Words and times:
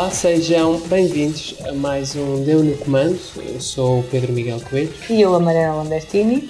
Olá, 0.00 0.10
sejam 0.10 0.80
bem-vindos 0.88 1.54
a 1.62 1.74
mais 1.74 2.16
um 2.16 2.42
Deu 2.42 2.64
no 2.64 2.74
Comando. 2.78 3.20
Eu 3.36 3.60
sou 3.60 4.00
o 4.00 4.02
Pedro 4.04 4.32
Miguel 4.32 4.58
Coelho. 4.58 4.90
E 5.10 5.20
eu, 5.20 5.34
a 5.34 5.38
Mariana 5.38 5.74
Lambertini. 5.74 6.48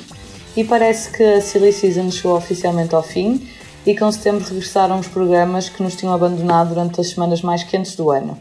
E 0.56 0.62
parece 0.62 1.10
que 1.10 1.20
a 1.20 1.40
Silly 1.40 1.72
Season 1.72 2.12
chegou 2.12 2.36
oficialmente 2.36 2.94
ao 2.94 3.02
fim 3.02 3.44
e 3.84 3.96
com 3.96 4.12
setembro 4.12 4.46
regressaram 4.46 5.00
os 5.00 5.08
programas 5.08 5.68
que 5.68 5.82
nos 5.82 5.96
tinham 5.96 6.14
abandonado 6.14 6.68
durante 6.68 7.00
as 7.00 7.08
semanas 7.08 7.42
mais 7.42 7.64
quentes 7.64 7.96
do 7.96 8.10
ano. 8.10 8.38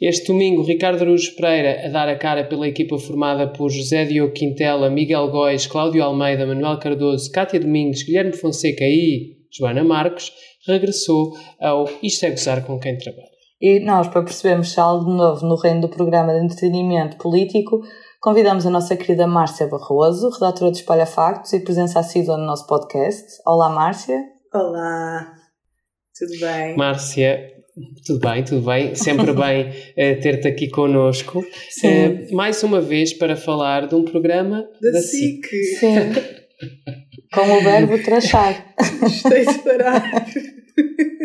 Este 0.00 0.28
domingo, 0.28 0.62
Ricardo 0.62 1.02
Araújo 1.02 1.34
Pereira 1.34 1.84
a 1.84 1.88
dar 1.88 2.08
a 2.08 2.16
cara 2.16 2.44
pela 2.44 2.68
equipa 2.68 2.96
formada 2.96 3.48
por 3.48 3.70
José 3.70 4.04
Diogo 4.04 4.32
Quintela, 4.32 4.88
Miguel 4.88 5.32
Góis, 5.32 5.66
Cláudio 5.66 6.04
Almeida, 6.04 6.46
Manuel 6.46 6.78
Cardoso, 6.78 7.28
Cátia 7.32 7.58
Domingos, 7.58 8.04
Guilherme 8.04 8.34
Fonseca 8.34 8.84
e 8.84 9.36
Joana 9.50 9.82
Marcos, 9.82 10.32
regressou 10.64 11.36
ao 11.58 11.90
Isto 12.00 12.26
é 12.26 12.30
Gozar 12.30 12.64
com 12.64 12.78
quem 12.78 12.96
trabalha. 12.96 13.29
E 13.60 13.78
nós, 13.80 14.08
para 14.08 14.22
percebermos 14.22 14.72
se 14.72 14.80
há 14.80 14.84
algo 14.84 15.10
de 15.10 15.16
novo 15.16 15.46
no 15.46 15.54
reino 15.54 15.82
do 15.82 15.88
programa 15.88 16.32
de 16.32 16.42
entretenimento 16.42 17.18
político, 17.18 17.82
convidamos 18.18 18.64
a 18.64 18.70
nossa 18.70 18.96
querida 18.96 19.26
Márcia 19.26 19.66
Barroso, 19.66 20.30
redatora 20.30 20.70
de 20.70 20.78
Espalha 20.78 21.04
Factos 21.04 21.52
e 21.52 21.60
presença 21.60 22.00
assídua 22.00 22.38
no 22.38 22.46
nosso 22.46 22.66
podcast. 22.66 23.26
Olá, 23.46 23.68
Márcia. 23.68 24.18
Olá, 24.54 25.34
tudo 26.18 26.40
bem? 26.40 26.74
Márcia, 26.74 27.52
tudo 28.06 28.20
bem, 28.20 28.42
tudo 28.42 28.64
bem. 28.64 28.94
Sempre 28.94 29.32
bem 29.34 29.68
uh, 29.68 30.20
ter-te 30.22 30.48
aqui 30.48 30.70
connosco. 30.70 31.40
Uh, 31.40 32.34
mais 32.34 32.62
uma 32.62 32.80
vez 32.80 33.12
para 33.12 33.36
falar 33.36 33.86
de 33.86 33.94
um 33.94 34.04
programa 34.04 34.64
da, 34.80 34.90
da 34.90 35.00
SIC. 35.02 35.46
SIC. 35.46 35.64
Sim. 35.78 35.96
Com 37.32 37.42
o 37.42 37.60
verbo 37.62 38.02
trachar. 38.02 38.74
Gostei 39.00 39.44
de 39.44 39.58
parar. 39.58 40.02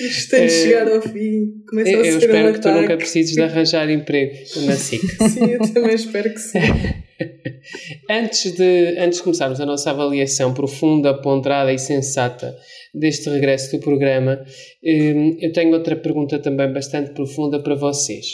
Isto 0.00 0.30
tem 0.30 0.46
de 0.46 0.52
chegar 0.52 0.88
ao 0.88 1.00
fim. 1.00 1.64
Começa 1.68 1.90
eu, 1.90 2.02
a 2.02 2.06
eu 2.06 2.20
ser 2.20 2.26
espero 2.26 2.48
um 2.48 2.52
que 2.52 2.60
tu 2.60 2.70
nunca 2.70 2.96
precises 2.96 3.32
de 3.32 3.42
arranjar 3.42 3.90
emprego 3.90 4.36
na 4.66 4.76
SIC. 4.76 5.00
Sim, 5.30 5.50
eu 5.50 5.72
também 5.72 5.94
espero 5.94 6.32
que 6.32 6.40
sim. 6.40 6.58
antes, 8.10 8.52
de, 8.52 8.98
antes 8.98 9.18
de 9.18 9.24
começarmos 9.24 9.60
a 9.60 9.66
nossa 9.66 9.90
avaliação 9.90 10.52
profunda, 10.52 11.20
ponderada 11.20 11.72
e 11.72 11.78
sensata 11.78 12.54
deste 12.94 13.30
regresso 13.30 13.76
do 13.76 13.80
programa, 13.80 14.44
hum, 14.84 15.36
eu 15.40 15.52
tenho 15.52 15.72
outra 15.72 15.96
pergunta 15.96 16.38
também 16.38 16.72
bastante 16.72 17.12
profunda 17.12 17.62
para 17.62 17.74
vocês. 17.74 18.26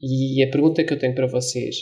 E 0.00 0.44
a 0.44 0.50
pergunta 0.50 0.84
que 0.84 0.92
eu 0.92 0.98
tenho 0.98 1.14
para 1.14 1.26
vocês 1.26 1.76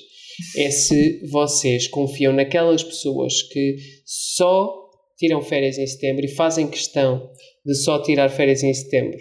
é 0.57 0.71
se 0.71 1.27
vocês 1.31 1.89
confiam 1.89 2.33
naquelas 2.33 2.85
pessoas 2.85 3.43
que 3.43 3.77
só 4.05 4.81
tiram 5.19 5.43
férias 5.43 5.77
em 5.77 5.87
setembro 5.87 6.25
e 6.25 6.29
fazem 6.29 6.69
questão 6.69 7.31
de 7.65 7.75
só 7.75 8.03
tirar 8.03 8.29
férias 8.31 8.63
em 8.63 8.73
setembro. 8.73 9.19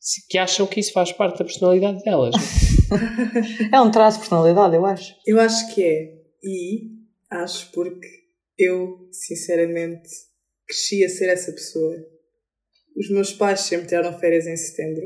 Se- 0.00 0.26
Que 0.28 0.38
acham 0.38 0.66
que 0.66 0.80
isso 0.80 0.92
faz 0.92 1.12
parte 1.12 1.38
da 1.38 1.44
personalidade 1.44 2.02
delas. 2.04 2.34
É 3.72 3.80
um 3.80 3.90
traço 3.90 4.18
de 4.18 4.24
personalidade, 4.24 4.76
eu 4.76 4.84
acho. 4.84 5.14
Eu 5.26 5.40
acho 5.40 5.74
que 5.74 5.82
é. 5.82 6.14
E 6.42 6.90
acho 7.30 7.70
porque 7.72 8.06
eu, 8.58 9.08
sinceramente, 9.10 10.08
cresci 10.66 11.04
a 11.04 11.08
ser 11.08 11.28
essa 11.30 11.50
pessoa. 11.50 11.96
Os 12.96 13.08
meus 13.10 13.32
pais 13.32 13.60
sempre 13.60 13.86
tiraram 13.88 14.16
férias 14.18 14.46
em 14.46 14.56
setembro. 14.56 15.02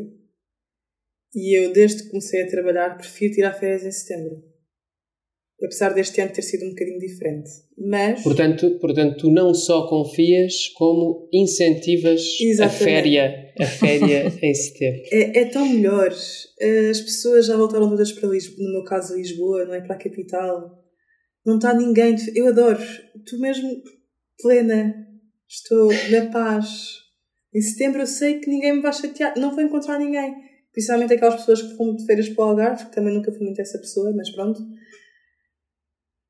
E 1.35 1.59
eu, 1.59 1.73
desde 1.73 2.03
que 2.03 2.09
comecei 2.11 2.43
a 2.43 2.51
trabalhar, 2.51 2.97
prefiro 2.99 3.35
tirar 3.35 3.53
férias 3.55 3.85
em 3.85 3.93
setembro. 3.93 4.43
Apesar 5.63 5.93
deste 5.93 6.21
ano 6.21 6.33
ter 6.33 6.43
sido 6.43 6.67
um 6.67 6.71
bocadinho 6.71 7.01
diferente. 7.01 7.51
Mas. 7.77 8.23
Portanto, 8.23 8.79
portanto, 8.79 9.17
tu 9.19 9.31
não 9.31 9.53
só 9.53 9.89
confias, 9.89 10.69
como 10.77 11.29
incentivas 11.33 12.21
a 12.21 12.45
Exatamente. 12.45 12.85
féria, 12.85 13.53
a 13.59 13.67
féria 13.67 14.33
em 14.41 14.55
setembro. 14.55 15.03
É, 15.11 15.41
é 15.41 15.45
tão 15.47 15.69
melhor. 15.69 16.11
As 16.11 17.01
pessoas 17.01 17.47
já 17.47 17.57
voltaram 17.57 17.89
todas 17.89 18.13
para 18.13 18.29
Lisboa, 18.29 18.67
no 18.67 18.73
meu 18.73 18.85
caso 18.85 19.17
Lisboa, 19.17 19.65
não 19.65 19.75
é 19.75 19.81
para 19.81 19.97
a 19.97 19.99
capital. 19.99 20.79
Não 21.45 21.57
está 21.57 21.75
ninguém. 21.75 22.15
Eu 22.37 22.49
adoro. 22.49 22.79
Tu 23.27 23.39
mesmo, 23.41 23.83
plena. 24.41 24.95
Estou 25.49 25.89
na 26.11 26.31
paz. 26.31 26.99
Em 27.55 27.61
setembro 27.61 28.03
eu 28.03 28.07
sei 28.07 28.39
que 28.39 28.49
ninguém 28.49 28.75
me 28.75 28.83
vai 28.83 28.93
chatear. 28.93 29.35
Não 29.37 29.55
vou 29.55 29.65
encontrar 29.65 29.99
ninguém. 29.99 30.35
Principalmente 30.73 31.15
aquelas 31.15 31.37
pessoas 31.37 31.63
que 31.63 31.75
vão 31.75 31.97
de 31.97 32.05
feiras 32.05 32.29
para 32.29 32.45
o 32.45 32.49
Algarve, 32.49 32.85
que 32.85 32.93
também 32.93 33.15
nunca 33.15 33.33
fui 33.33 33.41
muito 33.45 33.61
essa 33.61 33.79
pessoa, 33.79 34.13
mas 34.15 34.31
pronto. 34.31 34.61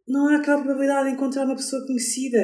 Não 0.09 0.29
há 0.29 0.37
aquela 0.37 0.63
probabilidade 0.63 1.09
de 1.09 1.15
encontrar 1.15 1.45
uma 1.45 1.57
pessoa 1.57 1.85
conhecida. 1.87 2.39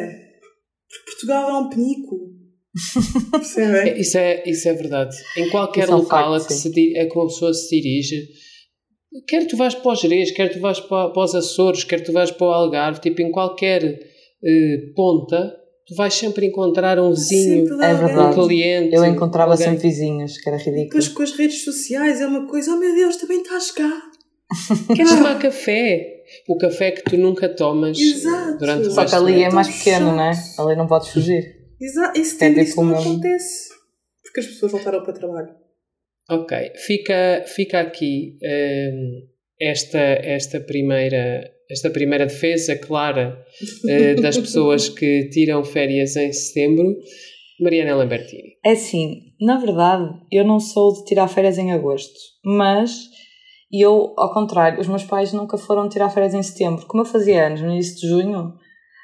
Porque 0.88 1.10
Portugal 1.10 1.50
é 1.50 1.58
um 1.58 1.68
penico. 1.68 2.34
Percebem? 3.30 3.92
É, 3.92 3.98
Isso 3.98 4.18
é, 4.18 4.42
isso 4.46 4.68
é 4.68 4.72
verdade. 4.74 5.16
Em 5.36 5.48
qualquer 5.48 5.84
Isso 5.84 5.92
é 5.92 5.94
um 5.94 5.98
local 5.98 6.32
facto, 6.32 6.44
a, 6.44 6.46
que 6.48 6.54
se, 6.54 6.98
a 6.98 7.08
que 7.08 7.18
uma 7.18 7.26
pessoa 7.26 7.54
se 7.54 7.70
dirige, 7.70 8.28
quer 9.28 9.46
tu 9.46 9.56
vais 9.56 9.74
para 9.74 9.92
os 9.92 10.00
Jerez, 10.00 10.30
quer 10.32 10.52
tu 10.52 10.60
vais 10.60 10.80
para, 10.80 11.10
para 11.10 11.22
os 11.22 11.34
Açores, 11.34 11.84
quer 11.84 12.02
tu 12.02 12.12
vais 12.12 12.30
para 12.30 12.46
o 12.46 12.50
Algarve, 12.50 13.00
tipo, 13.00 13.22
em 13.22 13.30
qualquer 13.30 13.82
eh, 13.84 14.92
ponta, 14.96 15.54
tu 15.86 15.94
vais 15.94 16.12
sempre 16.12 16.46
encontrar 16.46 16.98
um 16.98 17.10
vizinho, 17.10 17.68
Sempre 17.68 17.86
É 17.86 17.94
verdade. 17.94 18.40
um 18.40 18.46
cliente. 18.46 18.94
Eu 18.94 19.04
encontrava 19.04 19.52
alguém. 19.52 19.68
sempre 19.68 19.88
vizinhos, 19.88 20.38
que 20.38 20.48
era 20.48 20.58
ridículo. 20.58 20.84
Depois 20.84 21.08
com 21.08 21.22
as 21.22 21.32
redes 21.32 21.62
sociais 21.64 22.20
é 22.20 22.26
uma 22.26 22.46
coisa, 22.48 22.74
oh 22.74 22.78
meu 22.78 22.94
Deus, 22.94 23.16
também 23.16 23.40
estás 23.40 23.70
cá. 23.70 24.02
Queres 24.94 25.12
tomar 25.12 25.38
café? 25.38 26.13
O 26.48 26.56
café 26.56 26.90
que 26.92 27.02
tu 27.02 27.16
nunca 27.16 27.48
tomas 27.48 27.98
Exato. 27.98 28.58
durante 28.58 28.88
o 28.88 28.90
Só 28.90 29.04
que 29.04 29.14
ali 29.14 29.42
é 29.42 29.50
mais 29.50 29.68
pequeno, 29.68 30.12
não 30.12 30.22
é? 30.22 30.32
Ali 30.58 30.76
não 30.76 30.86
podes 30.86 31.08
fugir. 31.08 31.42
Exato. 31.80 32.18
Em 32.18 32.24
setembro 32.24 32.60
É 32.60 32.62
isso 32.62 32.72
tipo 32.72 32.84
não 32.84 32.98
acontece. 32.98 33.68
Porque 34.22 34.40
as 34.40 34.46
pessoas 34.46 34.72
voltaram 34.72 35.02
para 35.02 35.10
o 35.10 35.14
trabalho. 35.14 35.48
Ok, 36.30 36.72
fica, 36.76 37.44
fica 37.46 37.80
aqui 37.80 38.38
hum, 38.42 39.20
esta, 39.60 39.98
esta, 39.98 40.58
primeira, 40.58 41.50
esta 41.70 41.90
primeira 41.90 42.26
defesa 42.26 42.76
clara 42.76 43.38
eh, 43.86 44.14
das 44.14 44.36
pessoas 44.38 44.88
que 44.88 45.28
tiram 45.28 45.62
férias 45.64 46.16
em 46.16 46.32
setembro. 46.32 46.96
Mariana 47.60 47.94
Lambertini. 47.94 48.56
É 48.64 48.72
assim, 48.72 49.32
na 49.40 49.58
verdade, 49.58 50.12
eu 50.32 50.44
não 50.44 50.58
sou 50.58 50.92
de 50.92 51.04
tirar 51.04 51.28
férias 51.28 51.56
em 51.56 51.72
agosto, 51.72 52.18
mas 52.44 52.92
eu, 53.80 54.12
ao 54.16 54.32
contrário, 54.32 54.80
os 54.80 54.86
meus 54.86 55.04
pais 55.04 55.32
nunca 55.32 55.56
foram 55.56 55.88
tirar 55.88 56.10
férias 56.10 56.34
em 56.34 56.42
setembro. 56.42 56.86
Como 56.86 57.02
eu 57.02 57.06
fazia 57.06 57.46
anos 57.46 57.60
no 57.60 57.70
início 57.70 57.96
de 57.96 58.08
junho, 58.08 58.54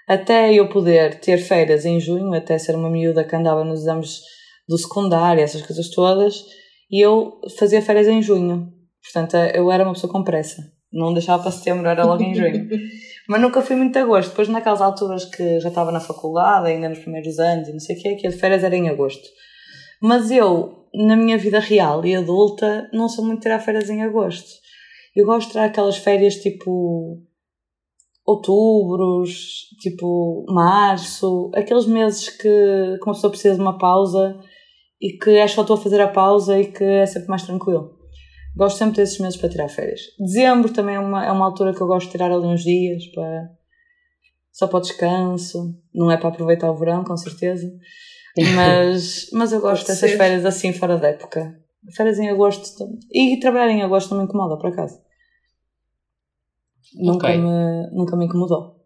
até 0.08 0.52
eu 0.52 0.68
poder 0.68 1.20
ter 1.20 1.38
férias 1.38 1.84
em 1.84 2.00
junho, 2.00 2.34
até 2.34 2.58
ser 2.58 2.74
uma 2.74 2.90
miúda 2.90 3.24
que 3.24 3.34
andava 3.34 3.64
nos 3.64 3.80
exames 3.80 4.20
do 4.68 4.76
secundário, 4.76 5.42
essas 5.42 5.62
coisas 5.62 5.88
todas, 5.90 6.44
e 6.90 7.00
eu 7.00 7.40
fazia 7.58 7.80
férias 7.80 8.08
em 8.08 8.20
junho. 8.20 8.72
Portanto, 9.02 9.36
eu 9.54 9.70
era 9.70 9.84
uma 9.84 9.94
pessoa 9.94 10.12
com 10.12 10.22
pressa. 10.22 10.62
Não 10.92 11.14
deixava 11.14 11.42
para 11.42 11.52
setembro, 11.52 11.88
era 11.88 12.04
logo 12.04 12.22
em 12.22 12.34
junho. 12.34 12.68
Mas 13.28 13.40
nunca 13.40 13.62
fui 13.62 13.76
muito 13.76 13.96
a 13.96 14.02
agosto. 14.02 14.30
Depois, 14.30 14.48
naquelas 14.48 14.80
alturas 14.80 15.24
que 15.24 15.60
já 15.60 15.68
estava 15.68 15.92
na 15.92 16.00
faculdade, 16.00 16.66
ainda 16.66 16.88
nos 16.88 16.98
primeiros 16.98 17.38
anos 17.38 17.68
e 17.68 17.72
não 17.72 17.78
sei 17.78 17.96
o 17.96 18.02
quê, 18.02 18.16
que 18.16 18.28
de 18.28 18.36
férias 18.36 18.64
era 18.64 18.74
em 18.74 18.88
agosto. 18.88 19.28
Mas 20.02 20.30
eu, 20.30 20.88
na 20.92 21.14
minha 21.14 21.38
vida 21.38 21.60
real 21.60 22.04
e 22.04 22.16
adulta, 22.16 22.88
não 22.92 23.08
sou 23.08 23.24
muito 23.24 23.38
de 23.38 23.42
tirar 23.42 23.60
férias 23.60 23.88
em 23.88 24.02
agosto. 24.02 24.59
Eu 25.14 25.26
gosto 25.26 25.46
de 25.46 25.52
tirar 25.52 25.64
aquelas 25.66 25.96
férias 25.96 26.36
tipo 26.36 27.20
outubros, 28.24 29.66
tipo 29.80 30.44
março, 30.48 31.50
aqueles 31.54 31.86
meses 31.86 32.28
que, 32.28 32.42
que 32.42 33.04
uma 33.04 33.14
pessoa 33.14 33.30
precisa 33.30 33.54
de 33.54 33.60
uma 33.60 33.76
pausa 33.78 34.38
e 35.00 35.12
que 35.18 35.30
é 35.30 35.48
só 35.48 35.64
tu 35.64 35.72
a 35.72 35.76
fazer 35.76 36.00
a 36.00 36.08
pausa 36.08 36.58
e 36.58 36.70
que 36.70 36.84
é 36.84 37.06
sempre 37.06 37.28
mais 37.28 37.42
tranquilo. 37.42 37.98
Gosto 38.56 38.78
sempre 38.78 38.96
desses 38.96 39.18
meses 39.18 39.36
para 39.38 39.48
tirar 39.48 39.68
férias. 39.68 40.00
Dezembro 40.18 40.72
também 40.72 40.96
é 40.96 41.00
uma, 41.00 41.24
é 41.24 41.32
uma 41.32 41.44
altura 41.44 41.72
que 41.74 41.80
eu 41.80 41.86
gosto 41.86 42.06
de 42.06 42.12
tirar 42.12 42.30
ali 42.30 42.46
uns 42.46 42.62
dias 42.62 43.06
para 43.08 43.50
só 44.52 44.66
para 44.66 44.78
o 44.78 44.82
descanso, 44.82 45.74
não 45.94 46.10
é 46.10 46.16
para 46.16 46.28
aproveitar 46.28 46.70
o 46.70 46.76
verão, 46.76 47.04
com 47.04 47.16
certeza. 47.16 47.72
Mas, 48.54 49.28
mas 49.32 49.52
eu 49.52 49.60
gosto 49.60 49.82
Pode 49.84 49.88
dessas 49.88 50.10
ser. 50.12 50.16
férias 50.16 50.46
assim 50.46 50.72
fora 50.72 50.96
da 50.96 51.08
época. 51.08 51.52
Férias 51.96 52.18
em 52.18 52.28
agosto 52.28 52.98
e 53.12 53.38
trabalhar 53.40 53.70
em 53.70 53.82
agosto 53.82 54.10
não 54.10 54.18
me 54.18 54.24
incomoda, 54.24 54.56
por 54.58 54.68
acaso. 54.68 55.00
Nunca, 56.94 57.28
Ok. 57.28 57.38
me, 57.38 57.90
nunca 57.92 58.16
me 58.16 58.24
incomodou. 58.26 58.76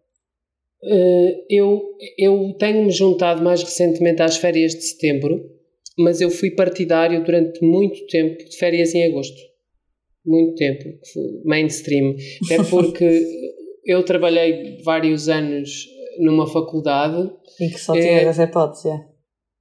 Eh, 0.83 1.45
eu, 1.49 1.81
eu 2.17 2.53
tenho-me 2.59 2.91
juntado 2.91 3.43
mais 3.43 3.63
recentemente 3.63 4.21
às 4.21 4.37
férias 4.37 4.73
de 4.73 4.81
setembro, 4.81 5.43
mas 5.97 6.21
eu 6.21 6.29
fui 6.29 6.51
partidário 6.51 7.23
durante 7.23 7.63
muito 7.65 8.05
tempo 8.07 8.37
de 8.45 8.55
férias 8.57 8.93
em 8.93 9.05
agosto. 9.09 9.41
Muito 10.25 10.55
tempo. 10.55 10.83
Mainstream. 11.43 12.15
Até 12.45 12.63
porque 12.69 13.21
eu 13.85 14.03
trabalhei 14.03 14.81
vários 14.83 15.27
anos 15.29 15.87
numa 16.19 16.47
faculdade 16.47 17.29
E 17.59 17.69
que 17.69 17.79
só 17.79 17.95
É. 17.95 17.99
tinha 17.99 18.21
essa 18.29 18.43
hipótese. 18.43 18.89
é. 18.89 19.14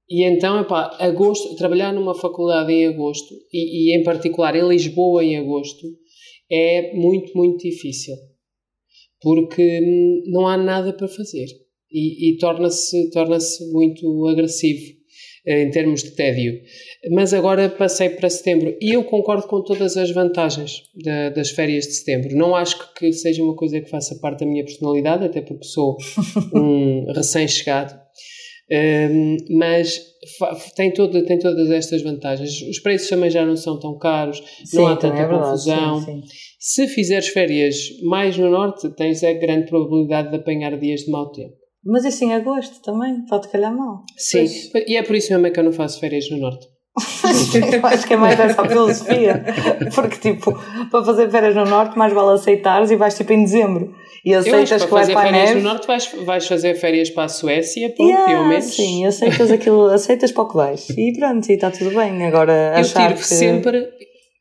E 0.08 0.22
então, 0.24 0.60
epá, 0.60 0.96
agosto, 1.00 1.56
trabalhar 1.56 1.92
numa 1.92 2.14
faculdade 2.14 2.72
em 2.72 2.86
agosto, 2.86 3.34
e, 3.52 3.92
e 3.92 3.96
em 3.96 4.02
particular 4.02 4.54
em 4.54 4.68
Lisboa 4.68 5.24
em 5.24 5.36
agosto, 5.38 5.86
é 6.50 6.94
muito, 6.94 7.32
muito 7.36 7.58
difícil. 7.62 8.14
Porque 9.20 9.80
hum, 9.82 10.22
não 10.26 10.46
há 10.46 10.56
nada 10.56 10.92
para 10.92 11.08
fazer. 11.08 11.46
E, 11.90 12.30
e 12.30 12.38
torna-se 12.38 13.10
torna 13.10 13.38
muito 13.72 14.26
agressivo. 14.26 14.94
eh, 15.46 15.62
em 15.62 15.70
termos 15.70 16.02
de 16.02 16.10
tédio. 16.12 16.60
Mas 17.10 17.32
agora 17.34 17.68
passei 17.68 18.08
para 18.10 18.30
setembro 18.30 18.76
e 18.80 18.94
eu 18.94 19.04
concordo 19.04 19.46
com 19.46 19.62
todas 19.62 19.96
as 19.96 20.10
vantagens 20.10 20.82
da, 21.04 21.30
das 21.30 21.50
férias 21.50 21.84
de 21.86 21.92
setembro. 21.94 22.34
Não 22.36 22.54
acho 22.56 22.94
que 22.94 23.12
seja 23.12 23.42
uma 23.42 23.54
coisa 23.54 23.80
que 23.80 23.90
faça 23.90 24.18
parte 24.20 24.40
da 24.40 24.46
minha 24.46 24.64
personalidade, 24.64 25.24
até 25.24 25.40
porque 25.42 25.64
sou 25.64 25.96
um 26.54 27.12
recém-chegado. 27.12 27.94
Um, 28.70 29.36
mas 29.58 30.00
tem, 30.74 30.92
todo, 30.92 31.24
tem 31.26 31.38
todas 31.38 31.70
estas 31.70 32.02
vantagens. 32.02 32.62
Os 32.62 32.78
preços 32.80 33.08
também 33.08 33.30
já 33.30 33.44
não 33.44 33.56
são 33.56 33.78
tão 33.78 33.98
caros, 33.98 34.42
Sim, 34.64 34.78
não 34.78 34.86
há 34.86 34.96
tanta 34.96 35.18
é 35.18 35.26
verdade, 35.26 35.50
confusão. 35.50 36.00
sim, 36.00 36.22
sim. 36.22 36.22
Se 36.58 36.88
fizeres 36.88 37.28
férias 37.28 37.76
mais 38.02 38.38
no 38.38 38.50
norte, 38.50 38.88
tens 38.96 39.22
a 39.22 39.32
grande 39.34 39.66
probabilidade 39.66 40.30
de 40.30 40.36
apanhar 40.36 40.78
dias 40.78 41.02
de 41.02 41.10
mau 41.10 41.30
tempo. 41.30 41.52
Mas 41.84 42.06
isso 42.06 42.24
em 42.24 42.32
agosto 42.32 42.80
também, 42.82 43.24
pode 43.28 43.48
calhar 43.48 43.76
mal. 43.76 44.02
Sim, 44.16 44.46
e 44.86 44.96
é 44.96 45.02
por 45.02 45.14
isso 45.14 45.30
mesmo 45.30 45.46
é 45.46 45.50
que 45.50 45.60
eu 45.60 45.64
não 45.64 45.72
faço 45.72 46.00
férias 46.00 46.30
no 46.30 46.38
norte. 46.38 46.66
Eu 47.54 47.84
acho 47.86 48.06
que 48.06 48.14
é 48.14 48.16
mais 48.16 48.38
essa 48.38 48.62
a 48.62 48.68
filosofia. 48.68 49.44
Porque, 49.94 50.32
tipo, 50.32 50.52
para 50.90 51.04
fazer 51.04 51.28
férias 51.28 51.54
no 51.54 51.64
Norte, 51.64 51.98
mais 51.98 52.12
vale 52.12 52.34
aceitares 52.34 52.90
e 52.90 52.96
vais 52.96 53.16
tipo 53.16 53.32
em 53.32 53.42
dezembro. 53.42 53.92
E 54.24 54.32
Eu 54.32 54.40
aceitas 54.40 54.82
que 54.82 54.88
que 54.88 54.94
para 54.94 55.04
vai 55.04 55.12
para 55.12 55.20
a 55.20 55.24
férias 55.24 55.48
neve. 55.50 55.60
no 55.60 55.68
norte 55.68 55.86
vais, 55.86 56.10
vais 56.24 56.46
fazer 56.46 56.74
férias 56.76 57.10
para 57.10 57.24
a 57.24 57.28
Suécia, 57.28 57.90
pronto, 57.90 58.08
Yeah, 58.08 58.26
pelo 58.32 58.48
menos. 58.48 58.64
Sim, 58.64 59.04
aceitas 59.06 59.50
aquilo, 59.50 59.84
aceitas 59.86 60.32
para 60.32 60.42
o 60.44 60.48
que 60.48 60.56
vais. 60.56 60.88
E 60.90 61.12
pronto, 61.18 61.48
e 61.48 61.52
está 61.52 61.70
tudo 61.70 61.90
bem. 61.94 62.24
Agora 62.26 62.72
Eu 62.74 62.80
achar 62.80 63.08
tiro 63.08 63.20
que. 63.20 63.26
sempre, 63.26 63.86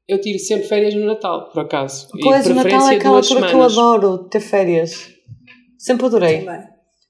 eu 0.07 0.21
tiro 0.21 0.39
sempre 0.39 0.67
férias 0.67 0.93
no 0.95 1.05
Natal, 1.05 1.49
por 1.51 1.63
acaso. 1.63 2.07
Pois, 2.21 2.45
o 2.47 2.53
Natal 2.53 2.89
é 2.89 2.95
aquela 2.95 3.17
altura 3.17 3.47
que 3.47 3.53
eu 3.53 3.61
adoro 3.63 4.17
ter 4.29 4.39
férias. 4.39 5.09
Sempre 5.77 6.05
adorei. 6.05 6.39
Também. 6.45 6.61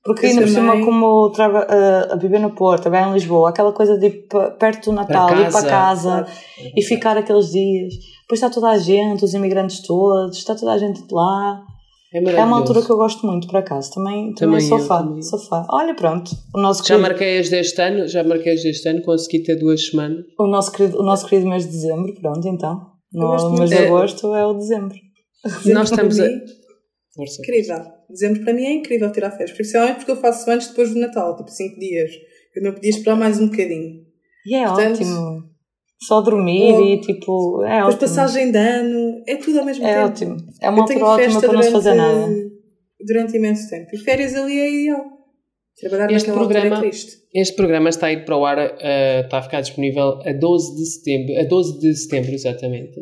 Porque 0.04 0.26
Eu 0.26 0.30
ainda 0.32 0.42
por 0.42 0.50
cima, 0.50 0.84
como 0.84 1.30
trago 1.32 1.58
a, 1.58 2.14
a 2.14 2.16
viver 2.18 2.40
no 2.40 2.50
Porto, 2.56 2.80
a 2.80 2.82
trabalhar 2.82 3.10
em 3.10 3.14
Lisboa, 3.14 3.50
aquela 3.52 3.72
coisa 3.72 3.98
de 3.98 4.08
ir 4.08 4.28
perto 4.60 4.90
do 4.90 4.96
Natal, 4.96 5.30
ir 5.30 5.50
para 5.50 5.64
casa. 5.64 6.26
casa 6.26 6.28
e 6.76 6.82
ficar 6.82 7.16
aqueles 7.18 7.52
dias. 7.52 7.94
Depois 8.24 8.40
está 8.40 8.50
toda 8.50 8.70
a 8.72 8.78
gente, 8.78 9.24
os 9.24 9.34
imigrantes 9.34 9.80
todos, 9.82 10.38
está 10.38 10.56
toda 10.56 10.74
a 10.74 10.78
gente 10.78 11.02
lá. 11.10 11.62
É 12.14 12.18
É 12.20 12.44
uma 12.44 12.60
altura 12.60 12.82
que 12.84 12.90
eu 12.92 12.98
gosto 12.98 13.26
muito, 13.26 13.48
por 13.48 13.58
acaso. 13.58 13.92
Também, 13.92 14.34
também, 14.36 14.36
Também 14.36 14.62
sou 14.62 14.78
eu, 14.80 14.86
fã. 14.86 15.04
também. 15.04 15.22
Sou 15.24 15.40
fã. 15.40 15.66
Olha, 15.72 15.96
pronto. 15.96 16.32
O 16.56 16.60
nosso 16.62 16.82
Já 16.82 16.96
querido, 16.96 17.02
marquei 17.10 17.40
as 17.40 17.50
deste 17.50 17.82
ano, 17.82 18.08
já 18.08 18.24
marquei 18.24 18.54
as 18.54 18.62
deste 18.62 18.88
ano, 18.88 19.02
consegui 19.02 19.42
ter 19.44 19.56
duas 19.56 19.88
semanas. 19.88 20.24
o 20.40 20.48
nosso 20.48 20.72
querido, 20.72 21.00
o 21.00 21.04
nosso 21.04 21.28
querido 21.28 21.50
mês 21.50 21.64
de 21.66 21.72
dezembro, 21.72 22.14
pronto, 22.22 22.48
então. 22.48 22.80
No 23.12 23.28
muito 23.28 23.60
mês 23.60 23.70
de 23.70 23.78
agosto 23.78 24.34
é 24.36 24.46
o 24.46 24.54
dezembro. 24.54 24.96
Dezembro 25.46 25.74
Nós 25.74 25.90
estamos 25.90 26.20
a- 26.20 26.28
mim, 26.28 26.40
Força. 27.16 27.42
Incrível. 27.42 27.78
Dezembro 28.10 28.44
para 28.44 28.54
mim 28.54 28.64
é 28.66 28.74
incrível 28.74 29.12
tirar 29.12 29.30
férias. 29.32 29.52
Principalmente 29.52 29.98
porque 29.98 30.12
eu 30.12 30.16
faço 30.16 30.50
antes 30.50 30.68
depois 30.70 30.92
do 30.94 31.00
Natal, 31.00 31.36
tipo 31.36 31.50
5 31.50 31.80
dias. 31.80 32.10
Eu 32.56 32.64
não 32.64 32.74
podia 32.74 32.90
esperar 32.90 33.16
mais 33.16 33.40
um 33.40 33.48
bocadinho. 33.50 34.02
E 34.46 34.56
é 34.56 34.66
Portanto, 34.66 34.96
ótimo. 34.96 35.44
Só 36.08 36.22
dormir 36.22 36.74
e 36.94 37.02
tipo. 37.02 37.64
É 37.64 37.78
Depois 37.78 37.96
ótimo. 37.96 38.00
passagem 38.02 38.52
de 38.52 38.58
ano, 38.58 39.24
é 39.28 39.36
tudo 39.38 39.60
ao 39.60 39.66
mesmo 39.66 39.86
É 39.86 39.94
tempo. 39.94 40.06
ótimo. 40.08 40.38
É 40.62 40.70
uma 40.70 40.80
eu 40.82 40.86
tenho 40.86 41.06
altura 41.06 41.24
ótima 41.28 41.42
festa 41.42 41.48
para 41.48 41.54
não 41.58 41.64
se 41.64 41.70
durante, 41.70 41.84
fazer 41.86 41.96
nada. 41.96 42.34
durante 43.06 43.38
imenso 43.38 43.70
tempo. 43.70 43.88
E 43.94 43.98
férias 44.00 44.36
ali 44.36 44.60
é 44.60 44.70
ideal. 44.72 45.02
Trabalhar 45.80 46.12
Este 46.12 46.30
altura 46.30 46.48
programa- 46.50 46.78
é 46.78 46.80
triste. 46.82 47.12
Este 47.34 47.56
programa 47.56 47.90
está 47.90 48.08
a 48.08 48.14
ir 48.14 48.26
para 48.26 48.38
o 48.38 48.46
ar, 48.46 48.60
eh, 48.80 49.22
está 49.22 49.40
a 49.40 49.42
ficar 49.42 49.62
disponível 49.62 50.20
a 50.24 50.32
12 50.34 50.76
de 50.76 50.86
setembro, 50.86 51.40
a 51.40 51.44
12 51.46 51.80
de 51.80 51.96
setembro 51.96 52.32
exatamente. 52.32 52.94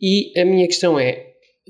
E 0.00 0.38
a 0.38 0.44
minha 0.44 0.66
questão 0.66 0.98
é, 1.00 1.24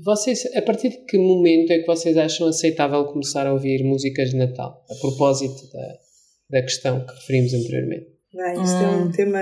vocês, 0.04 0.44
a 0.56 0.62
partir 0.62 0.88
de 0.88 1.04
que 1.04 1.16
momento 1.16 1.70
é 1.70 1.78
que 1.78 1.86
vocês 1.86 2.16
acham 2.16 2.48
aceitável 2.48 3.04
começar 3.04 3.46
a 3.46 3.52
ouvir 3.52 3.84
músicas 3.84 4.30
de 4.30 4.36
Natal? 4.36 4.82
A 4.90 4.94
propósito 5.00 5.62
da, 5.72 6.58
da 6.58 6.62
questão 6.62 7.06
que 7.06 7.14
referimos 7.14 7.54
anteriormente. 7.54 8.06
Bem, 8.34 8.62
isto 8.64 8.76
é 8.82 8.86
Hum. 8.88 9.02
um 9.04 9.10
tema 9.12 9.40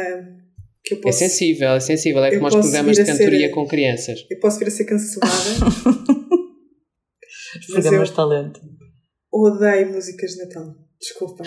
que 0.85 0.95
eu 0.95 0.99
É 0.99 1.01
posso, 1.03 1.19
sensível, 1.19 1.69
é 1.71 1.81
sensível. 1.81 2.25
É 2.25 2.29
eu 2.35 2.41
como 2.41 2.47
os 2.49 2.55
programas 2.55 2.97
de 2.97 3.03
a 3.03 3.07
ser- 3.07 3.13
cantoria 3.19 3.51
com 3.51 3.67
crianças. 3.67 4.25
eu 4.31 4.39
posso 4.41 4.59
vir 4.59 4.69
a 4.69 4.71
ser 4.71 4.85
cancelada. 4.85 5.31
Os 5.31 5.61
mas 7.55 7.67
programas 7.85 7.95
eu 7.95 8.05
de 8.05 8.13
talento. 8.13 8.61
odeio 9.33 9.93
músicas 9.93 10.33
de 10.33 10.39
Natal. 10.45 10.75
Desculpa. 11.01 11.45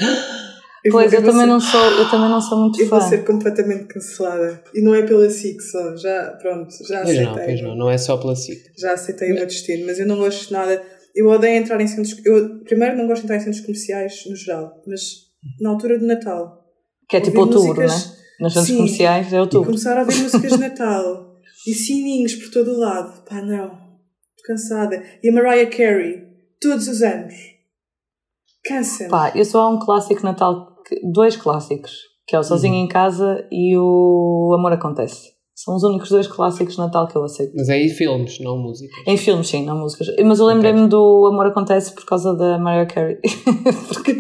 Eu 0.86 0.92
Pois, 0.92 1.12
vou- 1.12 1.20
eu 1.20 1.24
vou 1.24 1.32
também, 1.32 1.46
ser- 1.46 1.52
não 1.52 1.60
sou, 1.62 1.82
eu 1.92 2.10
também 2.12 2.30
não 2.30 2.42
sou 2.42 2.60
muito 2.60 2.82
Eu 2.82 2.90
vou 2.90 3.00
fã. 3.00 3.08
ser 3.10 3.24
completamente 3.26 3.86
cancelada. 3.86 4.62
E 4.74 4.82
não 4.82 4.94
é 4.94 5.04
pela 5.04 5.30
SIC 5.30 5.62
só. 5.62 5.96
Já, 5.96 6.32
pronto, 6.42 6.70
já 6.88 7.04
Pois 7.04 7.18
aceitei. 7.18 7.26
não, 7.26 7.34
pois 7.46 7.62
não, 7.62 7.76
não 7.76 7.90
é 7.90 7.98
só 7.98 8.18
pela 8.18 8.36
SIC. 8.36 8.60
Já 8.78 8.94
aceitei 8.94 9.32
o 9.32 9.36
meu 9.36 9.46
destino, 9.46 9.86
mas 9.86 9.98
eu 10.00 10.06
não 10.06 10.18
gosto 10.18 10.48
de 10.48 10.52
nada. 10.54 10.84
Eu 11.16 11.30
odeio 11.30 11.56
entrar 11.58 11.80
em 11.80 11.88
centros. 11.88 12.20
Eu, 12.26 12.60
primeiro, 12.66 12.98
não 12.98 13.08
gosto 13.08 13.22
de 13.22 13.28
entrar 13.28 13.38
em 13.38 13.42
centros 13.42 13.62
comerciais 13.62 14.24
no 14.28 14.36
geral, 14.36 14.82
mas 14.86 15.02
na 15.62 15.70
altura 15.70 15.98
de 16.00 16.06
Natal. 16.06 16.66
Que 17.08 17.18
é 17.18 17.22
tipo 17.22 17.40
outubro, 17.40 17.82
músicas- 17.82 18.06
né? 18.08 18.12
Nos 18.18 18.23
centros 18.52 18.68
Sim. 18.68 18.78
comerciais 18.78 19.32
é 19.32 19.38
E 19.38 19.40
outubro. 19.40 19.66
começar 19.68 19.98
a 19.98 20.02
ouvir 20.02 20.18
músicas 20.24 20.52
de 20.54 20.58
Natal 20.58 21.36
e 21.68 21.74
sininhos 21.74 22.34
por 22.36 22.52
todo 22.52 22.72
o 22.72 22.80
lado. 22.80 23.24
Pá, 23.26 23.42
não. 23.42 23.66
Estou 23.66 24.46
cansada. 24.48 25.04
E 25.24 25.30
a 25.30 25.34
Mariah 25.34 25.70
Carey, 25.70 26.24
todos 26.60 26.88
os 26.88 27.02
anos. 27.02 27.34
Cansa. 28.66 29.08
Pá, 29.10 29.32
eu 29.36 29.46
só 29.46 29.62
há 29.62 29.70
um 29.70 29.80
clássico 29.80 30.20
de 30.22 30.26
Natal, 30.26 30.76
dois 31.14 31.36
clássicos, 31.36 31.92
que 32.26 32.36
é 32.36 32.40
o 32.40 32.44
Sozinho 32.44 32.74
Uhum. 32.76 32.86
em 32.86 32.88
Casa 32.88 33.48
e 33.52 33.78
o 33.78 34.54
Amor 34.58 34.72
Acontece. 34.74 35.33
São 35.56 35.76
os 35.76 35.84
únicos 35.84 36.10
dois 36.10 36.28
clássicos 36.28 36.74
de 36.76 36.80
Natal 36.80 37.08
que 37.08 37.16
eu 37.16 37.24
aceito. 37.24 37.54
Mas 37.56 37.70
aí 37.70 37.88
filmes, 37.88 38.40
não 38.40 38.58
música. 38.58 38.92
Em 39.06 39.16
filmes, 39.16 39.48
sim, 39.48 39.64
não 39.64 39.78
músicas. 39.78 40.08
Mas 40.26 40.40
eu 40.40 40.48
lembrei-me 40.48 40.88
do 40.88 41.28
Amor 41.28 41.46
Acontece 41.46 41.94
por 41.94 42.04
causa 42.06 42.36
da 42.36 42.58
Mariah 42.58 42.92
Carey. 42.92 43.20
Porque 43.88 44.16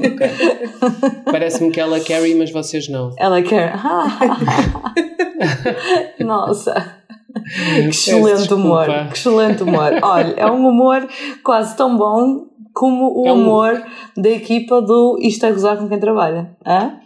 Parece-me 1.25 1.71
que 1.71 1.79
ela 1.79 1.99
Carrie, 1.99 2.35
mas 2.35 2.51
vocês 2.51 2.87
não. 2.87 3.09
ela 3.17 3.41
quer. 3.41 3.73
Nossa! 6.19 7.01
Que 7.53 7.89
excelente 7.89 8.53
humor, 8.53 8.85
que 9.09 9.17
excelente 9.17 9.63
humor. 9.63 9.91
Olha, 10.03 10.33
é 10.37 10.45
um 10.51 10.67
humor 10.67 11.07
quase 11.43 11.75
tão 11.75 11.97
bom 11.97 12.45
como 12.73 13.23
o 13.23 13.27
É 13.27 13.33
um- 13.33 13.41
humor 13.41 13.83
da 14.15 14.29
equipa 14.29 14.81
do 14.81 15.17
Isto 15.19 15.47
é 15.47 15.51
Gozar 15.51 15.77
com 15.77 15.89
quem 15.89 15.99
trabalha. 15.99 16.55
Hã? 16.65 16.99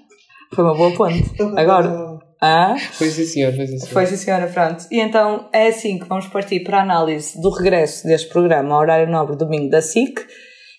Foi 0.53 0.63
uma 0.65 0.75
boa 0.75 0.91
ponte. 0.91 1.23
Agora. 1.55 2.06
Hã? 2.41 2.77
Foi 2.93 3.09
sim, 3.09 3.25
senhor, 3.25 3.53
foi 3.53 3.65
sim, 3.67 3.79
senhor. 3.79 3.93
Foi 3.93 4.05
sim, 4.05 4.15
senhora, 4.15 4.47
pronto. 4.47 4.85
E 4.91 4.99
então 4.99 5.49
é 5.51 5.67
assim 5.67 5.97
que 5.97 6.05
vamos 6.05 6.27
partir 6.27 6.59
para 6.63 6.79
a 6.79 6.83
análise 6.83 7.41
do 7.41 7.49
regresso 7.49 8.05
deste 8.05 8.29
programa 8.29 8.75
ao 8.75 8.81
horário 8.81 9.11
nobre 9.11 9.35
domingo 9.35 9.69
da 9.69 9.81
SIC. 9.81 10.19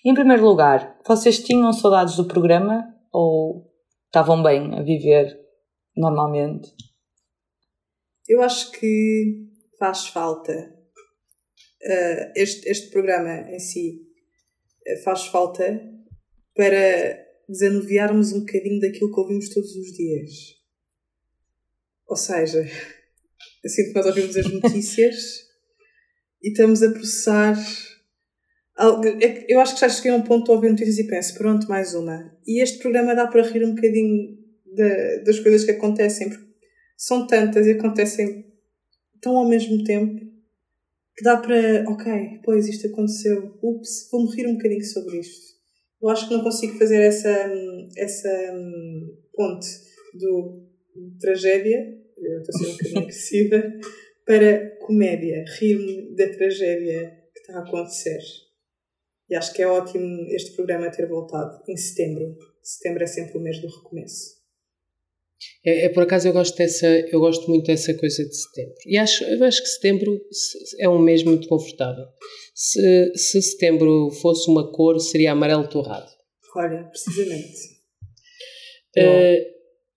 Em 0.05 0.13
primeiro 0.13 0.45
lugar, 0.45 0.97
vocês 1.05 1.39
tinham 1.39 1.73
saudades 1.73 2.15
do 2.15 2.25
programa 2.25 2.85
ou 3.11 3.69
estavam 4.05 4.41
bem 4.41 4.73
a 4.79 4.81
viver 4.81 5.37
normalmente? 5.95 6.69
Eu 8.27 8.41
acho 8.41 8.71
que 8.71 9.47
faz 9.77 10.07
falta. 10.07 10.73
eh, 11.81 12.31
este, 12.35 12.69
este 12.69 12.89
programa 12.89 13.49
em 13.51 13.59
si 13.59 14.01
eh, 14.85 14.97
faz 15.03 15.25
falta 15.27 15.81
para 16.55 17.17
desanuviarmos 17.47 18.31
um 18.33 18.41
bocadinho 18.41 18.79
daquilo 18.79 19.13
que 19.13 19.19
ouvimos 19.19 19.49
todos 19.49 19.75
os 19.75 19.91
dias. 19.93 20.58
Ou 22.09 22.15
seja, 22.17 22.67
eu 23.63 23.69
sinto 23.69 23.89
que 23.89 23.95
nós 23.95 24.05
ouvimos 24.05 24.35
as 24.37 24.51
notícias 24.51 25.15
e 26.43 26.49
estamos 26.49 26.81
a 26.83 26.91
processar. 26.91 27.55
algo- 28.75 29.07
é 29.07 29.45
Eu 29.47 29.59
acho 29.59 29.75
que 29.75 29.81
já 29.81 29.89
cheguei 29.89 30.11
a 30.11 30.15
um 30.15 30.23
ponto 30.23 30.45
de 30.45 30.51
ouvir 30.51 30.69
notícias 30.69 30.97
e 30.99 31.07
penso, 31.07 31.33
pronto, 31.35 31.67
mais 31.67 31.93
uma. 31.93 32.33
E 32.47 32.61
este 32.61 32.79
programa 32.79 33.15
dá 33.15 33.27
para 33.27 33.41
rir 33.43 33.63
um 33.63 33.75
bocadinho 33.75 34.37
da- 34.75 35.17
das 35.25 35.39
coisas 35.39 35.63
que 35.63 35.71
acontecem, 35.71 36.29
porque 36.29 36.45
são 36.97 37.27
tantas 37.27 37.67
e 37.67 37.71
acontecem 37.71 38.45
tão 39.21 39.37
ao 39.37 39.47
mesmo 39.49 39.83
tempo 39.83 40.19
que 41.17 41.23
dá 41.23 41.37
para, 41.37 41.83
ok, 41.89 42.39
pois 42.43 42.67
isto 42.67 42.87
aconteceu, 42.87 43.57
ups, 43.61 44.07
vou-me 44.11 44.33
rir 44.35 44.47
um 44.47 44.53
bocadinho 44.53 44.83
sobre 44.85 45.19
isto. 45.19 45.49
Eu 46.01 46.09
acho 46.09 46.27
que 46.29 46.33
não 46.33 46.43
consigo 46.43 46.77
fazer 46.77 47.01
essa, 47.01 47.29
hum, 47.49 47.89
essa 47.97 48.29
hum, 48.53 49.17
ponte 49.33 49.67
do 50.13 50.65
de 50.95 51.17
tragédia, 51.19 51.98
eu 52.23 52.39
estou 52.41 52.57
ser 52.59 52.67
um 52.67 52.71
bocadinho 52.71 52.99
agressiva, 52.99 53.63
para 54.25 54.77
comédia, 54.85 55.43
rir-me 55.59 56.15
da 56.15 56.29
tragédia 56.29 57.11
que 57.33 57.39
está 57.39 57.59
a 57.59 57.63
acontecer. 57.63 58.19
E 59.29 59.35
acho 59.35 59.53
que 59.53 59.61
é 59.61 59.67
ótimo 59.67 60.25
este 60.29 60.51
programa 60.55 60.89
ter 60.91 61.07
voltado 61.07 61.61
em 61.67 61.77
setembro. 61.77 62.35
Setembro 62.63 63.03
é 63.03 63.07
sempre 63.07 63.37
o 63.37 63.41
mês 63.41 63.59
do 63.61 63.67
recomeço. 63.67 64.39
É, 65.65 65.85
é 65.85 65.89
por 65.89 66.03
acaso 66.03 66.27
eu 66.27 66.33
gosto 66.33 66.57
dessa, 66.57 66.87
eu 66.87 67.19
gosto 67.19 67.49
muito 67.49 67.67
dessa 67.67 67.93
coisa 67.93 68.23
de 68.25 68.35
setembro. 68.35 68.75
E 68.85 68.97
acho, 68.97 69.23
eu 69.23 69.43
acho 69.43 69.61
que 69.61 69.67
setembro 69.69 70.19
se- 70.31 70.81
é 70.81 70.89
um 70.89 70.99
mês 70.99 71.23
muito 71.23 71.47
confortável. 71.47 72.05
Se, 72.53 73.11
se 73.15 73.41
setembro 73.41 74.09
fosse 74.21 74.49
uma 74.49 74.71
cor, 74.71 74.99
seria 74.99 75.31
amarelo 75.31 75.67
torrado. 75.69 76.09
Olha, 76.55 76.83
precisamente. 76.85 77.79
Eh, 78.97 79.45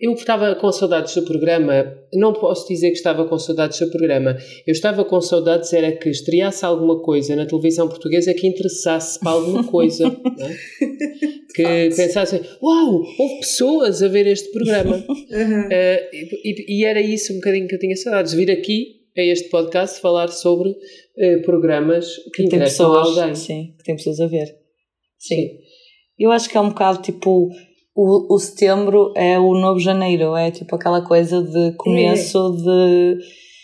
eu 0.03 0.15
estava 0.15 0.53
com 0.57 0.73
saudades 0.73 1.15
do 1.15 1.23
programa, 1.23 1.97
não 2.13 2.33
posso 2.33 2.67
dizer 2.67 2.89
que 2.89 2.97
estava 2.97 3.25
com 3.25 3.39
saudades 3.39 3.79
do 3.79 3.89
programa. 3.89 4.37
Eu 4.67 4.73
estava 4.73 5.05
com 5.05 5.21
saudades 5.21 5.73
era 5.73 5.93
que 5.93 6.11
estreasse 6.11 6.65
alguma 6.65 7.01
coisa 7.01 7.37
na 7.37 7.47
televisão 7.47 7.89
portuguesa 7.89 8.35
que 8.35 8.49
interessasse 8.49 9.21
para 9.21 9.31
alguma 9.31 9.63
coisa. 9.63 10.09
é? 10.41 10.57
Que 11.55 11.95
pensassem, 11.95 12.41
uau, 12.61 13.05
houve 13.17 13.39
pessoas 13.39 14.03
a 14.03 14.09
ver 14.09 14.27
este 14.27 14.51
programa. 14.51 15.03
Uhum. 15.33 15.63
Uh, 15.63 16.09
e, 16.13 16.81
e, 16.81 16.85
era 16.85 17.01
isso 17.01 17.33
um 17.33 17.37
bocadinho 17.37 17.67
que 17.67 17.75
eu 17.75 17.79
tinha 17.79 17.97
saudades. 17.97 18.35
Vir 18.35 18.51
aqui 18.51 19.01
a 19.17 19.23
este 19.23 19.49
podcast 19.49 19.99
falar 19.99 20.29
sobre 20.29 20.69
uh, 20.71 21.43
programas 21.43 22.17
que, 22.17 22.31
que 22.33 22.43
interessam 22.43 22.91
pessoas, 22.93 23.19
a 23.19 23.23
alguém. 23.23 23.35
Sim, 23.35 23.75
que 23.79 23.85
tem 23.85 23.97
pessoas 23.97 24.21
a 24.21 24.27
ver. 24.27 24.47
Sim. 25.19 25.37
sim. 25.37 25.59
Eu 26.19 26.31
acho 26.31 26.51
que 26.51 26.57
é 26.57 26.61
um 26.61 26.69
bocado 26.69 27.01
tipo 27.01 27.51
o, 27.95 28.35
o 28.35 28.39
setembro 28.39 29.13
é 29.17 29.39
o 29.39 29.55
novo 29.55 29.79
janeiro, 29.79 30.37
é 30.37 30.51
tipo 30.51 30.75
aquela 30.75 31.03
coisa 31.03 31.43
de 31.43 31.77
começo 31.77 32.39
é. 32.39 32.63
de. 32.63 33.19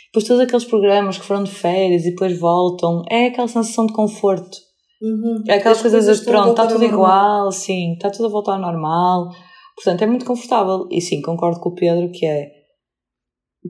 Depois 0.07 0.25
todos 0.27 0.43
aqueles 0.43 0.65
programas 0.65 1.19
que 1.19 1.25
foram 1.25 1.45
de 1.45 1.51
férias 1.51 2.05
e 2.05 2.11
depois 2.11 2.39
voltam, 2.39 3.03
é 3.11 3.27
aquela 3.27 3.49
sensação 3.49 3.87
de 3.87 3.93
conforto. 3.93 4.57
Uhum. 5.01 5.45
É 5.47 5.55
aquelas 5.55 5.81
coisas, 5.81 6.05
coisas 6.05 6.21
de 6.21 6.25
pronto, 6.25 6.51
está 6.51 6.67
tudo 6.67 6.85
igual, 6.85 7.53
sim, 7.53 7.93
está 7.93 8.11
tudo 8.11 8.27
a 8.27 8.31
voltar 8.31 8.55
ao 8.55 8.61
normal. 8.61 9.29
Portanto, 9.77 10.03
é 10.03 10.07
muito 10.07 10.25
confortável. 10.25 10.89
E 10.91 11.01
sim, 11.01 11.21
concordo 11.21 11.61
com 11.61 11.69
o 11.69 11.75
Pedro 11.75 12.11
que 12.11 12.27
é 12.27 12.49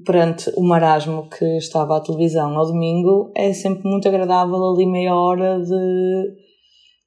perante 0.05 0.51
o 0.57 0.63
marasmo 0.63 1.29
que 1.29 1.45
estava 1.57 1.97
à 1.97 2.01
televisão 2.01 2.57
ao 2.57 2.67
domingo, 2.67 3.33
é 3.35 3.53
sempre 3.53 3.89
muito 3.89 4.09
agradável 4.09 4.63
ali 4.69 4.87
meia 4.87 5.15
hora 5.15 5.61
de 5.61 6.48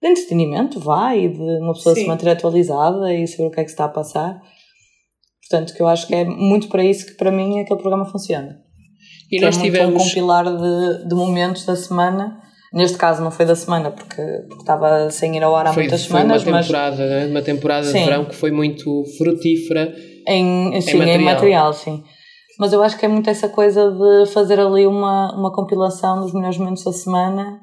de 0.02 0.10
entretenimento, 0.10 0.80
vai, 0.80 1.28
de 1.28 1.60
uma 1.60 1.74
pessoa 1.74 1.94
Sim. 1.94 2.02
se 2.02 2.08
manter 2.08 2.30
atualizada 2.30 3.14
e 3.14 3.28
saber 3.28 3.48
o 3.48 3.52
que 3.52 3.60
é 3.60 3.64
que 3.64 3.70
se 3.70 3.76
está 3.76 3.86
a 3.86 3.90
passar. 3.90 4.42
Portanto, 5.48 5.76
que 5.76 5.82
eu 5.82 5.88
acho 5.88 6.08
que 6.08 6.16
é 6.16 6.26
muito 6.26 6.70
para 6.70 6.84
isso 6.84 7.06
que 7.06 7.14
para 7.14 7.32
mim 7.32 7.60
aquele 7.60 7.80
programa 7.80 8.06
funciona. 8.06 8.60
E 9.32 9.38
que 9.38 9.46
nós 9.46 9.58
é 9.58 9.62
tivemos 9.62 10.02
um 10.02 10.06
compilar 10.06 10.46
de, 10.46 11.08
de 11.08 11.16
momentos 11.16 11.66
da 11.66 11.76
semana. 11.76 12.40
Neste 12.74 12.98
caso 12.98 13.22
não 13.22 13.30
foi 13.30 13.46
da 13.46 13.56
semana 13.56 13.92
porque, 13.92 14.22
porque 14.48 14.62
estava 14.62 15.12
sem 15.12 15.36
ir 15.36 15.44
ao 15.44 15.56
ar 15.56 15.68
há 15.68 15.74
foi, 15.74 15.84
muitas 15.84 16.06
foi 16.06 16.20
semanas. 16.20 16.44
Foi 16.44 16.52
uma 16.52 16.62
temporada, 16.62 16.98
mas... 16.98 17.10
né? 17.10 17.28
uma 17.28 17.42
temporada 17.42 17.86
sim. 17.86 18.00
de 18.00 18.06
verão 18.06 18.26
que 18.26 18.36
foi 18.36 18.50
muito 18.50 19.04
frutífera 19.18 19.94
em, 20.28 20.82
sim, 20.82 20.92
em 20.92 20.98
material. 20.98 21.20
em 21.20 21.24
material, 21.24 21.74
sim. 21.74 22.04
Mas 22.58 22.74
eu 22.74 22.82
acho 22.82 22.98
que 22.98 23.06
é 23.06 23.10
muito 23.10 23.30
essa 23.30 23.50
coisa 23.50 23.92
de 23.92 24.32
fazer 24.32 24.60
ali 24.60 24.88
uma, 24.88 25.36
uma 25.38 25.52
compilação 25.52 26.22
dos 26.22 26.34
melhores 26.34 26.58
momentos 26.58 26.84
da 26.84 26.94
semana 26.94 27.60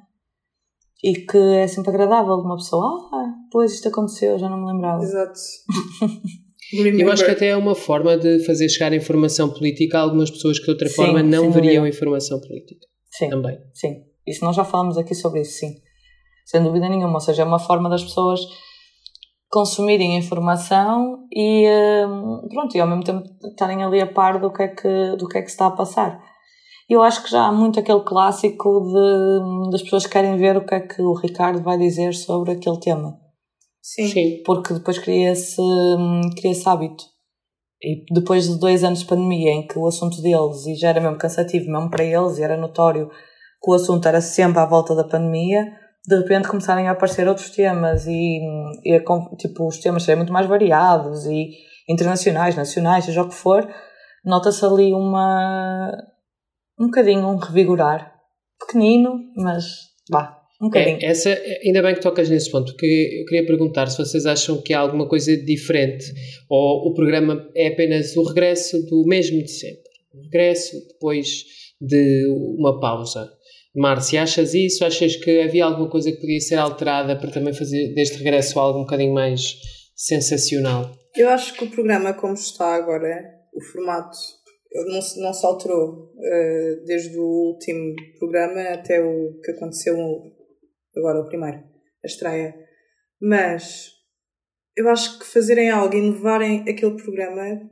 e 1.03 1.15
que 1.15 1.39
é 1.39 1.67
sempre 1.67 1.91
agradável 1.91 2.35
uma 2.35 2.57
pessoa, 2.57 3.09
ah, 3.13 3.33
pois 3.51 3.73
isto 3.73 3.89
aconteceu, 3.89 4.39
já 4.39 4.49
não 4.49 4.61
me 4.61 4.73
lembrava. 4.73 5.03
Exato. 5.03 5.39
Eu 6.71 7.11
acho 7.11 7.25
que 7.25 7.31
até 7.31 7.49
é 7.49 7.57
uma 7.57 7.75
forma 7.75 8.19
de 8.19 8.45
fazer 8.45 8.69
chegar 8.69 8.93
informação 8.93 9.49
política 9.49 9.99
a 9.99 10.03
algumas 10.03 10.31
pessoas 10.31 10.59
que 10.59 10.67
de 10.67 10.71
outra 10.73 10.89
sim, 10.89 10.97
forma 10.97 11.23
não 11.23 11.51
veriam 11.51 11.87
informação 11.87 12.39
política. 12.41 12.87
Sim. 13.11 13.31
Também. 13.31 13.59
Sim. 13.73 14.03
Isso 14.27 14.45
nós 14.45 14.55
já 14.55 14.65
falamos 14.65 14.99
aqui 14.99 15.15
sobre 15.15 15.41
isso, 15.41 15.61
sim. 15.61 15.77
Sem 16.45 16.63
dúvida 16.63 16.89
nenhuma. 16.89 17.15
Ou 17.15 17.21
seja, 17.21 17.41
é 17.41 17.45
uma 17.45 17.59
forma 17.59 17.89
das 17.89 18.05
pessoas 18.05 18.41
consumirem 19.49 20.19
informação 20.19 21.27
e 21.33 21.67
hum, 22.07 22.47
pronto, 22.51 22.77
e 22.77 22.81
ao 22.81 22.87
mesmo 22.87 23.03
tempo 23.03 23.23
estarem 23.51 23.83
ali 23.83 24.01
a 24.01 24.07
par 24.07 24.39
do 24.39 24.53
que 24.53 24.63
é 24.63 24.69
que, 24.69 25.17
do 25.17 25.27
que, 25.27 25.39
é 25.39 25.43
que 25.43 25.49
se 25.49 25.55
está 25.55 25.69
a 25.69 25.71
passar. 25.71 26.23
Eu 26.89 27.03
acho 27.03 27.23
que 27.23 27.31
já 27.31 27.47
há 27.47 27.53
muito 27.53 27.79
aquele 27.79 28.01
clássico 28.01 28.81
de, 28.81 29.71
das 29.71 29.83
pessoas 29.83 30.07
que 30.07 30.13
querem 30.13 30.37
ver 30.37 30.57
o 30.57 30.65
que 30.65 30.75
é 30.75 30.81
que 30.81 31.03
o 31.03 31.13
Ricardo 31.13 31.63
vai 31.63 31.77
dizer 31.77 32.15
sobre 32.15 32.53
aquele 32.53 32.81
tema. 32.81 33.19
Sim. 33.83 34.09
Sim. 34.09 34.43
Porque 34.45 34.73
depois 34.73 34.99
cria 34.99 35.33
esse, 35.33 35.63
cria 36.37 36.53
hábito. 36.67 37.05
E 37.83 38.05
depois 38.13 38.49
de 38.49 38.59
dois 38.59 38.83
anos 38.83 39.01
de 39.01 39.07
pandemia 39.07 39.53
em 39.53 39.67
que 39.67 39.79
o 39.79 39.87
assunto 39.87 40.21
deles, 40.21 40.67
e 40.67 40.75
já 40.75 40.89
era 40.89 41.01
mesmo 41.01 41.19
cansativo, 41.19 41.71
mesmo 41.71 41.91
para 41.91 42.05
eles, 42.05 42.39
e 42.39 42.43
era 42.43 42.57
notório 42.57 43.09
que 43.63 43.71
o 43.71 43.75
assunto 43.75 44.07
era 44.07 44.21
sempre 44.21 44.59
à 44.59 44.67
volta 44.67 44.95
da 44.95 45.05
pandemia, 45.05 45.65
de 46.07 46.17
repente 46.17 46.49
começarem 46.49 46.89
a 46.89 46.93
aparecer 46.93 47.29
outros 47.29 47.51
temas 47.51 48.07
e, 48.07 48.41
e 48.85 49.05
tipo, 49.37 49.67
os 49.67 49.79
temas 49.79 50.03
serem 50.03 50.19
muito 50.19 50.33
mais 50.33 50.47
variados 50.47 51.27
e 51.27 51.51
internacionais, 51.89 52.57
nacionais, 52.57 53.05
seja 53.05 53.23
o 53.23 53.29
que 53.29 53.35
for, 53.35 53.69
nota-se 54.25 54.65
ali 54.65 54.93
uma, 54.93 55.93
um 56.79 56.87
bocadinho 56.87 57.27
um 57.27 57.37
revigorar. 57.37 58.15
Pequenino, 58.59 59.21
mas 59.37 59.65
vá, 60.11 60.39
um 60.61 60.67
bocadinho. 60.67 60.99
É, 61.01 61.07
essa, 61.07 61.31
ainda 61.65 61.83
bem 61.83 61.95
que 61.95 62.01
tocas 62.01 62.29
nesse 62.29 62.51
ponto, 62.51 62.73
porque 62.73 63.21
eu 63.21 63.25
queria 63.27 63.47
perguntar 63.47 63.87
se 63.87 63.99
vocês 63.99 64.27
acham 64.27 64.61
que 64.61 64.75
há 64.75 64.81
alguma 64.81 65.09
coisa 65.09 65.37
diferente 65.37 66.05
ou 66.49 66.89
o 66.89 66.95
programa 66.95 67.49
é 67.55 67.69
apenas 67.69 68.17
o 68.17 68.23
regresso 68.25 68.85
do 68.87 69.05
mesmo 69.07 69.43
de 69.43 69.51
sempre. 69.51 69.89
O 70.13 70.23
regresso 70.23 70.77
depois 70.89 71.45
de 71.81 72.27
uma 72.59 72.81
pausa. 72.81 73.31
Márcia, 73.75 74.23
achas 74.23 74.55
isso? 74.55 74.85
Achas 74.85 75.15
que 75.15 75.41
havia 75.41 75.65
alguma 75.65 75.89
coisa 75.89 76.11
que 76.11 76.21
podia 76.21 76.41
ser 76.41 76.57
alterada 76.57 77.15
para 77.15 77.31
também 77.31 77.55
fazer 77.55 77.95
deste 77.95 78.19
regresso 78.19 78.59
algo 78.59 78.81
um 78.81 78.83
bocadinho 78.83 79.15
mais 79.15 79.55
sensacional? 79.95 80.91
Eu 81.15 81.29
acho 81.29 81.55
que 81.55 81.65
o 81.65 81.71
programa, 81.71 82.13
como 82.15 82.35
está 82.35 82.75
agora, 82.75 83.09
o 83.55 83.63
formato 83.63 84.17
não, 84.75 85.01
não 85.23 85.33
se 85.33 85.47
alterou 85.47 86.13
uh, 86.15 86.85
desde 86.85 87.19
o 87.19 87.25
último 87.25 87.95
programa 88.19 88.61
até 88.71 89.03
o 89.03 89.41
que 89.43 89.53
aconteceu 89.53 89.97
agora, 90.97 91.21
o 91.21 91.27
primeiro, 91.27 91.59
a 91.59 92.07
estreia. 92.07 92.55
Mas 93.21 93.93
eu 94.77 94.89
acho 94.89 95.19
que 95.19 95.27
fazerem 95.27 95.71
algo, 95.71 95.95
inovarem 95.95 96.61
aquele 96.69 96.97
programa, 97.03 97.69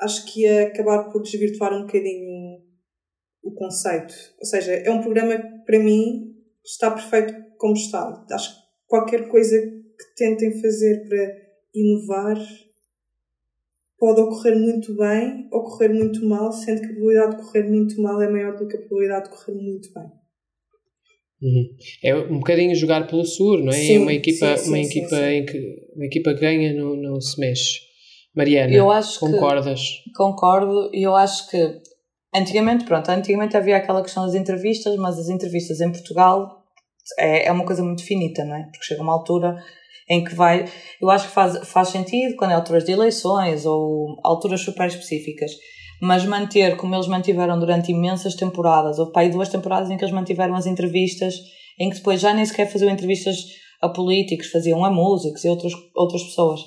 acho 0.00 0.26
que 0.26 0.42
ia 0.42 0.68
acabar 0.68 1.10
por 1.10 1.22
desvirtuar 1.22 1.72
um 1.72 1.82
bocadinho 1.82 2.58
o 3.42 3.54
conceito. 3.54 4.14
Ou 4.38 4.46
seja, 4.46 4.72
é 4.72 4.90
um 4.90 5.02
programa 5.02 5.36
que 5.36 5.64
para 5.64 5.78
mim 5.78 6.34
está 6.64 6.90
perfeito 6.90 7.34
como 7.56 7.74
está. 7.74 8.24
Acho 8.30 8.54
que 8.54 8.60
qualquer 8.86 9.28
coisa 9.28 9.60
que 9.60 10.14
tentem 10.16 10.60
fazer 10.60 11.08
para 11.08 11.36
inovar 11.74 12.36
pode 13.98 14.20
ocorrer 14.20 14.56
muito 14.56 14.96
bem 14.96 15.48
ou 15.50 15.64
correr 15.64 15.88
muito 15.88 16.24
mal, 16.26 16.52
sendo 16.52 16.80
que 16.80 16.86
a 16.86 16.90
probabilidade 16.90 17.36
de 17.36 17.42
correr 17.42 17.62
muito 17.68 18.02
mal 18.02 18.22
é 18.22 18.30
maior 18.30 18.56
do 18.56 18.66
que 18.66 18.76
a 18.76 18.80
probabilidade 18.80 19.24
de 19.24 19.36
correr 19.36 19.54
muito 19.54 19.88
bem. 19.92 20.04
Uhum. 21.40 21.68
É 22.02 22.14
um 22.14 22.38
bocadinho 22.38 22.74
jogar 22.74 23.06
pelo 23.06 23.24
seguro, 23.24 23.62
não 23.62 23.72
é? 23.72 23.76
Sim, 23.76 23.96
é 23.96 23.98
uma 24.00 24.12
equipa, 24.12 24.56
sim, 24.56 24.64
sim, 24.64 24.68
uma 24.70 24.78
equipa 24.78 25.16
em 25.16 25.46
que 25.46 25.76
uma 25.94 26.06
equipa 26.06 26.34
que 26.34 26.40
ganha 26.40 26.74
não, 26.74 26.96
não 26.96 27.20
se 27.20 27.38
mexe. 27.40 27.80
Mariana, 28.34 28.72
eu 28.72 28.90
acho 28.90 29.20
concordas? 29.20 29.80
Que, 30.04 30.12
concordo, 30.14 30.90
e 30.92 31.02
eu 31.02 31.14
acho 31.14 31.48
que 31.48 31.80
antigamente, 32.34 32.84
pronto, 32.84 33.08
antigamente 33.08 33.56
havia 33.56 33.76
aquela 33.76 34.02
questão 34.02 34.26
das 34.26 34.34
entrevistas, 34.34 34.96
mas 34.96 35.18
as 35.18 35.28
entrevistas 35.28 35.80
em 35.80 35.90
Portugal 35.90 36.64
é, 37.18 37.46
é 37.46 37.52
uma 37.52 37.64
coisa 37.64 37.82
muito 37.82 38.04
finita, 38.04 38.44
não 38.44 38.56
é? 38.56 38.64
Porque 38.64 38.84
chega 38.84 39.02
uma 39.02 39.12
altura 39.12 39.56
em 40.08 40.24
que 40.24 40.34
vai. 40.34 40.64
Eu 41.00 41.10
acho 41.10 41.28
que 41.28 41.34
faz, 41.34 41.68
faz 41.68 41.88
sentido 41.88 42.36
quando 42.36 42.52
é 42.52 42.54
alturas 42.54 42.84
de 42.84 42.92
eleições 42.92 43.66
ou 43.66 44.16
alturas 44.24 44.60
super 44.60 44.86
específicas, 44.86 45.52
mas 46.00 46.24
manter 46.24 46.76
como 46.76 46.94
eles 46.94 47.06
mantiveram 47.06 47.58
durante 47.58 47.92
imensas 47.92 48.34
temporadas, 48.34 48.98
ou 48.98 49.12
pai 49.12 49.28
duas 49.28 49.48
temporadas 49.48 49.90
em 49.90 49.96
que 49.96 50.04
eles 50.04 50.14
mantiveram 50.14 50.54
as 50.54 50.66
entrevistas, 50.66 51.34
em 51.78 51.90
que 51.90 51.96
depois 51.96 52.20
já 52.20 52.32
nem 52.32 52.44
sequer 52.44 52.70
faziam 52.70 52.90
entrevistas 52.90 53.36
a 53.80 53.88
políticos, 53.88 54.50
faziam 54.50 54.84
a 54.84 54.90
músicos 54.90 55.44
e 55.44 55.48
outras, 55.48 55.72
outras 55.94 56.22
pessoas. 56.24 56.60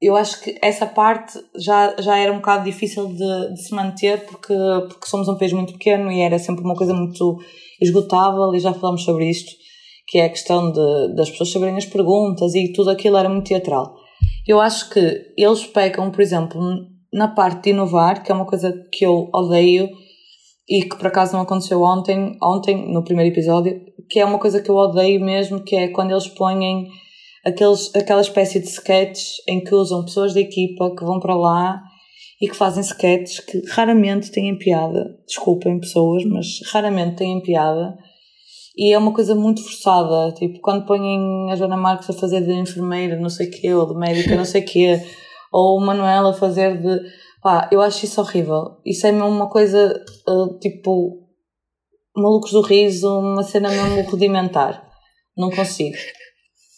Eu 0.00 0.16
acho 0.16 0.40
que 0.42 0.58
essa 0.62 0.86
parte 0.86 1.32
já, 1.56 1.94
já 1.98 2.18
era 2.18 2.32
um 2.32 2.36
bocado 2.36 2.64
difícil 2.64 3.06
de, 3.08 3.54
de 3.54 3.62
se 3.62 3.74
manter 3.74 4.24
porque, 4.26 4.54
porque 4.88 5.06
somos 5.06 5.28
um 5.28 5.38
país 5.38 5.52
muito 5.52 5.72
pequeno 5.74 6.10
e 6.10 6.20
era 6.20 6.38
sempre 6.38 6.62
uma 6.62 6.74
coisa 6.74 6.92
muito 6.92 7.38
esgotável 7.80 8.54
e 8.54 8.60
já 8.60 8.72
falamos 8.72 9.02
sobre 9.02 9.28
isto 9.30 9.63
que 10.06 10.18
é 10.18 10.26
a 10.26 10.28
questão 10.28 10.70
de, 10.70 11.14
das 11.14 11.30
pessoas 11.30 11.50
saberem 11.50 11.76
as 11.76 11.86
perguntas 11.86 12.54
e 12.54 12.72
tudo 12.72 12.90
aquilo 12.90 13.16
era 13.16 13.28
muito 13.28 13.46
teatral. 13.46 13.94
Eu 14.46 14.60
acho 14.60 14.90
que 14.90 15.32
eles 15.36 15.64
pecam, 15.66 16.10
por 16.10 16.20
exemplo, 16.20 16.60
na 17.12 17.28
parte 17.28 17.64
de 17.64 17.70
inovar, 17.70 18.22
que 18.22 18.30
é 18.30 18.34
uma 18.34 18.46
coisa 18.46 18.72
que 18.92 19.04
eu 19.04 19.30
odeio 19.32 19.88
e 20.68 20.82
que 20.82 20.96
por 20.96 21.06
acaso 21.06 21.34
não 21.34 21.42
aconteceu 21.42 21.82
ontem, 21.82 22.36
ontem 22.42 22.92
no 22.92 23.04
primeiro 23.04 23.32
episódio, 23.32 23.80
que 24.08 24.20
é 24.20 24.24
uma 24.24 24.38
coisa 24.38 24.60
que 24.60 24.70
eu 24.70 24.76
odeio 24.76 25.20
mesmo, 25.20 25.62
que 25.62 25.76
é 25.76 25.88
quando 25.88 26.10
eles 26.10 26.28
põem 26.28 26.86
aqueles, 27.44 27.94
aquela 27.94 28.20
espécie 28.20 28.60
de 28.60 28.66
sketches 28.66 29.34
em 29.48 29.62
que 29.62 29.74
usam 29.74 30.04
pessoas 30.04 30.34
da 30.34 30.40
equipa 30.40 30.94
que 30.96 31.04
vão 31.04 31.20
para 31.20 31.34
lá 31.34 31.82
e 32.40 32.48
que 32.48 32.56
fazem 32.56 32.82
sketches 32.82 33.40
que 33.40 33.62
raramente 33.70 34.30
têm 34.30 34.58
piada. 34.58 35.16
Desculpem 35.26 35.80
pessoas, 35.80 36.24
mas 36.24 36.46
raramente 36.72 37.16
têm 37.16 37.40
piada 37.42 37.96
e 38.76 38.92
é 38.92 38.98
uma 38.98 39.12
coisa 39.12 39.34
muito 39.34 39.62
forçada, 39.62 40.32
tipo, 40.32 40.60
quando 40.60 40.84
põem 40.84 41.52
a 41.52 41.56
Joana 41.56 41.76
Marques 41.76 42.10
a 42.10 42.12
fazer 42.12 42.40
de 42.42 42.52
enfermeira, 42.52 43.16
não 43.16 43.28
sei 43.28 43.48
o 43.48 43.50
quê, 43.50 43.72
ou 43.72 43.86
de 43.86 43.94
médica, 43.94 44.34
não 44.34 44.44
sei 44.44 44.62
o 44.62 44.64
quê, 44.64 45.00
ou 45.52 45.78
o 45.78 45.80
Manuel 45.80 46.26
a 46.26 46.34
fazer 46.34 46.80
de. 46.80 47.00
pá, 47.40 47.68
eu 47.70 47.80
acho 47.80 48.04
isso 48.04 48.20
horrível. 48.20 48.78
Isso 48.84 49.06
é 49.06 49.12
mesmo 49.12 49.28
uma 49.28 49.48
coisa, 49.48 50.04
uh, 50.28 50.58
tipo, 50.58 51.24
malucos 52.16 52.50
do 52.50 52.62
riso, 52.62 53.08
uma 53.20 53.44
cena 53.44 53.70
mesmo 53.70 54.10
rudimentar. 54.10 54.84
Não 55.36 55.50
consigo. 55.50 55.96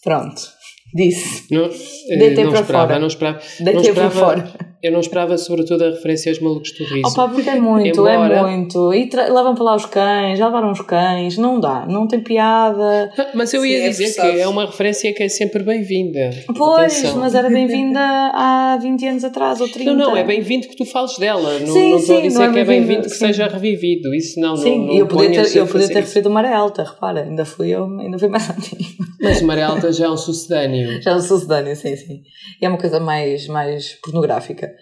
Pronto. 0.03 0.56
Disse. 0.97 1.45
Não, 1.53 1.65
eh, 1.65 2.17
Deitei 2.17 2.45
não 2.45 2.51
para 2.53 2.61
esperava, 2.63 2.87
fora. 2.89 2.99
não 3.01 3.07
esperava. 3.07 3.39
Deitei 3.61 3.75
não 3.75 3.83
para 3.83 3.91
esperava, 4.07 4.15
fora. 4.21 4.67
Eu 4.83 4.93
não 4.93 5.01
esperava, 5.01 5.37
sobretudo, 5.39 5.83
a 5.85 5.91
referência 5.91 6.31
aos 6.31 6.39
malucos 6.39 6.71
do 6.73 6.85
riso. 6.85 7.09
Opa, 7.09 7.29
porque 7.29 7.49
é 7.51 7.59
muito, 7.59 7.89
Embora- 8.01 8.37
é 8.37 8.43
muito. 8.43 8.93
E 8.95 9.09
levam 9.13 9.55
para 9.55 9.65
lá 9.65 9.75
os 9.75 9.87
cães, 9.87 10.39
já 10.39 10.47
levaram 10.47 10.71
os 10.71 10.81
cães, 10.81 11.37
não 11.37 11.59
dá, 11.59 11.87
não 11.89 12.07
tem 12.07 12.21
piada. 12.21 13.11
Ah, 13.19 13.27
Mas 13.35 13.53
eu 13.53 13.67
ia 13.67 13.85
é 13.85 13.89
dizer 13.89 14.15
que 14.15 14.41
é 14.41 14.47
uma 14.47 14.67
referência 14.67 15.13
que 15.13 15.23
é 15.25 15.29
sempre 15.29 15.63
bem-vinda. 15.65 16.31
Pois, 16.57 16.99
Atenção. 16.99 17.19
mas 17.19 17.35
era 17.35 17.49
bem-vinda 17.49 17.99
há 18.01 18.79
20 18.81 19.07
anos 19.07 19.25
atrás 19.25 19.61
ou 19.61 19.69
30. 19.69 19.93
Não, 19.93 20.11
não, 20.11 20.17
é 20.17 20.23
bem-vindo 20.23 20.69
que 20.69 20.77
tu 20.77 20.85
fales 20.85 21.19
dela. 21.19 21.59
Não, 21.59 21.67
Sim, 21.67 21.91
não 21.93 21.99
estou 21.99 22.17
a 22.17 22.21
sim, 22.21 22.29
dizer 22.29 22.39
não 22.39 22.45
é 22.47 22.53
que 22.53 22.59
é 22.61 22.65
bem-vindo, 22.65 23.03
que 23.03 23.09
sim. 23.11 23.27
seja 23.27 23.49
revivido. 23.49 24.15
Isso 24.15 24.39
não, 24.39 24.57
Sim, 24.57 24.87
não, 24.87 24.93
e 24.95 24.99
eu 24.99 25.01
não 25.01 25.07
podia 25.09 25.43
ter, 25.43 25.59
a 25.59 25.63
eu 25.63 25.67
podia 25.67 25.89
ter 25.89 25.95
referido 26.01 26.29
uma 26.29 26.43
maré 26.43 26.55
alta, 26.55 26.85
repara, 26.85 27.23
ainda 27.23 27.45
fui 27.45 27.71
eu, 27.71 27.87
ainda 27.99 28.19
fui 28.19 28.29
mais 28.29 28.49
antigo. 28.51 28.85
Mas 29.21 29.41
o 29.41 29.47
Maré 29.47 29.63
Alta 29.63 29.91
já 29.91 30.05
é 30.07 30.11
um 30.11 30.17
sucedâneo. 30.17 30.86
Já 31.01 31.15
não 31.15 31.21
sou 31.21 31.39
sedânea, 31.39 31.75
sim, 31.75 31.97
sim. 31.97 32.23
E 32.61 32.65
é 32.65 32.69
uma 32.69 32.79
coisa 32.79 33.01
mais, 33.01 33.47
mais 33.47 33.95
pornográfica. 34.03 34.75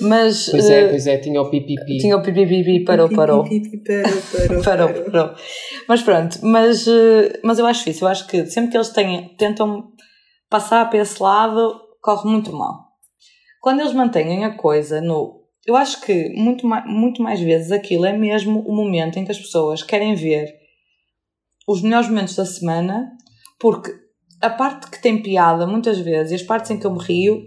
Mas 0.00 0.48
Pois 0.48 0.70
é, 0.70 0.80
eh, 0.82 0.88
pois 0.88 1.06
é, 1.06 1.18
tinha 1.18 1.40
o 1.40 1.50
pipipi. 1.50 1.98
tinha 1.98 2.16
o 2.16 2.22
pipipipi, 2.22 2.84
parou, 2.84 3.08
Parou, 3.08 3.44
parou. 3.44 4.62
Parou, 4.62 4.88
parou. 5.10 5.34
Mas 5.88 6.02
pronto, 6.02 6.38
mas, 6.42 6.86
eh, 6.86 7.40
mas 7.42 7.58
eu 7.58 7.66
acho 7.66 7.90
isso. 7.90 8.04
Eu 8.04 8.08
acho 8.08 8.26
que 8.26 8.46
sempre 8.46 8.70
que 8.70 8.76
eles 8.76 8.90
têm, 8.90 9.34
tentam 9.36 9.92
passar 10.48 10.88
para 10.88 11.00
esse 11.00 11.20
lado, 11.22 11.80
corre 12.00 12.30
muito 12.30 12.52
mal. 12.52 12.92
Quando 13.60 13.80
eles 13.80 13.92
mantêm 13.92 14.44
a 14.44 14.56
coisa 14.56 15.00
no. 15.00 15.42
Eu 15.66 15.76
acho 15.76 16.00
que 16.00 16.30
muito 16.30 16.66
mais, 16.66 16.84
muito 16.86 17.22
mais 17.22 17.40
vezes 17.40 17.70
aquilo 17.70 18.04
é 18.04 18.12
mesmo 18.12 18.60
o 18.60 18.74
momento 18.74 19.18
em 19.18 19.24
que 19.24 19.30
as 19.30 19.38
pessoas 19.38 19.82
querem 19.82 20.14
ver 20.14 20.48
os 21.68 21.82
melhores 21.82 22.08
momentos 22.08 22.34
da 22.34 22.44
semana, 22.44 23.12
porque 23.60 23.92
a 24.42 24.50
parte 24.50 24.90
que 24.90 25.00
tem 25.00 25.22
piada, 25.22 25.66
muitas 25.66 25.98
vezes, 25.98 26.32
e 26.32 26.34
as 26.34 26.42
partes 26.42 26.70
em 26.70 26.78
que 26.78 26.86
eu 26.86 26.92
me 26.92 26.98
rio, 27.02 27.42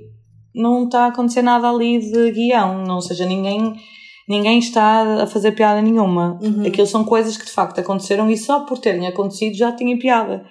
não 0.54 0.86
está 0.86 1.02
a 1.06 1.08
acontecer 1.08 1.42
nada 1.42 1.70
ali 1.70 2.00
de 2.00 2.32
guião, 2.32 2.84
não, 2.84 2.96
ou 2.96 3.02
seja, 3.02 3.26
ninguém, 3.26 3.74
ninguém 4.28 4.58
está 4.60 5.24
a 5.24 5.28
fazer 5.28 5.52
piada 5.52 5.82
nenhuma. 5.82 6.40
Uhum. 6.42 6.66
Aquilo 6.66 6.88
são 6.88 7.04
coisas 7.04 7.36
que 7.38 7.46
de 7.46 7.52
facto 7.52 7.80
aconteceram 7.80 8.30
e 8.32 8.38
só 8.38 8.62
por 8.66 8.78
terem 8.80 9.06
acontecido 9.08 9.56
já 9.56 9.72
tinha 9.74 9.98
piada. 10.00 10.46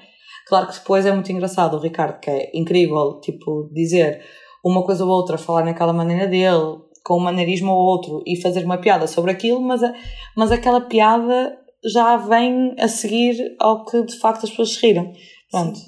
Claro 0.47 0.67
que 0.69 0.75
depois 0.75 1.07
é 1.07 1.13
muito 1.13 1.33
engraçado 1.33 1.75
o 1.77 1.81
Ricardo, 1.81 2.21
que 2.21 2.29
é 2.31 2.51
incrível, 2.55 3.19
tipo, 3.23 3.71
dizer 3.73 4.21
uma 4.63 4.85
coisa 4.85 5.05
ou 5.05 5.11
outra, 5.11 5.39
falar 5.39 5.65
naquela 5.65 5.93
maneira 5.93 6.27
dele, 6.27 6.77
com 7.03 7.17
um 7.17 7.21
maneirismo 7.23 7.73
ou 7.73 7.79
outro 7.79 8.23
e 8.27 8.41
fazer 8.41 8.65
uma 8.65 8.77
piada 8.79 9.07
sobre 9.07 9.31
aquilo, 9.31 9.61
mas, 9.63 9.83
a- 9.83 9.95
mas 10.37 10.53
aquela 10.53 10.83
piada 10.83 11.57
já 11.93 12.17
vem 12.19 12.75
a 12.79 12.89
seguir 12.89 13.37
ao 13.59 13.85
que 13.87 14.03
de 14.05 14.19
facto 14.19 14.45
as 14.45 14.51
pessoas 14.51 14.75
se 14.75 14.87
riram. 14.87 15.11
Pronto. 15.51 15.79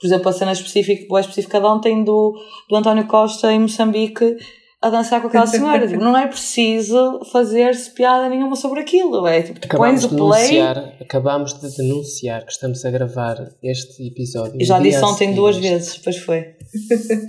Por 0.00 0.06
exemplo, 0.06 0.28
a 0.28 0.32
cena 0.32 0.52
específica, 0.52 1.06
boa 1.08 1.20
específica 1.20 1.60
de 1.60 1.66
ontem 1.66 2.02
do, 2.02 2.34
do 2.68 2.76
António 2.76 3.06
Costa 3.06 3.52
em 3.52 3.60
Moçambique 3.60 4.36
a 4.82 4.88
dançar 4.88 5.20
com 5.20 5.26
aquela 5.28 5.44
senhora. 5.46 5.86
tipo, 5.86 6.02
não 6.02 6.16
é 6.16 6.26
preciso 6.26 7.20
fazer-se 7.30 7.90
piada 7.90 8.28
nenhuma 8.30 8.56
sobre 8.56 8.80
aquilo. 8.80 9.26
É 9.26 9.42
tipo, 9.42 9.60
tu 9.60 9.68
pões 9.68 10.02
Acabámos 10.02 10.04
o 10.04 10.08
de, 10.08 10.16
play. 10.16 10.48
denunciar, 10.48 10.94
acabámos 11.00 11.60
de 11.60 11.76
denunciar 11.76 12.46
que 12.46 12.52
estamos 12.52 12.82
a 12.84 12.90
gravar 12.90 13.36
este 13.62 14.06
episódio. 14.06 14.64
Já 14.64 14.78
dia 14.78 14.90
disse 14.92 15.04
ontem 15.04 15.34
duas 15.34 15.58
vezes, 15.58 15.96
depois 15.98 16.16
foi. 16.16 16.46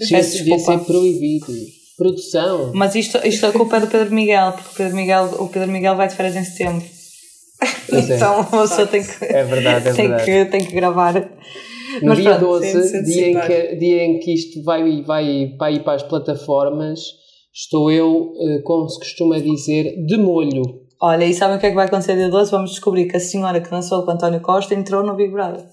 Peço 0.10 0.38
devia 0.38 0.58
ser 0.60 0.80
proibido. 0.80 1.54
Produção. 1.98 2.72
Mas 2.74 2.96
isto, 2.96 3.20
isto 3.28 3.46
a 3.46 3.52
culpa 3.52 3.78
é 3.78 3.80
do 3.82 3.88
Pedro 3.88 4.12
Miguel, 4.16 4.54
porque 4.54 4.70
o 4.70 4.76
Pedro 4.76 4.96
Miguel, 4.96 5.26
o 5.40 5.48
Pedro 5.50 5.70
Miguel 5.70 5.96
vai 5.96 6.08
de 6.08 6.16
férias 6.16 6.36
em 6.36 6.44
setembro. 6.44 6.84
Pois 7.90 8.10
é. 8.10 8.16
então 8.16 8.40
a 8.40 8.44
pessoa 8.46 8.88
tem 8.88 9.04
que, 9.04 9.26
É 9.26 9.44
verdade, 9.44 9.90
é 9.90 9.94
tem, 9.94 10.08
verdade. 10.08 10.26
que, 10.26 10.46
tem 10.46 10.66
que 10.66 10.72
gravar. 10.74 11.30
No 12.02 12.10
Mas 12.10 12.18
dia 12.18 12.38
pronto, 12.38 12.60
12, 12.60 12.72
tem 12.72 12.82
de 12.82 12.88
se 12.88 13.04
dia 13.04 13.28
em, 13.28 13.40
que, 13.40 13.76
dia 13.76 14.04
em 14.04 14.20
que 14.20 14.34
isto 14.34 14.64
vai, 14.64 15.02
vai, 15.04 15.56
vai 15.58 15.74
ir 15.76 15.84
para 15.84 15.94
as 15.94 16.04
plataformas, 16.04 17.00
estou 17.54 17.92
eu, 17.92 18.34
eh, 18.40 18.62
como 18.64 18.88
se 18.88 19.00
costuma 19.00 19.40
dizer, 19.40 19.96
de 20.06 20.18
molho. 20.18 20.64
Olha, 21.02 21.26
e 21.26 21.34
sabem 21.34 21.58
o 21.58 21.60
que 21.60 21.66
é 21.66 21.70
que 21.70 21.76
vai 21.76 21.88
acontecer 21.88 22.16
dia 22.16 22.30
12? 22.30 22.52
Vamos 22.52 22.72
descobrir 22.72 23.08
que 23.08 23.18
a 23.18 23.20
senhora 23.20 23.60
que 23.60 23.70
dançou 23.70 24.04
com 24.06 24.12
António 24.12 24.40
Costa 24.42 24.76
entrou 24.76 25.04
no 25.04 25.16
Big 25.16 25.32
Brother. 25.32 25.66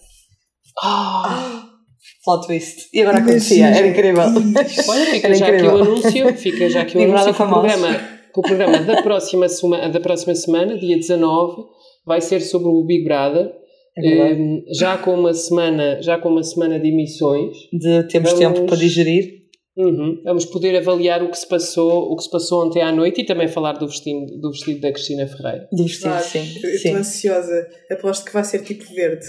Ah, 0.83 1.65
Plot 2.25 2.47
twist. 2.47 2.89
E 2.93 3.03
agora 3.03 3.19
acontecia, 3.19 3.67
era 3.67 3.87
incrível. 3.87 4.25
olha, 4.89 5.07
fica 5.07 5.27
Era 5.27 5.35
já 5.35 5.47
aqui 5.47 5.57
incrível. 5.57 5.77
o 5.77 5.83
anúncio, 5.83 6.35
fica 6.37 6.71
já 6.71 6.81
aqui 6.83 6.99
o 6.99 7.03
anúncio 7.03 7.35
que 7.35 7.43
o 7.43 7.47
programa, 7.47 7.95
que 8.33 8.41
o 8.41 8.43
programa 8.43 8.79
da, 8.79 9.03
próxima 9.03 9.49
sema, 9.49 9.89
da 9.89 10.01
próxima 10.01 10.35
semana, 10.35 10.79
dia 10.79 10.97
19, 10.97 11.63
vai 12.07 12.21
ser 12.21 12.41
sobre 12.41 12.69
o 12.69 12.85
Big 12.85 13.05
Brother. 13.05 13.51
É 13.99 14.01
verdade. 14.01 14.41
Eh, 14.43 14.75
já 14.75 14.97
com 14.99 15.15
uma 15.15 15.35
semana 15.35 16.01
já 16.03 16.19
com 16.19 16.29
uma 16.29 16.43
semana 16.43 16.79
de 16.79 16.89
emissões 16.89 17.57
De 17.73 18.05
temos 18.09 18.33
Vamos- 18.33 18.39
tempo 18.57 18.67
para 18.67 18.77
digerir. 18.77 19.39
Uhum. 19.77 20.21
Vamos 20.25 20.45
poder 20.45 20.75
avaliar 20.77 21.23
o 21.23 21.31
que 21.31 21.39
se 21.39 21.47
passou, 21.49 22.11
o 22.11 22.17
que 22.17 22.25
se 22.25 22.31
passou 22.31 22.67
ontem 22.67 22.83
à 22.83 22.91
noite 22.91 23.21
e 23.21 23.25
também 23.25 23.47
falar 23.47 23.75
do 23.75 23.87
vestido, 23.87 24.27
do 24.41 24.51
vestido 24.51 24.81
da 24.81 24.91
Cristina 24.93 25.25
Ferreira. 25.29 25.69
Do 25.71 25.85
vestido, 25.85 26.09
Claro, 26.11 26.25
sim. 26.25 26.43
Estou 26.65 26.95
ansiosa. 26.97 27.69
Aposto 27.93 28.25
que 28.25 28.33
vai 28.33 28.43
ser 28.43 28.65
tipo 28.65 28.85
verde. 28.93 29.25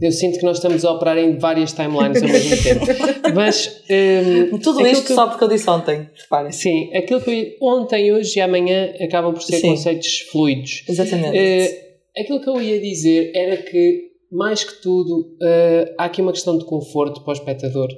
Eu 0.00 0.10
sinto 0.12 0.38
que 0.38 0.44
nós 0.44 0.58
estamos 0.58 0.84
a 0.84 0.90
operar 0.92 1.18
em 1.18 1.36
várias 1.36 1.72
timelines 1.72 2.22
ao 2.22 2.28
mesmo 2.28 2.56
tempo. 2.62 2.86
Mas 3.34 3.82
hum, 3.90 4.58
Tudo 4.58 4.78
aquilo 4.80 4.92
isto 4.92 5.10
eu- 5.12 5.16
só 5.16 5.26
porque 5.28 5.44
eu 5.44 5.48
disse 5.48 5.68
ontem, 5.68 6.08
reparem. 6.14 6.52
Sim, 6.52 6.90
aquilo 6.96 7.20
que 7.20 7.30
eu, 7.60 7.66
ontem, 7.68 8.12
hoje 8.12 8.38
e 8.38 8.40
amanhã 8.42 8.92
acabam 9.00 9.32
por 9.32 9.42
ser 9.42 9.56
Sim. 9.58 9.70
conceitos 9.70 10.18
fluidos. 10.30 10.84
Exatamente. 10.88 11.36
Eh, 11.36 11.91
aquilo 12.18 12.40
que 12.40 12.48
eu 12.48 12.60
ia 12.60 12.80
dizer 12.80 13.32
era 13.34 13.56
que, 13.56 14.10
mais 14.30 14.64
que 14.64 14.80
tudo, 14.82 15.36
eh, 15.42 15.94
há 15.98 16.04
aqui 16.06 16.22
uma 16.22 16.32
questão 16.32 16.56
de 16.56 16.64
conforto 16.64 17.22
para 17.22 17.30
o 17.30 17.34
espectador, 17.34 17.88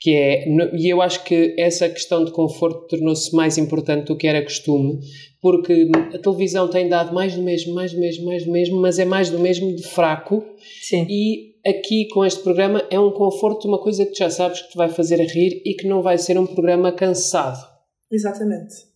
que 0.00 0.14
é, 0.14 0.46
no- 0.48 0.74
e 0.76 0.88
eu 0.88 1.00
acho 1.00 1.24
que 1.24 1.54
essa 1.58 1.88
questão 1.88 2.24
de 2.24 2.30
conforto 2.32 2.86
tornou-se 2.88 3.34
mais 3.34 3.56
importante 3.56 4.06
do 4.06 4.16
que 4.16 4.26
era 4.26 4.42
costume, 4.42 4.98
porque 5.40 5.88
a 6.14 6.18
televisão 6.18 6.68
tem 6.68 6.88
dado 6.88 7.14
mais 7.14 7.34
do 7.34 7.42
mesmo, 7.42 7.74
mais 7.74 7.92
do 7.92 8.00
mesmo, 8.00 8.26
mais 8.26 8.44
do 8.44 8.50
mesmo, 8.52 8.80
mas 8.80 8.98
é 8.98 9.04
mais 9.04 9.30
do 9.30 9.38
mesmo 9.38 9.74
de 9.74 9.82
fraco, 9.82 10.44
sim. 10.82 11.06
e 11.08 11.48
aqui 11.66 12.06
com 12.08 12.24
este 12.24 12.42
programa 12.42 12.82
é 12.90 12.98
um 13.00 13.10
conforto, 13.10 13.66
uma 13.68 13.78
coisa 13.80 14.04
que 14.04 14.12
tu 14.12 14.18
já 14.18 14.30
sabes 14.30 14.60
que 14.62 14.70
te 14.70 14.76
vai 14.76 14.88
fazer 14.90 15.16
rir 15.20 15.62
e 15.64 15.74
que 15.74 15.86
não 15.86 16.02
vai 16.02 16.18
ser 16.18 16.38
um 16.38 16.46
programa 16.46 16.92
cansado. 16.92 17.58
Exatamente. 18.12 18.87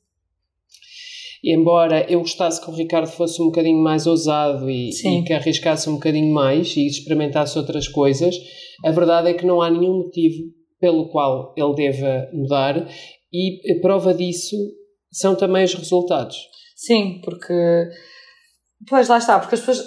E 1.43 1.55
embora 1.55 2.07
eu 2.11 2.21
gostasse 2.21 2.61
que 2.61 2.71
o 2.71 2.75
Ricardo 2.75 3.09
fosse 3.09 3.43
um 3.43 3.47
bocadinho 3.47 3.83
mais 3.83 4.07
ousado 4.07 4.71
e, 4.71 4.91
e 4.91 5.25
que 5.25 5.33
arriscasse 5.33 5.91
um 5.91 5.95
bocadinho 5.95 6.33
mais 6.33 6.77
e 6.77 6.87
experimentasse 6.87 7.59
outras 7.59 7.89
coisas, 7.89 8.37
a 8.85 8.91
verdade 8.91 9.31
é 9.31 9.35
que 9.35 9.45
não 9.45 9.61
há 9.61 9.69
nenhum 9.69 10.05
motivo 10.05 10.45
pelo 10.79 11.09
qual 11.09 11.53
ele 11.57 11.75
deva 11.75 12.29
mudar 12.33 12.87
e 13.33 13.73
a 13.73 13.81
prova 13.81 14.15
disso 14.15 14.57
são 15.11 15.35
também 15.35 15.65
os 15.65 15.75
resultados. 15.75 16.37
Sim, 16.77 17.21
porque. 17.25 17.55
Pois 18.89 19.09
lá 19.09 19.19
está, 19.19 19.39
porque 19.39 19.55
as 19.55 19.61
pessoas. 19.61 19.87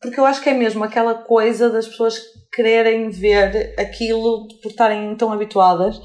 Porque 0.00 0.18
eu 0.18 0.24
acho 0.24 0.42
que 0.42 0.48
é 0.48 0.54
mesmo 0.54 0.82
aquela 0.82 1.14
coisa 1.14 1.68
das 1.68 1.86
pessoas 1.86 2.18
quererem 2.54 3.10
ver 3.10 3.74
aquilo 3.78 4.48
por 4.62 4.70
estarem 4.70 5.14
tão 5.16 5.32
habituadas. 5.32 6.00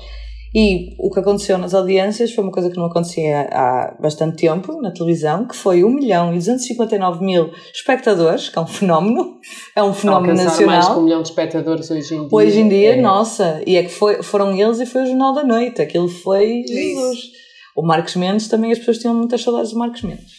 E 0.58 0.96
o 1.00 1.12
que 1.12 1.20
aconteceu 1.20 1.58
nas 1.58 1.74
audiências 1.74 2.32
foi 2.32 2.42
uma 2.46 2.52
coisa 2.54 2.70
que 2.70 2.78
não 2.78 2.86
acontecia 2.86 3.50
há 3.52 3.94
bastante 4.00 4.38
tempo 4.38 4.80
na 4.82 4.90
televisão, 4.90 5.46
que 5.46 5.54
foi 5.56 5.84
1 5.84 5.90
milhão 5.90 6.32
e 6.34 6.38
259 6.38 7.26
mil 7.26 7.52
espectadores, 7.74 8.48
que 8.48 8.58
é 8.58 8.62
um 8.62 8.66
fenómeno, 8.68 9.38
é 9.76 9.84
um 9.84 9.94
fenómeno 9.94 10.32
Alcançar 10.32 10.46
mais 10.46 10.58
que 10.58 10.64
um 10.64 10.68
nacional. 10.78 11.02
milhão 11.04 11.22
de 11.22 11.28
espectadores 11.28 11.92
hoje 11.92 12.16
em 12.16 12.20
dia. 12.22 12.28
Hoje 12.32 12.60
em 12.62 12.70
dia, 12.70 12.94
é- 12.94 13.02
nossa, 13.02 13.62
e 13.68 13.76
é 13.76 13.84
que 13.84 13.90
foi, 13.90 14.24
foram 14.24 14.56
eles 14.58 14.80
e 14.80 14.86
foi 14.86 15.04
o 15.04 15.06
Jornal 15.08 15.34
da 15.34 15.44
Noite, 15.44 15.82
aquilo 15.82 16.08
foi 16.08 16.64
Jesus. 16.66 17.20
O 17.76 17.86
Marcos 17.86 18.16
Mendes 18.16 18.48
também 18.48 18.72
as 18.72 18.80
pessoas 18.80 19.00
tinham 19.00 19.14
muitas 19.14 19.42
saudades 19.42 19.72
do 19.74 19.78
Marcos 19.78 20.02
Mendes. 20.04 20.32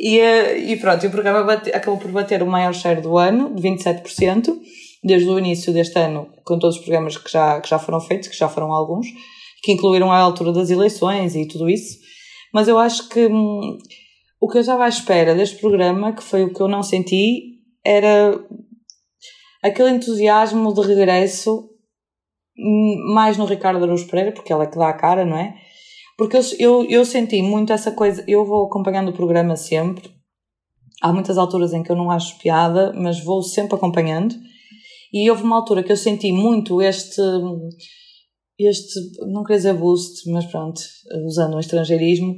E, 0.00 0.18
eh, 0.18 0.58
e 0.70 0.76
pronto, 0.76 1.04
e 1.04 1.08
o 1.08 1.10
programa 1.10 1.42
bate- 1.42 1.68
acabou 1.70 2.00
por 2.00 2.10
bater 2.10 2.42
o 2.42 2.46
maior 2.46 2.72
share 2.72 3.02
do 3.02 3.18
ano, 3.18 3.54
de 3.54 3.60
27%, 3.60 4.58
desde 5.02 5.28
o 5.28 5.38
início 5.38 5.70
deste 5.70 5.98
ano, 5.98 6.28
com 6.42 6.58
todos 6.58 6.76
os 6.76 6.82
programas 6.82 7.18
que 7.18 7.30
já, 7.30 7.60
que 7.60 7.68
já 7.68 7.78
foram 7.78 8.00
feitos, 8.00 8.28
que 8.28 8.36
já 8.38 8.48
foram 8.48 8.72
alguns, 8.72 9.06
que 9.64 9.72
incluíram 9.72 10.12
a 10.12 10.18
altura 10.18 10.52
das 10.52 10.70
eleições 10.70 11.34
e 11.34 11.48
tudo 11.48 11.68
isso. 11.68 11.98
Mas 12.52 12.68
eu 12.68 12.78
acho 12.78 13.08
que 13.08 13.26
hum, 13.26 13.78
o 14.40 14.48
que 14.48 14.58
eu 14.58 14.60
estava 14.60 14.84
à 14.84 14.88
espera 14.88 15.34
deste 15.34 15.56
programa, 15.56 16.12
que 16.12 16.22
foi 16.22 16.44
o 16.44 16.52
que 16.52 16.60
eu 16.60 16.68
não 16.68 16.82
senti, 16.82 17.60
era 17.84 18.38
aquele 19.62 19.90
entusiasmo 19.90 20.72
de 20.74 20.82
regresso, 20.82 21.70
hum, 22.58 23.14
mais 23.14 23.38
no 23.38 23.46
Ricardo 23.46 23.82
Araújo 23.82 24.06
Pereira, 24.06 24.32
porque 24.32 24.52
ela 24.52 24.64
é 24.64 24.66
que 24.66 24.78
dá 24.78 24.90
a 24.90 24.92
cara, 24.92 25.24
não 25.24 25.38
é? 25.38 25.54
Porque 26.18 26.36
eu, 26.36 26.42
eu, 26.58 26.84
eu 26.84 27.04
senti 27.04 27.42
muito 27.42 27.72
essa 27.72 27.90
coisa, 27.90 28.22
eu 28.28 28.44
vou 28.44 28.66
acompanhando 28.66 29.08
o 29.08 29.14
programa 29.14 29.56
sempre, 29.56 30.10
há 31.02 31.12
muitas 31.12 31.38
alturas 31.38 31.72
em 31.72 31.82
que 31.82 31.90
eu 31.90 31.96
não 31.96 32.10
acho 32.10 32.38
piada, 32.38 32.92
mas 32.94 33.24
vou 33.24 33.42
sempre 33.42 33.74
acompanhando, 33.74 34.34
e 35.12 35.28
houve 35.30 35.42
uma 35.42 35.56
altura 35.56 35.82
que 35.82 35.90
eu 35.90 35.96
senti 35.96 36.30
muito 36.32 36.82
este, 36.82 37.20
este 38.58 39.00
não 39.26 39.42
queria 39.42 39.56
dizer 39.56 39.74
boost, 39.74 40.30
mas 40.30 40.46
pronto, 40.46 40.80
usando 41.26 41.54
o 41.54 41.60
estrangeirismo, 41.60 42.36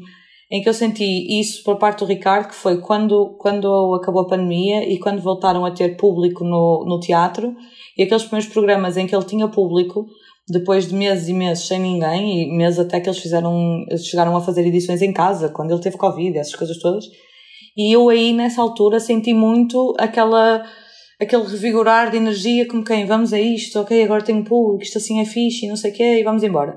em 0.50 0.62
que 0.62 0.68
eu 0.68 0.74
senti 0.74 1.40
isso 1.40 1.62
por 1.64 1.76
parte 1.76 2.00
do 2.00 2.06
Ricardo, 2.06 2.48
que 2.48 2.54
foi 2.54 2.80
quando, 2.80 3.36
quando 3.38 3.94
acabou 3.94 4.22
a 4.22 4.28
pandemia 4.28 4.88
e 4.88 4.98
quando 4.98 5.20
voltaram 5.20 5.64
a 5.64 5.72
ter 5.72 5.96
público 5.96 6.44
no, 6.44 6.84
no 6.86 7.00
teatro, 7.00 7.54
e 7.98 8.02
aqueles 8.02 8.22
primeiros 8.22 8.52
programas 8.52 8.96
em 8.96 9.06
que 9.06 9.14
ele 9.14 9.24
tinha 9.24 9.48
público, 9.48 10.06
depois 10.48 10.86
de 10.88 10.94
meses 10.94 11.28
e 11.28 11.32
meses 11.32 11.66
sem 11.66 11.80
ninguém, 11.80 12.42
e 12.42 12.56
meses 12.56 12.78
até 12.78 13.00
que 13.00 13.08
eles 13.08 13.18
fizeram, 13.18 13.84
chegaram 13.98 14.36
a 14.36 14.40
fazer 14.40 14.64
edições 14.64 15.02
em 15.02 15.12
casa, 15.12 15.48
quando 15.48 15.72
ele 15.72 15.80
teve 15.80 15.96
Covid, 15.96 16.38
essas 16.38 16.54
coisas 16.54 16.78
todas. 16.78 17.06
E 17.76 17.92
eu 17.94 18.08
aí, 18.08 18.32
nessa 18.32 18.62
altura, 18.62 19.00
senti 19.00 19.34
muito 19.34 19.94
aquela, 19.98 20.64
aquele 21.20 21.44
revigorar 21.44 22.10
de 22.10 22.16
energia, 22.16 22.66
como 22.68 22.84
quem, 22.84 23.06
vamos 23.06 23.32
a 23.32 23.40
isto, 23.40 23.80
ok, 23.80 24.04
agora 24.04 24.22
tenho 24.22 24.44
público, 24.44 24.82
isto 24.82 24.98
assim 24.98 25.20
é 25.20 25.24
fixe, 25.24 25.66
e 25.66 25.68
não 25.68 25.76
sei 25.76 25.90
o 25.90 25.94
quê, 25.94 26.20
e 26.20 26.24
vamos 26.24 26.42
embora. 26.42 26.76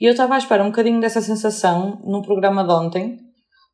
E 0.00 0.04
eu 0.04 0.12
estava 0.12 0.34
à 0.34 0.38
espera 0.38 0.62
um 0.62 0.68
bocadinho 0.70 1.00
dessa 1.00 1.20
sensação 1.20 2.00
no 2.04 2.22
programa 2.22 2.64
de 2.64 2.72
ontem, 2.72 3.18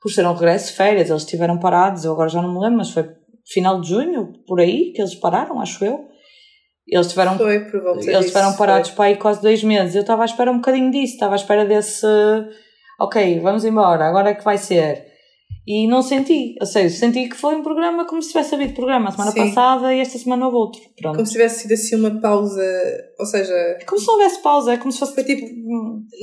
por 0.00 0.10
ser 0.10 0.26
um 0.26 0.32
regresso 0.32 0.70
de 0.70 0.76
férias, 0.76 1.10
eles 1.10 1.22
estiveram 1.22 1.58
parados, 1.58 2.04
eu 2.04 2.12
agora 2.12 2.28
já 2.28 2.40
não 2.40 2.52
me 2.52 2.60
lembro, 2.60 2.78
mas 2.78 2.90
foi 2.90 3.08
final 3.52 3.80
de 3.80 3.88
junho, 3.88 4.32
por 4.46 4.60
aí, 4.60 4.92
que 4.92 5.00
eles 5.00 5.14
pararam, 5.14 5.60
acho 5.60 5.84
eu. 5.84 6.04
Eles 6.88 7.08
tiveram, 7.08 7.36
Foi 7.36 7.60
por 7.60 7.82
volta 7.82 7.98
eles 7.98 8.06
disso, 8.06 8.20
estiveram 8.20 8.52
parados 8.54 8.90
foi. 8.90 8.96
para 8.96 9.04
aí 9.06 9.16
quase 9.16 9.42
dois 9.42 9.62
meses. 9.64 9.96
Eu 9.96 10.02
estava 10.02 10.22
à 10.22 10.24
espera 10.24 10.52
um 10.52 10.56
bocadinho 10.56 10.90
disso, 10.90 11.14
estava 11.14 11.34
à 11.34 11.36
espera 11.36 11.64
desse, 11.64 12.06
ok, 13.00 13.40
vamos 13.40 13.64
embora, 13.64 14.04
agora 14.04 14.30
é 14.30 14.34
que 14.34 14.44
vai 14.44 14.56
ser. 14.56 15.04
E 15.68 15.88
não 15.88 16.00
senti, 16.00 16.54
ou 16.60 16.66
seja, 16.66 16.94
senti 16.96 17.28
que 17.28 17.36
foi 17.36 17.56
um 17.56 17.62
programa 17.62 18.04
como 18.06 18.22
se 18.22 18.28
tivesse 18.28 18.54
havido 18.54 18.72
programa 18.72 19.08
a 19.08 19.12
semana 19.12 19.32
Sim. 19.32 19.38
passada 19.48 19.92
e 19.92 19.98
esta 19.98 20.16
semana 20.16 20.44
houve 20.46 20.56
outro. 20.58 20.80
Pronto. 20.96 21.14
Como 21.16 21.26
se 21.26 21.32
tivesse 21.32 21.62
sido 21.62 21.72
assim 21.72 21.96
uma 21.96 22.20
pausa, 22.20 22.62
ou 23.18 23.26
seja, 23.26 23.52
É 23.52 23.84
como 23.84 24.00
se 24.00 24.06
não 24.06 24.14
houvesse 24.14 24.40
pausa, 24.42 24.72
é 24.74 24.76
como 24.76 24.92
se 24.92 24.98
fosse 25.00 25.14
Foi 25.14 25.24
tipo- 25.24 25.44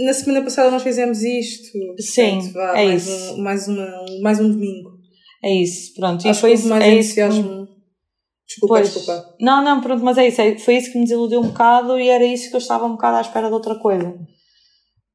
na 0.06 0.14
semana 0.14 0.42
passada 0.44 0.72
nós 0.72 0.82
fizemos 0.82 1.22
isto. 1.24 1.78
Sim, 2.00 2.36
portanto, 2.36 2.54
vá, 2.54 2.80
é 2.80 2.86
mais 2.86 3.06
isso. 3.08 3.34
Um, 3.34 3.38
mais, 3.44 3.68
uma, 3.68 4.06
mais 4.22 4.40
um 4.40 4.50
domingo. 4.50 4.92
É 5.44 5.54
isso, 5.62 5.94
pronto. 5.96 6.26
E 6.26 6.30
Acho 6.30 6.40
foi 6.40 6.52
que 6.52 6.56
houve 6.56 6.62
isso, 6.62 6.70
mais 6.70 6.84
é 6.86 6.96
isso 7.00 7.20
entusiasmo. 7.20 7.68
Desculpa, 8.48 8.76
Pois. 8.76 8.94
desculpa. 8.94 9.36
Não, 9.42 9.62
não, 9.64 9.82
pronto, 9.82 10.04
mas 10.06 10.18
é 10.18 10.28
isso. 10.28 10.40
é- 10.42 10.58
Foi 10.58 10.76
isso 10.78 10.90
que 10.92 10.98
me 10.98 11.04
desiludiu 11.04 11.42
um 11.42 11.48
bocado 11.48 12.00
e 12.00 12.08
era 12.08 12.24
isso 12.24 12.50
que 12.50 12.56
eu 12.56 12.60
estava 12.60 12.86
um 12.86 12.92
bocado 12.94 13.18
à 13.18 13.22
espera 13.22 13.48
de 13.48 13.54
outra 13.54 13.76
coisa. 13.76 14.16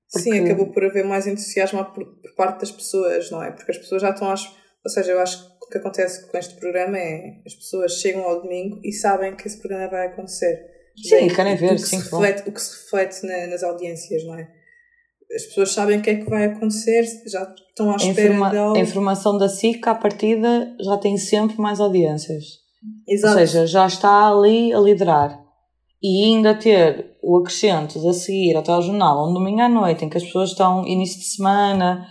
Sim, 0.09 0.31
Porque- 0.31 0.39
acabou 0.47 0.67
por 0.73 0.85
haver 0.85 1.05
mais 1.05 1.27
entusiasmo 1.27 1.85
por, 1.87 2.05
por 2.05 2.35
parte 2.35 2.61
das 2.61 2.71
pessoas, 2.71 3.31
não 3.31 3.43
é? 3.43 3.51
Porque 3.51 3.71
as 3.71 3.79
pessoas 3.79 4.01
já 4.03 4.11
estão 4.11 4.31
às. 4.31 4.45
Ou 4.85 4.91
seja, 4.91 5.13
eu 5.13 5.21
acho 5.21 5.45
que 5.59 5.65
o 5.67 5.69
que 5.71 5.79
acontece 5.79 6.27
com 6.31 6.39
este 6.39 6.55
programa 6.59 6.97
é 6.99 7.43
as 7.47 7.55
pessoas 7.55 7.93
chegam 8.01 8.23
ao 8.25 8.41
domingo 8.43 8.81
e 8.83 8.93
sabem 8.93 9.37
que 9.37 9.47
esse 9.47 9.59
programa 9.59 9.89
vai 9.91 10.07
acontecer. 10.07 10.65
Sim, 10.97 11.11
Daí 11.11 11.35
querem 11.35 11.57
ver, 11.57 11.73
o 11.73 11.77
que 11.77 11.83
sim, 11.83 11.99
reflete, 11.99 12.49
O 12.49 12.53
que 12.53 12.61
se 12.61 12.77
reflete 12.85 13.27
na- 13.27 13.47
nas 13.49 13.63
audiências, 13.63 14.25
não 14.25 14.35
é? 14.35 14.49
As 15.35 15.43
pessoas 15.45 15.73
sabem 15.73 15.99
o 15.99 16.03
que 16.03 16.09
é 16.11 16.15
que 16.17 16.31
vai 16.31 16.47
acontecer, 16.47 17.05
já 17.27 17.43
estão 17.69 17.93
à 17.93 17.97
espera 17.97 18.29
informa- 18.29 18.51
de 18.51 18.57
algo. 18.57 18.77
a 18.79 18.81
informação 18.81 19.37
da 19.37 19.47
SIC, 19.49 19.87
à 19.87 19.95
partida, 19.95 20.75
já 20.81 20.97
tem 20.97 21.19
sempre 21.19 21.59
mais 21.59 21.81
audiências. 21.81 22.45
Exato. 23.07 23.35
Ou 23.39 23.47
seja, 23.47 23.67
já 23.67 23.87
está 23.87 24.31
ali 24.31 24.73
a 24.73 24.81
liderar. 24.81 25.39
E 26.03 26.25
ainda 26.25 26.55
ter 26.55 27.17
o 27.23 27.39
acrescento 27.39 28.01
de 28.01 28.09
a 28.09 28.13
seguir 28.13 28.57
ao 28.57 28.63
telejornal, 28.63 29.29
um 29.29 29.35
domingo 29.35 29.61
à 29.61 29.69
noite, 29.69 30.05
em 30.05 30.09
que 30.09 30.17
as 30.17 30.25
pessoas 30.25 30.51
estão 30.51 30.87
início 30.87 31.19
de 31.19 31.35
semana, 31.35 32.07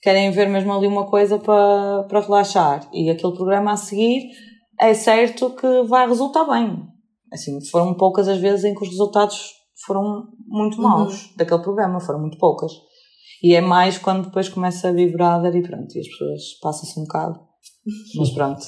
querem 0.00 0.30
ver 0.30 0.48
mesmo 0.48 0.72
ali 0.72 0.86
uma 0.86 1.06
coisa 1.06 1.38
para, 1.38 2.04
para 2.04 2.20
relaxar, 2.20 2.88
e 2.92 3.10
aquele 3.10 3.34
programa 3.34 3.72
a 3.72 3.76
seguir, 3.76 4.28
é 4.80 4.94
certo 4.94 5.50
que 5.50 5.82
vai 5.84 6.06
resultar 6.06 6.44
bem. 6.44 6.78
Assim, 7.32 7.58
foram 7.70 7.94
poucas 7.94 8.28
as 8.28 8.38
vezes 8.38 8.64
em 8.64 8.74
que 8.74 8.82
os 8.82 8.90
resultados 8.90 9.50
foram 9.84 10.28
muito 10.46 10.80
maus 10.80 11.32
daquele 11.36 11.62
programa, 11.62 11.98
foram 12.00 12.20
muito 12.20 12.38
poucas. 12.38 12.70
E 13.42 13.54
é 13.54 13.60
mais 13.60 13.98
quando 13.98 14.26
depois 14.26 14.48
começa 14.48 14.88
a 14.88 14.92
vibrar 14.92 15.44
e 15.44 15.62
pronto, 15.62 15.96
e 15.96 16.00
as 16.00 16.06
pessoas 16.06 16.42
passam-se 16.62 17.00
um 17.00 17.02
bocado. 17.02 17.53
Mas 18.16 18.30
pronto. 18.30 18.60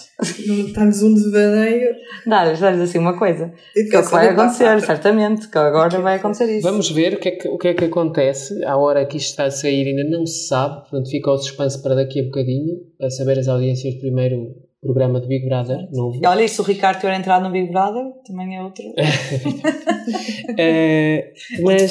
Não 0.47 0.67
Está-lhes 0.67 1.03
um 1.03 1.15
devaneio. 1.15 1.89
Dar-lhes 2.27 2.61
dar 2.61 2.75
assim 2.75 2.99
uma 2.99 3.17
coisa. 3.19 3.51
Que 3.73 3.97
é 3.97 4.01
o 4.01 4.05
que 4.05 4.11
vai 4.11 4.29
acontecer, 4.29 4.65
"Epá, 4.65 4.81
certamente. 4.81 5.49
Que 5.49 5.57
agora 5.57 5.99
vai 6.01 6.17
acontecer 6.17 6.45
isso. 6.55 6.63
Vamos 6.69 6.91
ver 6.91 7.15
o 7.15 7.19
que, 7.19 7.29
é 7.29 7.33
que, 7.33 7.49
o 7.49 7.57
que 7.57 7.69
é 7.69 7.75
que 7.75 7.85
acontece. 7.87 8.63
À 8.65 8.77
hora 8.77 9.07
que 9.07 9.17
isto 9.17 9.31
está 9.31 9.45
a 9.45 9.51
sair 9.51 9.89
ainda 9.89 10.05
não 10.11 10.27
se 10.27 10.47
sabe, 10.49 10.81
portanto 10.83 11.09
fica 11.11 11.31
o 11.31 11.39
suspense 11.39 11.83
para 11.83 11.95
daqui 11.95 12.21
a 12.21 12.25
bocadinho, 12.25 12.75
a 13.01 13.09
saber 13.09 13.39
as 13.39 13.49
audiências 13.49 13.95
do 13.95 14.01
primeiro 14.01 14.55
programa 14.83 15.19
de 15.21 15.27
Big 15.27 15.47
Brother, 15.49 15.89
novo. 15.93 16.21
E 16.23 16.27
olha, 16.27 16.45
e 16.45 16.49
se 16.49 16.61
o 16.61 16.65
Ricardo 16.65 17.01
tiver 17.01 17.17
entrado 17.19 17.43
no 17.43 17.51
Big 17.51 17.71
Brother, 17.73 18.05
também 18.27 18.55
é 18.57 18.63
outro. 18.63 18.85
Eh, 20.59 21.33
mas 21.63 21.91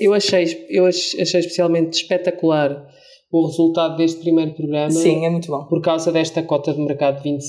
eu 0.00 0.14
achei, 0.14 0.66
eu 0.70 0.86
ach- 0.86 1.16
achei 1.20 1.40
especialmente 1.40 1.94
espetacular 1.94 2.86
o 3.42 3.46
resultado 3.46 3.96
deste 3.96 4.20
primeiro 4.20 4.52
programa 4.54 4.90
Sim, 4.90 5.24
é 5.24 5.30
muito 5.30 5.48
bom. 5.48 5.64
por 5.64 5.80
causa 5.82 6.10
desta 6.12 6.42
cota 6.42 6.72
de 6.72 6.80
mercado 6.80 7.22
de 7.22 7.28
27%, 7.30 7.42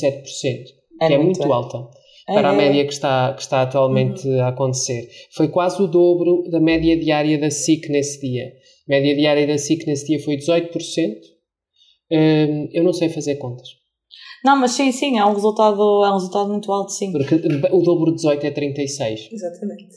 É 1.02 1.08
que 1.08 1.14
é 1.14 1.18
muito 1.18 1.52
alta. 1.52 1.88
para 2.26 2.50
a 2.50 2.54
É, 2.54 2.58
média 2.58 2.86
que 2.86 2.94
está, 2.94 3.34
que 3.34 3.42
está 3.42 3.62
atualmente 3.62 4.28
Uhum. 4.28 4.42
a 4.42 4.50
acontecer. 4.50 5.08
Foi 5.36 5.48
quase 5.48 5.82
o 5.82 5.88
dobro 5.88 6.44
da 6.52 6.60
média 6.60 6.98
diária 7.00 7.38
da 7.40 7.50
SIC 7.50 7.88
nesse 7.90 8.20
dia. 8.22 8.46
A 8.88 8.92
média 8.92 9.16
diária 9.16 9.48
da 9.48 9.58
SIC 9.58 9.86
nesse 9.88 10.06
dia 10.08 10.20
foi 10.24 10.36
18%. 10.38 11.16
Hum, 12.12 12.70
eu 12.74 12.84
não 12.84 12.94
sei 12.94 13.10
fazer 13.10 13.36
contas, 13.36 13.68
Não, 14.46 14.56
mas 14.56 14.72
sim, 14.72 14.92
sim, 14.94 15.18
é 15.20 15.26
um 15.26 15.34
resultado, 15.34 15.82
é 16.06 16.10
um 16.10 16.14
resultado 16.14 16.50
muito 16.50 16.72
alto, 16.72 16.92
sim. 16.92 17.12
porque 17.12 17.36
o 17.72 17.82
dobro 17.82 18.12
de 18.12 18.18
18 18.18 18.46
é 18.46 18.52
36. 18.52 19.30
Exatamente. 19.32 19.96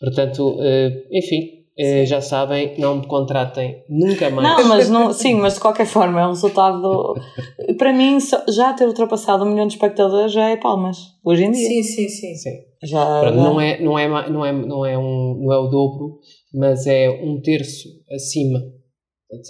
Portanto, 0.00 0.56
eh, 0.60 1.04
enfim, 1.12 1.61
eh, 1.78 2.04
já 2.06 2.20
sabem, 2.20 2.74
não 2.78 2.96
me 2.96 3.06
contratem 3.06 3.82
nunca 3.88 4.28
mais. 4.30 4.48
Não, 4.58 4.68
mas 4.68 4.90
não, 4.90 5.12
sim, 5.14 5.34
mas 5.34 5.54
de 5.54 5.60
qualquer 5.60 5.86
forma 5.86 6.20
é 6.20 6.26
um 6.26 6.30
resultado. 6.30 7.14
Para 7.78 7.92
mim, 7.92 8.20
só- 8.20 8.42
já 8.48 8.72
ter 8.72 8.86
ultrapassado 8.86 9.44
um 9.44 9.50
milhão 9.50 9.66
de 9.66 9.74
espectadores 9.74 10.32
já 10.32 10.48
é 10.50 10.56
palmas, 10.56 10.98
hoje 11.24 11.44
em 11.44 11.50
dia. 11.50 11.68
Sim, 11.68 11.82
sim, 11.82 12.08
sim. 12.08 12.34
Sim. 12.34 12.50
Já, 12.84 13.20
Pronto, 13.20 13.36
já- 13.36 13.42
não, 13.42 13.60
é, 13.60 13.80
não, 13.80 13.98
é, 13.98 14.08
não, 14.30 14.44
é, 14.44 14.52
não, 14.52 14.86
é 14.86 14.98
um, 14.98 15.38
não 15.40 15.52
é 15.52 15.58
o 15.58 15.68
dobro, 15.68 16.18
mas 16.52 16.86
é 16.86 17.08
um 17.08 17.40
terço 17.40 17.88
acima. 18.12 18.58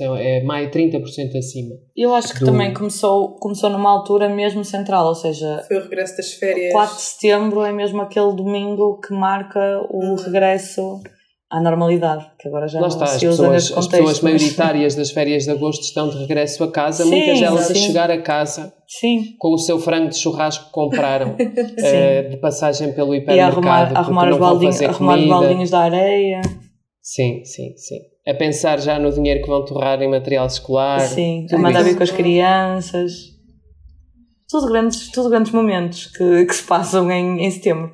É 0.00 0.38
é 0.38 0.44
mais 0.44 0.70
30% 0.70 1.36
acima. 1.36 1.74
Eu 1.96 2.14
acho 2.14 2.32
que 2.34 2.38
do- 2.38 2.46
também 2.46 2.72
começou, 2.72 3.34
começou 3.40 3.68
numa 3.68 3.90
altura 3.90 4.28
mesmo 4.28 4.64
central, 4.64 5.06
ou 5.06 5.14
seja, 5.16 5.64
Foi 5.66 5.76
o 5.78 5.82
regresso 5.82 6.16
das 6.18 6.32
férias. 6.34 6.70
4 6.72 6.94
de 6.94 7.02
setembro 7.02 7.62
é 7.64 7.72
mesmo 7.72 8.00
aquele 8.00 8.32
domingo 8.32 9.00
que 9.00 9.12
marca 9.12 9.84
o 9.90 10.10
Uhum. 10.10 10.14
regresso 10.14 11.00
à 11.52 11.60
normalidade, 11.60 12.24
que 12.40 12.48
agora 12.48 12.66
já 12.66 12.80
Lá 12.80 12.88
não 12.88 12.94
está, 12.94 13.06
se 13.06 13.26
usa 13.26 13.42
pessoas, 13.50 13.78
as 13.78 13.86
pessoas 13.86 14.20
mas- 14.20 14.22
maioritárias 14.22 14.94
das 14.94 15.10
férias 15.10 15.44
de 15.44 15.50
agosto 15.50 15.82
estão 15.82 16.08
de 16.08 16.16
regresso 16.18 16.64
a 16.64 16.72
casa, 16.72 17.04
Sim, 17.04 17.10
muitas 17.10 17.38
delas 17.40 17.70
a 17.70 17.74
sim. 17.74 17.80
chegar 17.86 18.10
a 18.10 18.22
casa 18.22 18.72
Sim, 18.88 19.34
com 19.38 19.52
o 19.52 19.58
seu 19.58 19.78
frango 19.78 20.08
de 20.08 20.16
churrasco 20.16 20.64
que 20.66 20.72
compraram 20.72 21.36
eh, 21.78 22.22
de 22.22 22.36
passagem 22.38 22.92
pelo 22.94 23.14
e 23.14 23.18
hipermercado. 23.18 23.52
arrumar, 23.58 23.84
porque 23.86 23.98
arrumar, 23.98 24.24
não 24.26 24.32
os 24.32 24.38
baldinhos, 24.38 24.80
arrumar 24.82 25.18
os 25.18 25.28
baldinhos 25.28 25.70
da 25.70 25.80
areia. 25.80 26.40
Sim, 27.02 27.44
sim, 27.44 27.76
sim. 27.76 27.98
A 28.26 28.32
pensar 28.34 28.80
já 28.80 28.98
no 28.98 29.12
dinheiro 29.12 29.42
que 29.42 29.48
vão 29.48 29.64
torrar 29.64 30.00
em 30.00 30.08
material 30.08 30.46
escolar. 30.46 31.00
Sim, 31.00 31.46
a 31.52 31.58
mandar 31.58 31.82
vir 31.82 31.96
com 31.96 32.02
as 32.02 32.10
crianças. 32.10 33.12
Tudo 34.48 34.68
grandes, 34.68 35.10
tudo 35.10 35.28
grandes 35.28 35.52
momentos 35.52 36.06
que, 36.06 36.44
que 36.46 36.54
se 36.54 36.62
passam 36.62 37.10
em, 37.10 37.44
em 37.44 37.50
setembro. 37.50 37.90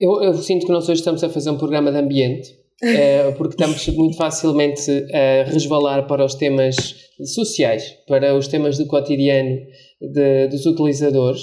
Eu, 0.00 0.22
eu 0.22 0.34
sinto 0.34 0.66
que 0.66 0.72
nós 0.72 0.84
hoje 0.88 1.00
estamos 1.00 1.22
a 1.22 1.28
fazer 1.28 1.50
um 1.50 1.58
programa 1.58 1.92
de 1.92 1.98
ambiente, 1.98 2.48
eh, 2.82 3.32
porque 3.36 3.54
estamos 3.54 3.86
muito 3.96 4.16
facilmente 4.16 4.90
a 5.12 5.44
resvalar 5.50 6.06
para 6.06 6.24
os 6.24 6.34
temas 6.34 6.76
sociais, 7.34 7.94
para 8.06 8.34
os 8.36 8.48
temas 8.48 8.78
do 8.78 8.86
cotidiano 8.86 9.58
de- 10.00 10.48
dos 10.48 10.64
utilizadores. 10.66 11.42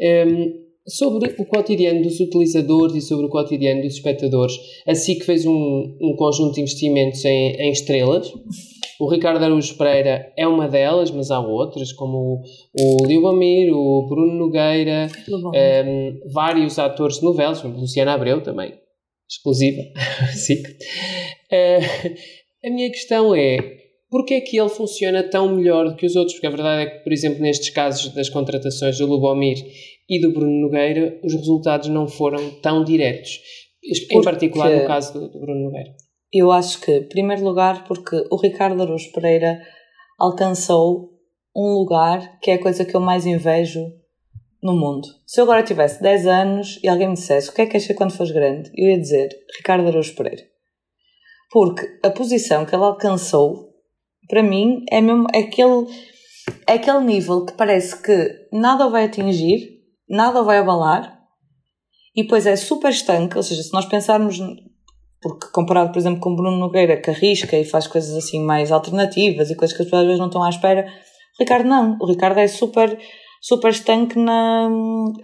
Em, 0.00 0.64
sobre 0.88 1.34
o 1.38 1.44
cotidiano 1.46 2.00
dos 2.02 2.20
utilizadores 2.20 2.94
e 2.94 3.00
sobre 3.00 3.26
o 3.26 3.28
cotidiano 3.28 3.82
dos 3.82 3.94
espectadores, 3.94 4.54
a 4.86 4.94
SIC 4.94 5.24
fez 5.24 5.44
um, 5.44 5.96
um 6.00 6.14
conjunto 6.16 6.54
de 6.54 6.60
investimentos 6.60 7.24
em, 7.24 7.56
em 7.56 7.70
estrelas. 7.72 8.32
O 9.00 9.08
Ricardo 9.10 9.42
Araújo 9.44 9.76
Pereira 9.76 10.32
é 10.38 10.46
uma 10.46 10.68
delas, 10.68 11.10
mas 11.10 11.30
há 11.30 11.40
outras, 11.40 11.92
como 11.92 12.40
o, 12.78 13.02
o 13.02 13.06
Liubamir, 13.06 13.70
o 13.74 14.06
Bruno 14.08 14.32
Nogueira, 14.38 15.08
um, 15.28 16.20
vários 16.32 16.78
atores 16.78 17.16
de 17.18 17.24
novelas, 17.24 17.60
como 17.60 17.78
Luciana 17.78 18.14
Abreu 18.14 18.40
também, 18.42 18.72
exclusiva, 19.28 19.82
SIC. 20.34 20.62
Uh, 20.66 22.14
a 22.64 22.70
minha 22.70 22.90
questão 22.90 23.34
é, 23.34 23.58
porquê 24.10 24.34
é 24.34 24.40
que 24.40 24.58
ele 24.58 24.68
funciona 24.68 25.22
tão 25.22 25.54
melhor 25.54 25.88
do 25.88 25.96
que 25.96 26.06
os 26.06 26.16
outros? 26.16 26.34
Porque 26.34 26.46
a 26.46 26.50
verdade 26.50 26.82
é 26.82 26.86
que, 26.86 27.04
por 27.04 27.12
exemplo, 27.12 27.40
nestes 27.40 27.70
casos 27.70 28.12
das 28.14 28.28
contratações 28.28 28.98
do 28.98 29.06
Lubomir 29.06 29.56
e 30.08 30.20
do 30.20 30.32
Bruno 30.32 30.60
Nogueira, 30.62 31.20
os 31.24 31.34
resultados 31.34 31.88
não 31.88 32.06
foram 32.08 32.50
tão 32.60 32.84
diretos. 32.84 33.40
Em 33.84 34.08
Porque- 34.08 34.24
particular 34.24 34.70
no 34.74 34.86
caso 34.86 35.12
do, 35.12 35.28
do 35.28 35.40
Bruno 35.40 35.64
Nogueira. 35.64 35.94
Eu 36.32 36.50
acho 36.50 36.80
que, 36.80 36.90
em 36.92 37.08
primeiro 37.08 37.44
lugar, 37.44 37.84
porque 37.86 38.16
o 38.30 38.36
Ricardo 38.36 38.82
Araújo 38.82 39.12
Pereira 39.12 39.60
alcançou 40.18 41.10
um 41.54 41.72
lugar 41.72 42.38
que 42.40 42.50
é 42.50 42.54
a 42.54 42.60
coisa 42.62 42.84
que 42.84 42.94
eu 42.94 43.00
mais 43.00 43.24
invejo 43.26 43.80
no 44.66 44.78
mundo. 44.78 45.08
Se 45.24 45.40
eu 45.40 45.44
agora 45.44 45.62
tivesse 45.62 46.02
10 46.02 46.26
anos 46.26 46.80
e 46.82 46.88
alguém 46.88 47.08
me 47.08 47.14
dissesse 47.14 47.48
o 47.48 47.52
que 47.52 47.62
é 47.62 47.66
que 47.66 47.72
queres 47.72 47.96
quando 47.96 48.12
fores 48.12 48.32
grande, 48.32 48.70
eu 48.74 48.88
ia 48.88 49.00
dizer 49.00 49.28
Ricardo 49.56 49.88
Araújo 49.88 50.14
Pereira. 50.14 50.42
Porque 51.50 51.86
a 52.02 52.10
posição 52.10 52.66
que 52.66 52.74
ele 52.74 52.84
alcançou 52.84 53.66
para 54.28 54.42
mim, 54.42 54.84
é 54.90 55.00
mesmo 55.00 55.26
aquele, 55.28 55.86
é 56.66 56.74
aquele 56.74 57.00
nível 57.00 57.44
que 57.44 57.52
parece 57.52 58.00
que 58.02 58.48
nada 58.52 58.86
o 58.86 58.90
vai 58.90 59.04
atingir, 59.04 59.80
nada 60.08 60.40
o 60.40 60.44
vai 60.44 60.58
abalar, 60.58 61.16
e 62.14 62.22
depois 62.22 62.46
é 62.46 62.56
super 62.56 62.90
estanque, 62.90 63.36
ou 63.36 63.42
seja, 63.42 63.62
se 63.62 63.72
nós 63.72 63.84
pensarmos, 63.84 64.38
porque 65.20 65.48
comparado, 65.52 65.92
por 65.92 65.98
exemplo, 65.98 66.20
com 66.20 66.34
Bruno 66.34 66.56
Nogueira, 66.56 67.00
que 67.00 67.10
arrisca 67.10 67.56
e 67.56 67.64
faz 67.64 67.86
coisas 67.86 68.16
assim 68.16 68.42
mais 68.42 68.72
alternativas 68.72 69.50
e 69.50 69.54
coisas 69.54 69.76
que 69.76 69.82
as 69.82 69.86
pessoas 69.86 70.02
às 70.02 70.06
vezes 70.06 70.20
não 70.20 70.26
estão 70.26 70.42
à 70.42 70.48
espera, 70.48 70.86
o 71.38 71.42
Ricardo 71.42 71.68
não. 71.68 71.98
O 72.00 72.06
Ricardo 72.06 72.38
é 72.38 72.48
super 72.48 72.98
super 73.46 73.70
estanque 73.70 74.18
na, 74.18 74.68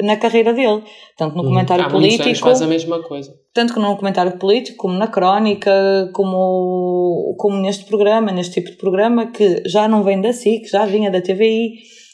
na 0.00 0.16
carreira 0.16 0.52
dele. 0.52 0.84
Tanto 1.18 1.36
no 1.36 1.42
comentário 1.42 1.84
Há 1.84 1.88
muitos 1.88 2.04
anos 2.04 2.22
político, 2.22 2.46
faz 2.46 2.62
a 2.62 2.66
mesma 2.68 3.02
coisa. 3.02 3.34
tanto 3.52 3.74
que 3.74 3.80
no 3.80 3.96
comentário 3.96 4.38
político, 4.38 4.78
como 4.78 4.94
na 4.94 5.08
crónica, 5.08 5.72
como, 6.14 7.34
como 7.36 7.56
neste 7.56 7.84
programa, 7.84 8.30
neste 8.30 8.54
tipo 8.60 8.70
de 8.70 8.76
programa, 8.76 9.26
que 9.26 9.64
já 9.66 9.88
não 9.88 10.04
vem 10.04 10.20
da 10.20 10.32
SIC, 10.32 10.70
já 10.70 10.86
vinha 10.86 11.10
da 11.10 11.20
TVI, 11.20 11.72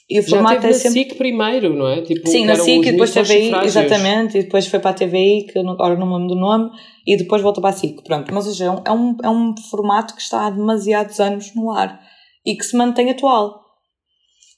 e 0.08 0.18
o 0.18 0.22
Já 0.22 0.30
formato 0.30 0.62
teve 0.62 0.68
é 0.68 0.70
na 0.70 0.78
sempre. 0.78 1.00
SIC 1.00 1.18
primeiro, 1.18 1.74
não 1.74 1.86
é? 1.86 2.00
Tipo, 2.00 2.26
Sim, 2.26 2.46
na 2.46 2.56
SIC 2.56 2.86
e 2.86 2.92
depois 2.92 3.12
TVI, 3.12 3.52
exatamente, 3.66 4.38
e 4.38 4.42
depois 4.44 4.66
foi 4.66 4.80
para 4.80 4.92
a 4.92 4.94
TVI, 4.94 5.46
que 5.52 5.58
agora 5.58 5.94
não 5.94 6.06
me 6.06 6.14
lembro 6.14 6.28
do 6.28 6.40
nome, 6.40 6.70
e 7.06 7.18
depois 7.18 7.42
voltou 7.42 7.60
para 7.60 7.68
a 7.68 7.78
SIC. 7.78 8.02
Pronto, 8.02 8.32
mas 8.32 8.46
ou 8.46 8.52
seja, 8.52 8.64
é 8.64 8.70
um, 8.70 8.82
é 8.86 8.92
um, 8.92 9.16
é 9.24 9.28
um 9.28 9.54
formato 9.70 10.14
que 10.14 10.22
está 10.22 10.46
há 10.46 10.50
demasiados 10.50 11.20
anos 11.20 11.54
no 11.54 11.70
ar 11.70 12.00
e 12.46 12.56
que 12.56 12.64
se 12.64 12.74
mantém 12.74 13.10
atual. 13.10 13.67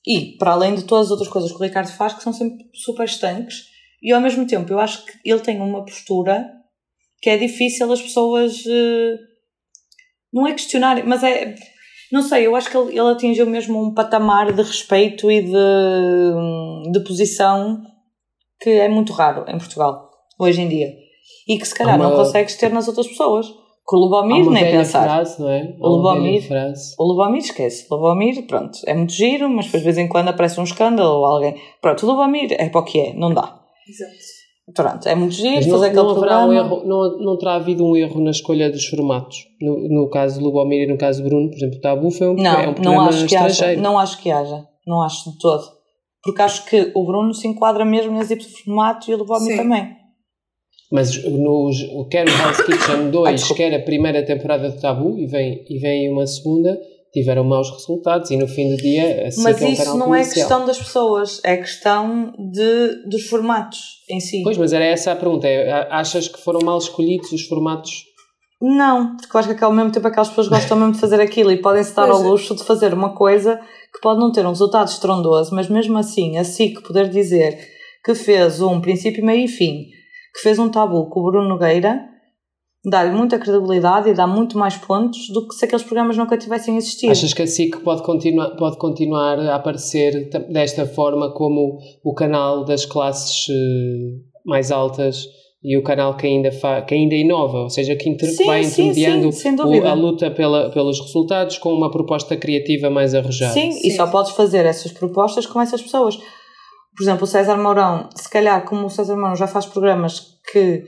E, 0.06 0.36
para 0.38 0.52
além 0.52 0.74
de 0.74 0.84
todas 0.84 1.06
as 1.06 1.10
outras 1.10 1.28
coisas 1.28 1.50
que 1.50 1.58
o 1.58 1.62
Ricardo 1.62 1.88
faz, 1.92 2.14
que 2.14 2.22
são 2.22 2.32
sempre 2.32 2.64
super 2.74 3.04
estanques, 3.04 3.66
e 4.02 4.12
ao 4.12 4.20
mesmo 4.20 4.46
tempo 4.46 4.72
eu 4.72 4.80
acho 4.80 5.04
que 5.04 5.12
ele 5.24 5.40
tem 5.40 5.60
uma 5.60 5.84
postura 5.84 6.46
que 7.20 7.28
é 7.28 7.36
difícil 7.36 7.92
as 7.92 8.00
pessoas. 8.00 8.64
eh, 8.66 9.18
não 10.32 10.46
é 10.46 10.52
questionarem, 10.52 11.04
mas 11.04 11.22
é. 11.22 11.54
Não 12.12 12.22
sei, 12.22 12.46
eu 12.46 12.56
acho 12.56 12.70
que 12.70 12.76
ele, 12.76 12.90
ele 12.98 13.10
atingiu 13.12 13.46
mesmo 13.46 13.80
um 13.80 13.94
patamar 13.94 14.52
de 14.52 14.62
respeito 14.62 15.30
e 15.30 15.42
de, 15.42 16.92
de 16.92 17.00
posição 17.00 17.82
que 18.60 18.70
é 18.70 18.88
muito 18.88 19.12
raro 19.12 19.44
em 19.48 19.58
Portugal, 19.58 20.10
hoje 20.38 20.60
em 20.60 20.68
dia. 20.68 20.88
E 21.48 21.58
que 21.58 21.64
se 21.66 21.74
calhar 21.74 21.96
uma- 21.96 22.08
não 22.10 22.16
consegues 22.24 22.56
ter 22.56 22.70
nas 22.72 22.88
outras 22.88 23.06
pessoas. 23.06 23.46
Com 23.90 23.96
o 23.96 24.00
Lubomir, 24.04 24.48
nem 24.48 24.70
pensar. 24.70 25.02
frase, 25.02 25.42
não 25.42 25.50
é? 25.50 25.74
O 25.80 25.88
Lubomir. 25.88 26.46
frase. 26.46 26.94
O 26.96 27.04
Lubomir 27.04 27.40
esquece. 27.40 27.88
O 27.90 27.96
Lubomir, 27.96 28.46
pronto, 28.46 28.78
é 28.86 28.94
muito 28.94 29.12
giro, 29.12 29.50
mas 29.50 29.64
depois 29.64 29.82
de 29.82 29.84
vez 29.84 29.98
em 29.98 30.06
quando 30.06 30.28
aparece 30.28 30.60
um 30.60 30.62
escândalo 30.62 31.18
ou 31.18 31.26
alguém. 31.26 31.56
Pronto, 31.82 32.06
o 32.06 32.08
Lubomir 32.08 32.52
é 32.52 32.68
para 32.68 32.80
o 32.80 32.84
que 32.84 33.00
é, 33.00 33.12
não 33.14 33.34
dá. 33.34 33.58
Exato. 33.88 34.12
Pronto, 34.72 35.08
é 35.08 35.16
muito 35.16 35.34
giro 35.34 35.56
Mas 35.56 35.66
não, 35.66 35.72
fazer 35.74 35.86
aquele 35.86 36.02
não 36.04 36.10
haverá 36.12 36.38
um 36.38 36.46
programa. 36.46 36.54
erro, 36.54 36.82
não, 36.86 37.18
não 37.18 37.36
terá 37.36 37.54
havido 37.56 37.84
um 37.84 37.96
erro 37.96 38.20
na 38.20 38.30
escolha 38.30 38.70
dos 38.70 38.86
formatos. 38.86 39.38
No, 39.60 39.88
no 39.88 40.08
caso 40.08 40.38
do 40.38 40.46
Lubomir 40.46 40.84
e 40.84 40.86
no 40.86 40.96
caso 40.96 41.20
do 41.20 41.28
Bruno, 41.28 41.50
por 41.50 41.56
exemplo, 41.56 41.78
o 41.78 41.80
Tabu 41.80 42.10
foi 42.12 42.28
um, 42.28 42.34
Não, 42.36 42.44
é 42.52 42.62
um 42.62 42.66
não 42.66 42.74
programa 42.74 43.08
acho 43.08 43.26
que 43.26 43.34
haja. 43.34 43.74
Não 43.76 43.98
acho 43.98 44.22
que 44.22 44.30
haja. 44.30 44.64
Não 44.86 45.02
acho 45.02 45.32
de 45.32 45.38
todo. 45.38 45.64
Porque 46.22 46.42
acho 46.42 46.64
que 46.66 46.92
o 46.94 47.04
Bruno 47.04 47.34
se 47.34 47.48
enquadra 47.48 47.84
mesmo 47.84 48.12
nesse 48.12 48.36
tipo 48.36 48.48
de 48.48 48.62
formato 48.62 49.10
e 49.10 49.14
o 49.14 49.18
Lubomir 49.18 49.50
Sim. 49.50 49.56
também. 49.56 49.99
Mas 50.90 51.22
nos, 51.24 51.76
quer 52.10 52.26
o 52.26 52.30
Hell's 52.30 52.60
Kitchen 52.64 53.06
Ah, 53.08 53.10
2, 53.10 53.34
desculpa. 53.36 53.62
quer 53.62 53.74
a 53.74 53.82
primeira 53.82 54.24
temporada 54.24 54.68
do 54.70 54.80
Tabu, 54.80 55.18
e 55.18 55.26
vem, 55.26 55.64
e 55.68 55.78
vem 55.78 56.10
uma 56.12 56.26
segunda, 56.26 56.76
tiveram 57.12 57.44
maus 57.44 57.70
resultados 57.70 58.30
e 58.30 58.36
no 58.36 58.46
fim 58.48 58.70
do 58.70 58.76
dia 58.76 59.22
a 59.28 59.42
Mas 59.42 59.60
é 59.62 59.64
um 59.66 59.68
isso 59.68 59.82
canal 59.82 59.96
não 59.98 60.06
é 60.14 60.18
comercial. 60.18 60.34
questão 60.34 60.66
das 60.66 60.78
pessoas, 60.78 61.40
é 61.44 61.56
questão 61.56 62.32
de, 62.52 63.08
dos 63.08 63.26
formatos 63.28 63.78
em 64.08 64.20
si. 64.20 64.42
Pois, 64.42 64.56
mas 64.58 64.72
era 64.72 64.84
essa 64.84 65.12
a 65.12 65.16
pergunta. 65.16 65.46
é, 65.48 65.70
achas 65.90 66.28
que 66.28 66.40
foram 66.40 66.60
mal 66.60 66.78
escolhidos 66.78 67.30
os 67.32 67.42
formatos? 67.46 68.04
Não, 68.62 69.16
porque 69.16 69.34
eu 69.36 69.40
acho 69.40 69.54
que 69.54 69.64
ao 69.64 69.72
mesmo 69.72 69.90
tempo 69.90 70.06
aquelas 70.06 70.28
pessoas 70.28 70.48
gostam 70.48 70.76
mesmo 70.76 70.92
de 70.92 71.00
fazer 71.00 71.20
aquilo 71.20 71.50
e 71.50 71.56
podem-se 71.56 71.94
dar 71.96 72.02
ao 72.10 72.16
Pois 72.16 72.20
é. 72.20 72.28
luxo 72.28 72.54
de 72.54 72.62
fazer 72.62 72.92
uma 72.92 73.14
coisa 73.14 73.56
que 73.92 74.00
pode 74.02 74.20
não 74.20 74.30
ter 74.30 74.44
um 74.44 74.50
resultado 74.50 74.88
estrondoso, 74.88 75.54
mas 75.54 75.68
mesmo 75.68 75.96
assim, 75.96 76.36
a 76.36 76.44
SIC 76.44 76.80
poder 76.82 77.08
dizer 77.08 77.58
que 78.04 78.14
fez 78.14 78.60
um 78.60 78.80
princípio, 78.80 79.24
meio 79.24 79.44
e 79.46 79.48
fim, 79.48 79.86
que 80.34 80.40
fez 80.42 80.58
um 80.58 80.68
tabu 80.68 81.08
com 81.10 81.20
o 81.20 81.24
Bruno 81.24 81.48
Nogueira, 81.48 82.00
dá-lhe 82.84 83.10
muita 83.10 83.38
credibilidade 83.38 84.08
e 84.08 84.14
dá 84.14 84.26
muito 84.26 84.56
mais 84.56 84.76
pontos 84.76 85.28
do 85.28 85.46
que 85.46 85.54
se 85.54 85.64
aqueles 85.64 85.84
programas 85.84 86.16
nunca 86.16 86.38
tivessem 86.38 86.76
existido. 86.76 87.12
Achas 87.12 87.34
que 87.34 87.42
a 87.42 87.46
SIC 87.46 87.78
pode 87.82 88.02
continuar, 88.02 88.50
pode 88.56 88.78
continuar 88.78 89.38
a 89.38 89.56
aparecer 89.56 90.30
ta- 90.30 90.38
desta 90.38 90.86
forma 90.86 91.32
como 91.34 91.78
o 92.04 92.14
canal 92.14 92.64
das 92.64 92.86
classes 92.86 93.46
eh, 93.50 93.54
mais 94.46 94.70
altas 94.70 95.26
e 95.62 95.76
o 95.76 95.82
canal 95.82 96.16
que 96.16 96.26
ainda, 96.26 96.50
fa, 96.50 96.80
que 96.80 96.94
ainda 96.94 97.14
inova, 97.14 97.58
ou 97.58 97.68
seja, 97.68 97.94
que, 97.94 98.08
inter, 98.08 98.30
Sim, 98.30 98.46
vai 98.46 98.62
intermediando 98.62 99.30
sim, 99.30 99.54
o- 99.56 99.86
a 99.86 99.92
luta 99.92 100.30
pela, 100.30 100.70
pelos 100.70 100.98
resultados 101.00 101.58
com 101.58 101.74
uma 101.74 101.90
proposta 101.90 102.34
criativa 102.34 102.88
mais 102.88 103.14
arrojada? 103.14 103.52
Sim, 103.52 103.68
e 103.84 103.90
só 103.90 104.06
podes 104.06 104.32
fazer 104.32 104.64
essas 104.64 104.90
propostas 104.90 105.44
com 105.44 105.60
essas 105.60 105.82
pessoas. 105.82 106.18
Por 106.96 107.02
exemplo, 107.04 107.24
o 107.24 107.26
César 107.26 107.56
Mourão, 107.56 108.08
se 108.14 108.28
calhar, 108.28 108.64
como 108.64 108.86
o 108.86 108.90
César 108.90 109.16
Mourão 109.16 109.36
já 109.36 109.46
faz 109.46 109.66
programas 109.66 110.38
que, 110.52 110.84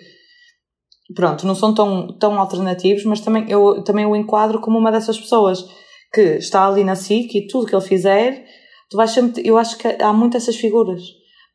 pronto, 1.15 1.47
não 1.47 1.55
são 1.55 1.75
tão, 1.75 2.19
tão 2.19 2.39
alternativos, 2.39 3.05
mas 3.05 3.21
também 3.21 3.49
eu 3.49 3.83
também 3.83 4.05
o 4.05 4.17
enquadro 4.17 4.61
como 4.61 4.79
uma 4.79 4.93
dessas 4.93 5.19
pessoas 5.19 5.65
que 6.13 6.37
está 6.37 6.67
ali 6.67 6.85
na 6.85 6.95
SIC 6.95 7.35
e 7.35 7.47
tudo 7.47 7.67
que 7.67 7.75
ele 7.75 7.85
fizer, 7.85 8.45
tu 8.91 8.97
vais 8.97 9.11
sempre, 9.11 9.47
eu 9.47 9.57
acho 9.57 9.79
que 9.79 9.89
há 9.89 10.13
muitas 10.13 10.43
essas 10.43 10.57
figuras. 10.57 11.03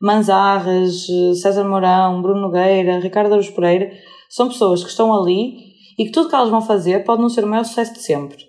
Manzarras, 0.00 1.06
César 1.40 1.64
Mourão, 1.64 2.22
Bruno 2.22 2.40
Nogueira, 2.40 3.00
Ricardo 3.00 3.32
Aruz 3.32 3.50
Pereira, 3.50 3.90
são 4.28 4.48
pessoas 4.48 4.82
que 4.82 4.90
estão 4.90 5.12
ali 5.12 5.68
e 5.98 6.04
que 6.04 6.12
tudo 6.12 6.28
que 6.28 6.34
elas 6.34 6.50
vão 6.50 6.60
fazer 6.60 7.04
pode 7.04 7.20
não 7.20 7.28
ser 7.28 7.44
o 7.44 7.48
maior 7.48 7.64
sucesso 7.64 7.94
de 7.94 8.02
sempre. 8.02 8.47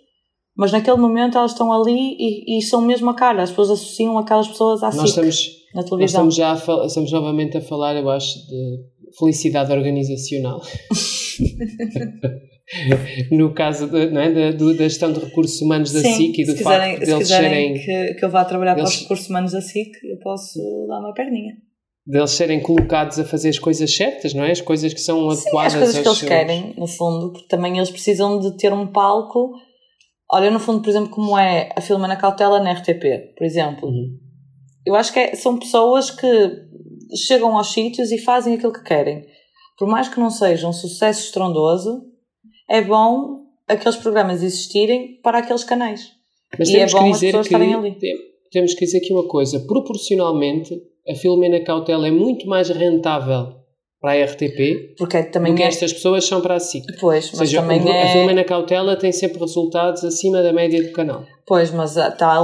Mas 0.60 0.72
naquele 0.74 0.98
momento 0.98 1.38
elas 1.38 1.52
estão 1.52 1.72
ali 1.72 2.16
e, 2.20 2.58
e 2.58 2.62
são 2.62 2.82
mesmo 2.82 3.10
a 3.10 3.16
cara. 3.16 3.44
As 3.44 3.50
pessoas 3.50 3.72
associam 3.72 4.18
aquelas 4.18 4.48
pessoas 4.48 4.84
à 4.84 4.88
Nós 4.88 4.96
SIC, 4.96 5.08
estamos, 5.10 5.48
na 5.74 5.82
nós 5.82 5.90
televisão. 5.90 6.28
estamos 6.28 6.36
já 6.36 6.86
estamos 6.86 7.12
novamente 7.14 7.58
a 7.58 7.62
falar, 7.62 7.96
eu 7.96 8.10
acho, 8.10 8.38
de 8.48 8.80
felicidade 9.18 9.72
organizacional. 9.72 10.62
no 13.32 13.54
caso 13.54 13.88
de, 13.88 14.10
não 14.12 14.22
é, 14.22 14.52
da, 14.52 14.52
da 14.52 14.84
gestão 14.84 15.12
de 15.12 15.20
recursos 15.20 15.60
humanos 15.62 15.92
da 15.92 16.02
Sim, 16.02 16.14
SIC 16.14 16.40
e 16.40 16.46
do 16.46 16.52
se 16.58 16.64
facto 16.64 16.82
quiserem, 16.82 17.00
se 17.00 17.06
deles 17.06 17.18
quiserem 17.20 17.78
serem 17.78 18.14
que, 18.14 18.20
que 18.20 18.26
eu 18.26 18.30
vá 18.30 18.46
trabalhar 18.46 18.76
para 18.76 18.84
os 18.84 18.90
eles- 18.92 19.02
recursos 19.04 19.30
humanos 19.30 19.52
da 19.54 19.62
SIC, 19.62 19.92
eu 20.04 20.18
posso 20.20 20.60
dar 20.88 21.00
uma 21.00 21.14
perninha. 21.14 21.54
deles 22.06 22.32
serem 22.32 22.62
colocados 22.62 23.20
a 23.20 23.26
fazer 23.26 23.50
as 23.50 23.60
coisas 23.60 23.96
certas, 23.96 24.34
não 24.34 24.44
é? 24.44 24.52
As 24.52 24.62
coisas 24.62 24.94
que 24.94 25.02
são 25.02 25.30
Sim, 25.32 25.42
adequadas 25.42 25.74
as 25.74 25.80
coisas 25.80 25.98
que 26.02 26.08
eles 26.08 26.18
seus- 26.20 26.30
querem, 26.30 26.74
no 26.78 26.88
fundo, 26.88 27.32
porque 27.32 27.48
também 27.48 27.78
eles 27.78 27.90
precisam 27.90 28.40
de 28.40 28.56
ter 28.58 28.74
um 28.74 28.88
palco. 28.88 29.52
Olha, 30.32 30.52
no 30.52 30.60
fundo, 30.60 30.82
por 30.82 30.90
exemplo, 30.90 31.10
como 31.10 31.38
é 31.38 31.70
a 31.76 31.82
Filma 31.82 32.08
na 32.08 32.16
Cautela 32.16 32.60
na 32.62 32.72
RTP, 32.74 33.34
por 33.36 33.46
exemplo. 33.46 33.90
Uhum. 33.90 34.18
Eu 34.86 34.96
acho 34.96 35.12
que 35.12 35.20
é- 35.20 35.36
são 35.36 35.58
pessoas 35.58 36.12
que 36.12 36.28
chegam 37.28 37.58
aos 37.58 37.72
sítios 37.74 38.12
e 38.12 38.18
fazem 38.18 38.54
aquilo 38.56 38.74
que 38.74 38.84
querem. 38.84 39.26
Por 39.78 39.88
mais 39.88 40.08
que 40.08 40.20
não 40.20 40.30
seja 40.30 40.68
um 40.68 40.74
sucesso 40.74 41.22
estrondoso, 41.26 42.04
é 42.70 42.82
bom 42.82 43.40
aqueles 43.68 43.96
programas 43.98 44.44
existirem 44.44 45.20
para 45.22 45.40
aqueles 45.40 45.64
canais. 45.64 46.12
Mas 46.58 46.70
E 46.70 46.74
temos 46.74 46.92
é 46.92 46.96
bom 46.96 47.04
que 47.04 47.10
as 47.10 47.16
dizer 47.16 47.26
pessoas 47.28 47.48
que 47.48 47.54
estarem 47.56 47.74
ali. 47.76 47.96
tem- 48.00 48.18
temos 48.52 48.74
que 48.74 48.86
dizer 48.86 48.98
aqui 48.98 49.14
uma 49.14 49.28
coisa, 49.28 49.60
proporcionalmente 49.68 50.80
a 51.08 51.16
Filomena 51.16 51.60
Cautela 51.64 52.08
é 52.08 52.12
muito 52.12 52.48
mais 52.48 52.70
rentável 52.70 53.59
para 54.02 54.14
a 54.14 54.26
RTP 54.26 54.96
Porque 54.98 55.24
também 55.24 55.54
do 55.54 55.58
que 55.58 55.64
é. 55.64 55.68
estas 55.68 55.92
pessoas 55.92 56.24
são 56.26 56.42
para 56.42 56.56
a 56.56 56.60
SIC. 56.60 56.86
Pois, 57.00 57.26
Ou 57.34 57.40
mas 57.40 57.50
seja, 57.50 57.62
também 57.62 57.82
o- 57.82 57.90
a 57.92 57.96
é. 57.96 58.12
Filomena 58.14 58.44
Cautela 58.46 58.96
tem 58.98 59.12
sempre 59.12 59.40
resultados 59.40 60.04
acima 60.06 60.42
da 60.42 60.54
média 60.54 60.82
do 60.82 60.92
canal. 60.94 61.26
Pois, 61.46 61.70
mas 61.72 61.98
ah, 61.98 62.10
tá, 62.12 62.38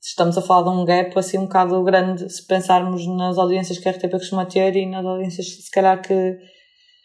estamos 0.00 0.38
a 0.38 0.42
falar 0.42 0.70
de 0.70 0.78
um 0.78 0.84
gap 0.84 1.18
assim 1.18 1.38
um 1.38 1.42
bocado 1.46 1.82
grande 1.82 2.30
se 2.32 2.46
pensarmos 2.46 3.04
nas 3.16 3.36
audiências 3.38 3.78
que 3.78 3.88
a 3.88 3.92
RTP 3.92 4.12
costuma 4.12 4.46
ter 4.46 4.76
e 4.76 4.86
nas 4.86 5.04
audiências 5.04 5.46
se 5.64 5.70
calhar 5.70 6.00
que, 6.00 6.36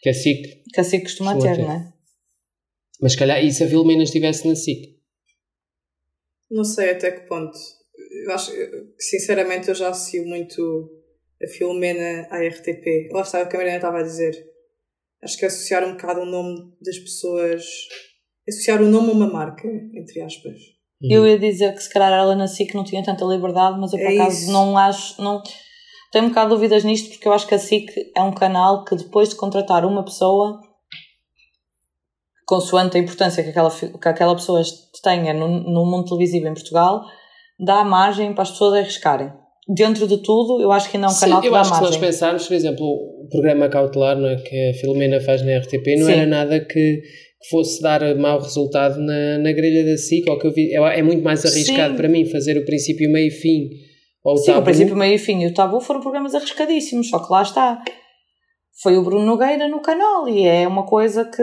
Que 0.02 0.10
a 0.10 0.14
SIC, 0.14 0.62
que 0.72 0.80
a 0.80 0.84
SIC 0.84 1.02
costuma 1.02 1.34
Costuma 1.34 1.54
ter, 1.54 1.60
ter. 1.60 1.66
não 1.68 1.74
é? 1.74 1.92
mas 3.00 3.12
se 3.12 3.18
calhar, 3.18 3.44
e 3.44 3.50
se 3.50 3.64
a 3.64 3.68
Filomena 3.68 4.04
estivesse 4.04 4.46
na 4.46 4.54
SIC? 4.54 4.92
Não 6.50 6.62
sei 6.64 6.90
até 6.90 7.10
que 7.10 7.26
ponto. 7.26 7.56
Eu 8.26 8.32
acho 8.34 8.52
que, 8.52 8.84
sinceramente, 8.98 9.68
eu 9.68 9.74
já 9.74 9.88
associo 9.88 10.24
muito 10.26 10.62
a 11.44 11.48
Filomena 11.48 12.26
à 12.30 12.38
RTP. 12.38 13.10
Lá 13.12 13.22
está 13.22 13.42
o 13.42 13.48
que 13.48 13.56
a 13.56 13.58
Mariana 13.58 13.78
estava 13.78 13.98
a 13.98 14.02
dizer. 14.02 14.32
Acho 15.22 15.38
que 15.38 15.46
associar 15.46 15.84
um 15.84 15.92
bocado 15.92 16.20
o 16.20 16.26
nome 16.26 16.72
das 16.80 16.98
pessoas. 16.98 17.64
Associar 18.48 18.82
o 18.82 18.88
nome 18.88 19.10
a 19.10 19.12
uma 19.12 19.26
marca, 19.26 19.68
entre 19.94 20.20
aspas. 20.20 20.56
Eu 21.00 21.26
ia 21.26 21.38
dizer 21.38 21.74
que 21.74 21.82
se 21.82 21.92
calhar 21.92 22.12
ela 22.12 22.36
na 22.36 22.46
SIC 22.46 22.74
não 22.74 22.84
tinha 22.84 23.02
tanta 23.02 23.24
liberdade, 23.24 23.78
mas 23.78 23.92
eu 23.92 23.98
por 23.98 24.06
É 24.10 24.14
acaso 24.14 24.42
isso. 24.42 24.52
não 24.52 24.78
acho. 24.78 25.20
Não, 25.22 25.42
tenho 26.12 26.26
um 26.26 26.28
bocado 26.28 26.50
de 26.50 26.54
dúvidas 26.56 26.84
nisto 26.84 27.10
porque 27.10 27.26
eu 27.26 27.32
acho 27.32 27.46
que 27.46 27.54
a 27.54 27.58
SIC 27.58 27.90
é 28.16 28.22
um 28.22 28.32
canal 28.32 28.84
que 28.84 28.94
depois 28.94 29.28
de 29.30 29.34
contratar 29.36 29.84
uma 29.84 30.04
pessoa, 30.04 30.60
consoante 32.46 32.96
a 32.96 33.00
importância 33.00 33.42
que 33.42 33.50
aquela, 33.50 33.70
que 33.70 34.08
aquela 34.08 34.34
pessoa 34.34 34.62
tenha 35.02 35.32
no, 35.34 35.48
no 35.48 35.84
mundo 35.86 36.06
televisivo 36.08 36.46
em 36.46 36.54
Portugal, 36.54 37.02
dá 37.58 37.82
margem 37.84 38.32
para 38.32 38.42
as 38.42 38.50
pessoas 38.50 38.74
arriscarem. 38.74 39.32
Dentro 39.68 40.08
de 40.08 40.18
tudo, 40.18 40.60
eu 40.60 40.72
acho 40.72 40.90
que 40.90 40.96
ainda 40.96 41.06
é 41.06 41.10
um 41.10 41.12
Sim, 41.12 41.20
canal 41.20 41.40
que 41.40 41.46
eu 41.46 41.52
dá 41.52 41.60
acho 41.60 41.70
que 41.70 41.76
se 41.76 41.82
nós 41.82 41.96
pensarmos, 41.96 42.48
por 42.48 42.54
exemplo, 42.54 42.84
o 42.84 43.28
programa 43.30 43.68
cautelar 43.68 44.18
não 44.18 44.28
é, 44.28 44.36
que 44.36 44.70
a 44.70 44.74
Filomena 44.74 45.20
faz 45.20 45.40
na 45.42 45.56
RTP 45.58 45.98
não 45.98 46.06
Sim. 46.06 46.12
era 46.12 46.26
nada 46.26 46.58
que, 46.58 47.02
fosse 47.50 47.82
dar 47.82 48.02
mau 48.16 48.40
resultado 48.40 49.00
na, 49.00 49.38
na 49.38 49.52
grelha 49.52 49.84
da 49.84 49.96
SIC, 49.96 50.28
ou 50.28 50.38
que 50.38 50.46
eu 50.46 50.52
vi, 50.52 50.72
é, 50.74 50.98
é 50.98 51.02
muito 51.02 51.22
mais 51.22 51.44
arriscado 51.44 51.92
Sim. 51.92 51.96
para 51.96 52.08
mim 52.08 52.24
fazer 52.26 52.58
o 52.58 52.64
princípio, 52.64 53.10
meio 53.10 53.28
e 53.28 53.30
fim, 53.30 53.70
ou 54.24 54.34
o 54.34 54.36
Sim, 54.36 54.52
o 54.52 54.54
tabu. 54.54 54.64
princípio, 54.64 54.96
meio 54.96 55.14
e 55.14 55.18
fim 55.18 55.42
e 55.42 55.46
o 55.46 55.54
tabu 55.54 55.80
foram 55.80 56.00
programas 56.00 56.34
arriscadíssimos, 56.34 57.08
só 57.08 57.18
que 57.18 57.32
lá 57.32 57.42
está. 57.42 57.82
Foi 58.82 58.96
o 58.96 59.02
Bruno 59.02 59.24
Nogueira 59.26 59.68
no 59.68 59.80
canal 59.80 60.28
e 60.28 60.46
é 60.46 60.66
uma 60.66 60.84
coisa 60.84 61.24
que. 61.24 61.42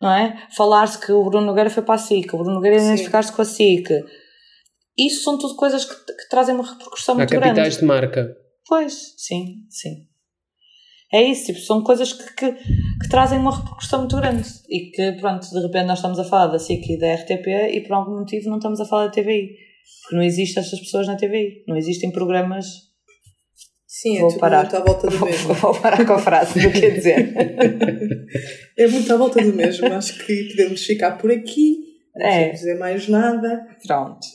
Não 0.00 0.12
é? 0.12 0.36
Falar-se 0.54 1.04
que 1.04 1.12
o 1.12 1.24
Bruno 1.24 1.46
Nogueira 1.46 1.70
foi 1.70 1.82
para 1.82 1.94
a 1.94 1.98
SIC, 1.98 2.34
o 2.34 2.38
Bruno 2.38 2.54
Nogueira 2.54 2.78
Sim. 2.78 2.86
identificar-se 2.86 3.32
com 3.32 3.42
a 3.42 3.44
SIC. 3.44 3.88
Isso 4.98 5.22
são 5.22 5.38
tudo 5.38 5.56
coisas 5.56 5.84
que, 5.84 5.94
que 5.94 6.28
trazem 6.30 6.54
uma 6.54 6.68
repercussão 6.70 7.14
Há 7.14 7.18
muito 7.18 7.30
capitais 7.30 7.54
grande. 7.56 7.78
de 7.78 7.84
marca. 7.84 8.36
Pois, 8.66 9.14
sim, 9.18 9.56
sim. 9.70 10.06
É 11.12 11.22
isso, 11.22 11.46
tipo, 11.46 11.60
são 11.60 11.82
coisas 11.82 12.12
que, 12.12 12.34
que, 12.34 12.52
que 12.52 13.08
trazem 13.08 13.38
uma 13.38 13.56
repercussão 13.56 14.00
muito 14.00 14.16
grande 14.16 14.48
e 14.68 14.90
que, 14.90 15.12
pronto, 15.20 15.48
de 15.48 15.60
repente 15.60 15.86
nós 15.86 15.98
estamos 15.98 16.18
a 16.18 16.24
falar 16.24 16.48
da 16.48 16.58
SIC 16.58 16.84
e 16.90 16.98
da 16.98 17.14
RTP 17.14 17.46
e 17.74 17.80
por 17.86 17.94
algum 17.94 18.18
motivo 18.18 18.48
não 18.50 18.56
estamos 18.56 18.80
a 18.80 18.84
falar 18.86 19.06
da 19.06 19.12
TVI. 19.12 19.50
Porque 20.02 20.16
não 20.16 20.22
existem 20.22 20.62
estas 20.62 20.80
pessoas 20.80 21.06
na 21.06 21.14
TVI. 21.16 21.62
Não 21.68 21.76
existem 21.76 22.10
programas. 22.10 22.66
Sim, 23.86 24.16
é 24.16 24.20
Vou 24.20 24.30
tudo 24.30 24.40
parar. 24.40 24.62
muito 24.62 24.76
à 24.76 24.80
volta 24.80 25.06
do 25.08 25.24
mesmo. 25.24 25.54
Vou 25.54 25.80
parar 25.80 26.04
com 26.04 26.12
a 26.14 26.18
frase 26.18 26.60
do 26.60 26.72
que 26.72 26.78
ia 26.80 26.90
dizer. 26.92 27.34
É 28.76 28.86
muito 28.88 29.10
à 29.12 29.16
volta 29.16 29.40
do 29.42 29.54
mesmo. 29.54 29.86
Acho 29.94 30.18
que 30.26 30.48
podemos 30.50 30.82
ficar 30.84 31.12
por 31.12 31.30
aqui. 31.30 31.78
Não 32.14 32.26
É. 32.26 32.50
dizer 32.50 32.78
mais 32.78 33.08
nada. 33.08 33.66
Pronto. 33.86 34.26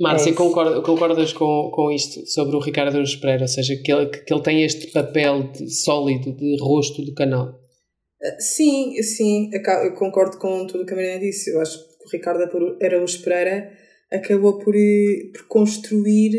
Márcia, 0.00 0.28
É 0.28 0.32
isso. 0.32 0.38
concorda- 0.42 0.82
concordas 0.82 1.32
com, 1.32 1.70
com 1.72 1.90
isto 1.90 2.26
sobre 2.26 2.54
o 2.56 2.60
Ricardo 2.60 2.90
Araújo 2.90 3.20
Pereira? 3.20 3.42
Ou 3.42 3.48
seja, 3.48 3.74
que 3.82 3.90
ele, 3.92 4.06
que 4.06 4.32
ele 4.32 4.42
tem 4.42 4.62
este 4.64 4.88
papel 4.92 5.50
de- 5.52 5.70
sólido 5.70 6.32
de 6.36 6.56
rosto 6.60 7.02
do 7.04 7.14
canal. 7.14 7.58
Ah, 8.22 8.40
Sim, 8.40 8.94
sim, 9.02 9.50
eu 9.52 9.94
concordo 9.94 10.38
com 10.38 10.66
tudo 10.66 10.82
o 10.82 10.86
que 10.86 10.92
a 10.92 10.96
Mariana 10.96 11.20
disse. 11.20 11.50
Eu 11.50 11.60
acho 11.60 11.78
que 11.78 12.04
o 12.06 12.10
Ricardo 12.12 12.42
Araújo 12.82 13.22
Pereira 13.22 13.70
acabou 14.12 14.58
por, 14.58 14.74
eh, 14.76 15.30
por 15.32 15.46
construir 15.48 16.32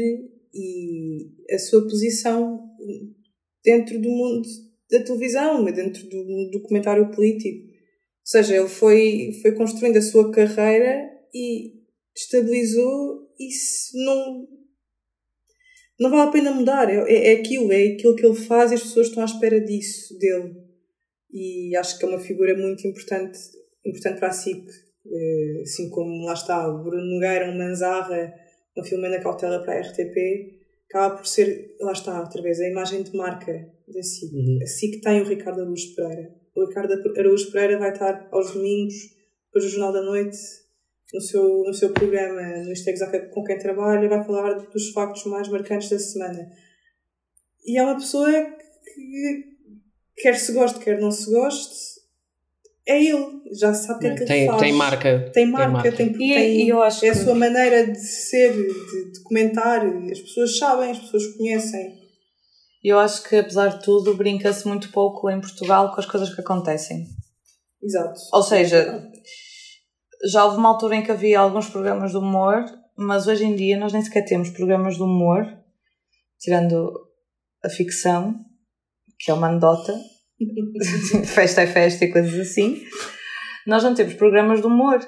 e 0.54 1.30
a 1.54 1.58
sua 1.60 1.82
posição 1.84 2.60
dentro 3.64 4.00
do 4.00 4.10
mundo 4.10 4.48
da 4.90 5.02
televisão, 5.04 5.64
dentro 5.66 6.08
do 6.10 6.50
documentário 6.52 7.12
político. 7.12 7.66
Ou 7.68 7.72
seja, 8.24 8.56
ele 8.56 8.68
foi, 8.70 9.32
foi 9.42 9.52
construindo 9.54 9.98
a 9.98 10.02
sua 10.02 10.32
carreira 10.32 11.10
e 11.34 11.74
estabilizou 12.16 13.27
isso 13.40 13.98
não, 14.06 14.48
não 16.00 16.10
vale 16.10 16.30
a 16.30 16.32
pena 16.32 16.52
mudar. 16.52 16.90
É, 16.90 16.98
é, 17.12 17.34
é 17.34 17.40
aquilo, 17.40 17.72
é 17.72 17.94
aquilo 17.94 18.16
que 18.16 18.26
ele 18.26 18.36
faz 18.36 18.72
e 18.72 18.76
as 18.76 18.84
pessoas 18.84 19.08
estão 19.08 19.24
à 19.24 19.26
espera 19.26 19.60
disso, 19.60 20.18
dele. 20.18 20.56
E 21.32 21.76
acho 21.76 21.98
que 21.98 22.06
é 22.06 22.08
uma 22.08 22.20
figura 22.20 22.56
muito 22.58 22.88
importante, 22.88 23.38
importante 23.86 24.20
para 24.20 24.30
a 24.30 24.34
SIC. 24.34 24.66
Eh, 25.06 25.62
Assim 25.64 25.90
como 25.90 26.26
lá 26.26 26.34
está 26.34 26.68
o 26.68 26.84
Bruno 26.84 27.04
Nogueira, 27.04 27.50
um 27.50 27.58
Manzarra, 27.58 28.34
uma 28.76 28.86
Filomena 28.86 29.20
Cautela 29.20 29.64
para 29.64 29.74
a 29.74 29.82
RTP, 29.82 30.58
acaba 30.90 31.18
por 31.18 31.28
ser, 31.28 31.76
lá 31.82 31.92
está, 31.92 32.20
outra 32.20 32.42
vez, 32.42 32.60
a 32.60 32.70
imagem 32.70 33.04
de 33.04 33.16
marca 33.16 33.70
da 33.88 34.04
SIC. 34.04 34.34
Uhum. 34.34 34.60
A 34.62 34.66
SIC 34.66 35.02
tem 35.02 35.22
o 35.22 35.26
Ricardo 35.26 35.62
Araújo 35.62 35.96
Pereira. 35.96 36.34
O 36.56 36.66
Ricardo 36.66 36.94
Araújo 37.18 37.52
Pereira 37.52 37.78
vai 37.78 37.92
estar 37.92 38.28
aos 38.32 38.54
domingos, 38.54 38.96
depois 39.48 39.66
do 39.66 39.72
Jornal 39.72 39.94
da 39.94 40.02
Noite, 40.02 40.38
no 41.14 41.22
seu, 41.22 41.64
no 41.66 41.74
seu 41.74 41.92
programa, 41.94 42.42
no 42.64 42.72
Isto 42.72 42.90
é 42.90 42.94
Exato 42.94 43.30
com 43.30 43.44
quem 43.44 43.58
trabalha, 43.58 44.10
vai 44.10 44.24
falar 44.24 44.54
dos 44.54 44.92
factos 44.92 45.26
mais 45.26 45.48
marcantes 45.48 45.90
da 45.90 46.00
semana. 46.00 46.50
E 47.66 47.78
é 47.78 47.84
uma 47.84 47.96
pessoa 47.96 48.30
que, 48.32 49.44
quer 50.18 50.36
se 50.36 50.52
goste, 50.54 50.80
quer 50.80 51.00
não 51.00 51.12
se 51.12 51.32
goste, 51.32 51.98
é 52.88 53.04
ele. 53.04 53.42
Já 53.60 53.74
sabe 53.74 53.98
o 53.98 54.00
que 54.00 54.08
é 54.08 54.16
que 54.16 54.20
ele 54.22 54.28
Tem, 54.28 54.48
faz. 54.48 54.62
tem 54.62 54.74
marca. 54.74 55.32
Tem 55.34 55.46
marca, 55.46 55.92
tem, 55.92 56.08
E, 56.08 56.18
tem, 56.18 56.66
e 56.66 56.70
eu 56.70 56.82
acho 56.82 57.06
é 57.06 57.10
a 57.10 57.12
que. 57.12 57.20
sua 57.20 57.36
maneira 57.36 57.86
de 57.86 58.00
ser, 58.00 58.54
de, 58.54 59.12
de 59.12 59.24
comentar. 59.24 59.86
As 59.86 60.20
pessoas 60.20 60.58
sabem, 60.58 60.92
as 60.92 61.00
pessoas 61.00 61.28
conhecem. 61.36 61.98
Eu 62.84 62.98
acho 63.00 63.28
que, 63.28 63.36
apesar 63.36 63.68
de 63.68 63.84
tudo, 63.84 64.16
brinca-se 64.16 64.66
muito 64.68 64.90
pouco 64.92 65.30
em 65.30 65.42
Portugal 65.42 65.94
com 65.94 66.00
as 66.00 66.06
coisas 66.06 66.34
que 66.34 66.40
acontecem. 66.40 67.06
Exato. 67.84 68.20
Ou 68.32 68.42
seja, 68.44 69.06
já 70.32 70.46
houve 70.46 70.58
uma 70.58 70.70
altura 70.70 70.96
em 70.96 71.04
que 71.04 71.12
havia 71.12 71.40
alguns 71.40 71.70
programas 71.70 72.12
de 72.12 72.18
humor, 72.18 72.66
mas 72.98 73.28
hoje 73.28 73.46
em 73.46 73.56
dia 73.56 73.78
nós 73.78 73.94
nem 73.94 74.02
sequer 74.02 74.26
temos 74.26 74.50
programas 74.50 74.96
de 74.96 75.04
humor, 75.04 75.46
tirando 76.40 76.92
a 77.64 77.70
ficção, 77.70 78.36
que 79.20 79.32
é 79.32 79.34
uma 79.34 79.48
anedota, 79.48 79.94
festa 81.26 81.62
é 81.62 81.68
festa 81.68 82.06
e 82.06 82.12
coisas 82.12 82.40
assim. 82.40 82.82
Nós 83.66 83.84
não 83.84 83.94
temos 83.94 84.14
programas 84.14 84.62
de 84.62 84.68
humor. 84.68 85.00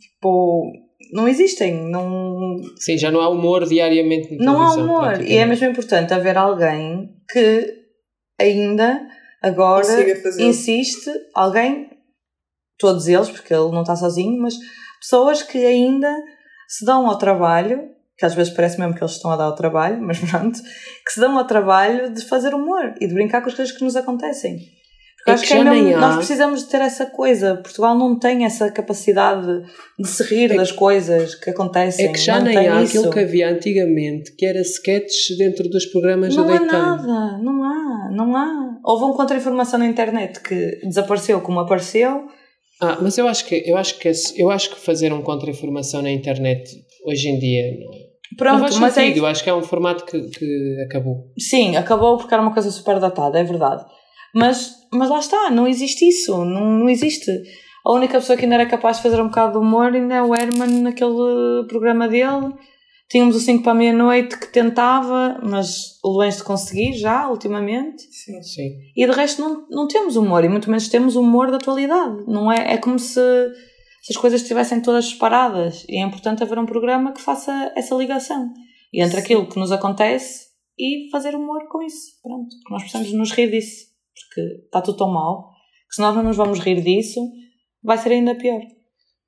Tipo, 0.00 0.72
não 1.12 1.28
existem. 1.28 1.74
Não, 1.90 2.56
Sim, 2.78 2.96
já 2.96 3.10
não 3.10 3.20
há 3.20 3.28
humor 3.28 3.66
diariamente 3.66 4.36
não 4.36 4.60
há 4.60 4.74
humor. 4.74 5.20
E 5.22 5.36
é 5.36 5.46
mesmo 5.46 5.66
importante 5.68 6.14
haver 6.14 6.36
alguém 6.36 7.10
que 7.30 7.84
ainda 8.40 9.06
agora 9.42 9.86
insiste, 10.38 11.10
alguém, 11.34 11.88
todos 12.78 13.06
eles, 13.08 13.28
porque 13.30 13.52
ele 13.54 13.70
não 13.70 13.82
está 13.82 13.96
sozinho, 13.96 14.40
mas 14.40 14.54
pessoas 15.00 15.42
que 15.42 15.58
ainda 15.58 16.12
se 16.68 16.84
dão 16.84 17.06
ao 17.06 17.16
trabalho, 17.18 17.88
que 18.18 18.24
às 18.26 18.34
vezes 18.34 18.52
parece 18.52 18.78
mesmo 18.78 18.94
que 18.94 19.02
eles 19.02 19.12
estão 19.14 19.30
a 19.30 19.36
dar 19.36 19.44
ao 19.44 19.54
trabalho, 19.54 20.00
mas 20.02 20.18
pronto, 20.18 20.58
que 21.04 21.12
se 21.12 21.20
dão 21.20 21.36
ao 21.38 21.46
trabalho 21.46 22.12
de 22.12 22.22
fazer 22.24 22.54
humor 22.54 22.94
e 23.00 23.06
de 23.06 23.14
brincar 23.14 23.40
com 23.42 23.48
as 23.48 23.54
coisas 23.54 23.76
que 23.76 23.84
nos 23.84 23.96
acontecem. 23.96 24.58
Porque 25.16 25.30
É 25.30 25.34
acho 25.34 25.42
que 25.42 25.48
que 25.48 25.54
é 25.54 25.64
mesmo- 25.64 25.96
há. 25.96 26.00
nós 26.00 26.16
precisamos 26.18 26.60
de 26.62 26.68
ter 26.68 26.80
essa 26.80 27.06
coisa. 27.06 27.56
Portugal 27.56 27.98
não 27.98 28.16
tem 28.16 28.44
essa 28.44 28.70
capacidade 28.70 29.44
de 29.98 30.06
se 30.08 30.22
rir 30.22 30.54
das 30.56 30.70
coisas 30.70 31.34
que 31.34 31.50
acontecem. 31.50 32.06
É 32.06 32.12
que 32.12 32.18
já 32.18 32.36
não 32.38 32.44
nem 32.44 32.56
tem 32.56 32.68
há 32.68 32.80
isso. 32.82 32.96
aquilo 32.98 33.12
que 33.12 33.18
havia 33.20 33.50
antigamente, 33.50 34.36
que 34.36 34.46
era 34.46 34.60
sketches 34.60 35.36
dentro 35.36 35.68
dos 35.68 35.84
programas 35.86 36.34
Não 36.36 36.44
do 36.46 36.52
há 36.52 36.58
daytime. 36.58 36.72
nada, 36.80 37.38
não 37.38 37.64
há, 37.64 38.10
não 38.12 38.36
há. 38.36 38.78
Houve 38.84 39.04
um 39.06 39.12
contra-informação 39.14 39.80
na 39.80 39.86
internet 39.86 40.38
que 40.40 40.78
desapareceu 40.84 41.40
como 41.40 41.58
apareceu. 41.58 42.28
Ah, 42.80 42.98
mas 43.00 43.16
eu 43.16 43.26
acho 43.26 43.46
que 43.46 43.62
eu 43.66 43.76
acho 43.76 43.98
que 43.98 44.10
eu 44.36 44.50
acho 44.50 44.70
que 44.70 44.80
fazer 44.80 45.12
um 45.12 45.22
contra-informação 45.22 46.02
na 46.02 46.10
internet 46.10 46.70
hoje 47.06 47.28
em 47.28 47.38
dia 47.38 47.78
não, 47.78 47.90
não 47.90 48.06
Pronto, 48.36 48.60
faz 48.60 48.78
mas 48.78 48.96
é 48.98 49.00
sentido. 49.02 49.18
Eu 49.18 49.26
acho 49.26 49.42
que 49.42 49.50
é 49.50 49.54
um 49.54 49.62
formato 49.62 50.04
que, 50.04 50.20
que 50.28 50.76
acabou. 50.84 51.32
Sim, 51.38 51.76
acabou 51.76 52.16
porque 52.18 52.34
era 52.34 52.42
uma 52.42 52.52
coisa 52.52 52.70
super 52.70 52.98
datada, 52.98 53.38
é 53.38 53.44
verdade. 53.44 53.84
Mas, 54.34 54.74
mas 54.92 55.08
lá 55.08 55.18
está, 55.18 55.50
não 55.50 55.66
existe 55.66 56.06
isso, 56.06 56.44
não, 56.44 56.80
não 56.80 56.88
existe. 56.88 57.30
A 57.86 57.92
única 57.92 58.18
pessoa 58.18 58.36
que 58.36 58.44
ainda 58.44 58.56
era 58.56 58.66
capaz 58.66 58.96
de 58.96 59.04
fazer 59.04 59.20
um 59.22 59.28
bocado 59.28 59.52
de 59.52 59.64
humor 59.64 59.94
ainda 59.94 60.16
é 60.16 60.22
o 60.22 60.34
Herman 60.34 60.82
naquele 60.82 61.66
programa 61.68 62.08
dele. 62.08 62.52
Tínhamos 63.08 63.36
o 63.36 63.40
5 63.40 63.62
para 63.62 63.72
a 63.72 63.74
meia-noite 63.74 64.36
que 64.36 64.48
tentava, 64.48 65.40
mas 65.42 65.98
longe 66.04 66.38
de 66.38 66.42
conseguir 66.44 66.92
já, 66.94 67.28
ultimamente. 67.28 68.02
Sim. 68.02 68.42
Sim. 68.42 68.70
E 68.96 69.06
de 69.06 69.12
resto 69.12 69.40
não, 69.40 69.66
não 69.70 69.86
temos 69.86 70.16
humor, 70.16 70.44
e 70.44 70.48
muito 70.48 70.68
menos 70.68 70.88
temos 70.88 71.14
humor 71.14 71.50
da 71.50 71.56
atualidade. 71.56 72.24
Não 72.26 72.50
é, 72.50 72.74
é 72.74 72.78
como 72.78 72.98
se, 72.98 73.20
se 74.02 74.12
as 74.12 74.16
coisas 74.16 74.42
estivessem 74.42 74.82
todas 74.82 75.10
separadas. 75.10 75.84
E 75.88 76.02
é 76.02 76.04
importante 76.04 76.42
haver 76.42 76.58
um 76.58 76.66
programa 76.66 77.12
que 77.12 77.20
faça 77.20 77.72
essa 77.76 77.94
ligação. 77.94 78.52
E 78.92 79.00
entre 79.00 79.18
Sim. 79.18 79.22
aquilo 79.22 79.48
que 79.48 79.58
nos 79.58 79.70
acontece 79.70 80.46
e 80.76 81.08
fazer 81.12 81.36
humor 81.36 81.68
com 81.68 81.82
isso. 81.82 82.20
Pronto. 82.22 82.48
Porque 82.48 82.72
nós 82.72 82.82
precisamos 82.82 83.12
nos 83.12 83.30
rir 83.30 83.50
disso. 83.52 83.86
Porque 84.14 84.64
está 84.64 84.82
tudo 84.82 84.98
tão 84.98 85.12
mal 85.12 85.52
que 85.88 85.94
se 85.94 86.02
nós 86.02 86.14
não 86.16 86.24
nos 86.24 86.36
vamos 86.36 86.58
rir 86.58 86.82
disso, 86.82 87.20
vai 87.84 87.96
ser 87.98 88.10
ainda 88.10 88.34
pior. 88.34 88.60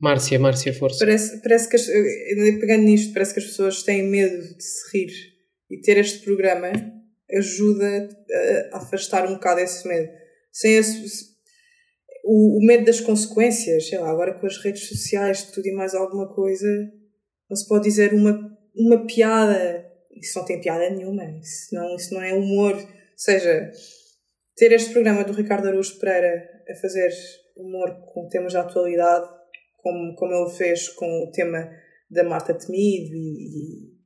Márcia, 0.01 0.39
Márcia, 0.39 0.73
força. 0.73 0.99
Parece, 1.01 1.43
parece 1.43 1.69
que, 1.69 1.77
as, 1.77 1.89
eh, 1.89 2.59
pegando 2.61 2.85
nisto, 2.85 3.13
parece 3.13 3.35
que 3.35 3.41
as 3.41 3.47
pessoas 3.47 3.83
têm 3.83 4.05
medo 4.05 4.55
de 4.55 4.63
se 4.63 4.97
rir 4.97 5.13
e 5.71 5.81
ter 5.81 5.99
este 5.99 6.25
programa 6.25 6.71
ajuda 7.31 8.09
a 8.73 8.79
afastar 8.79 9.27
um 9.27 9.35
bocado 9.35 9.61
esse 9.61 9.87
medo. 9.87 10.11
Sem 10.53 10.77
esse, 10.77 11.29
o, 12.25 12.59
o 12.59 12.67
medo 12.67 12.85
das 12.85 13.01
consequências, 13.01 13.89
sei 13.89 13.99
lá, 13.99 14.11
agora 14.11 14.35
com 14.35 14.47
as 14.47 14.59
redes 14.59 14.89
sociais, 14.89 15.43
tudo 15.51 15.67
e 15.67 15.73
mais 15.73 15.95
alguma 15.95 16.33
coisa, 16.33 16.67
não 17.49 17.57
se 17.57 17.67
pode 17.67 17.85
dizer 17.85 18.15
uma, 18.15 18.57
uma 18.75 19.07
piada, 19.07 19.85
isso 20.13 20.39
não 20.39 20.47
tem 20.47 20.61
piada 20.61 20.89
nenhuma, 20.91 21.25
isso 21.41 21.75
não, 21.75 21.97
isso 21.97 22.15
não 22.15 22.23
é 22.23 22.33
humor. 22.35 22.75
Ou 22.75 22.89
seja, 23.17 23.73
ter 24.57 24.73
este 24.73 24.93
programa 24.93 25.25
do 25.25 25.33
Ricardo 25.33 25.69
Araújo 25.69 25.99
Pereira 25.99 26.49
a 26.69 26.75
fazer 26.77 27.11
humor 27.57 27.91
com 28.13 28.29
temas 28.29 28.53
da 28.53 28.61
atualidade, 28.61 29.38
como, 29.79 30.15
como 30.15 30.33
ele 30.33 30.57
fez 30.57 30.89
com 30.91 31.25
o 31.25 31.31
tema 31.33 31.69
da 32.11 32.25
Marta 32.25 32.55
Temido 32.55 33.15
e, 33.15 33.17
e 33.17 33.99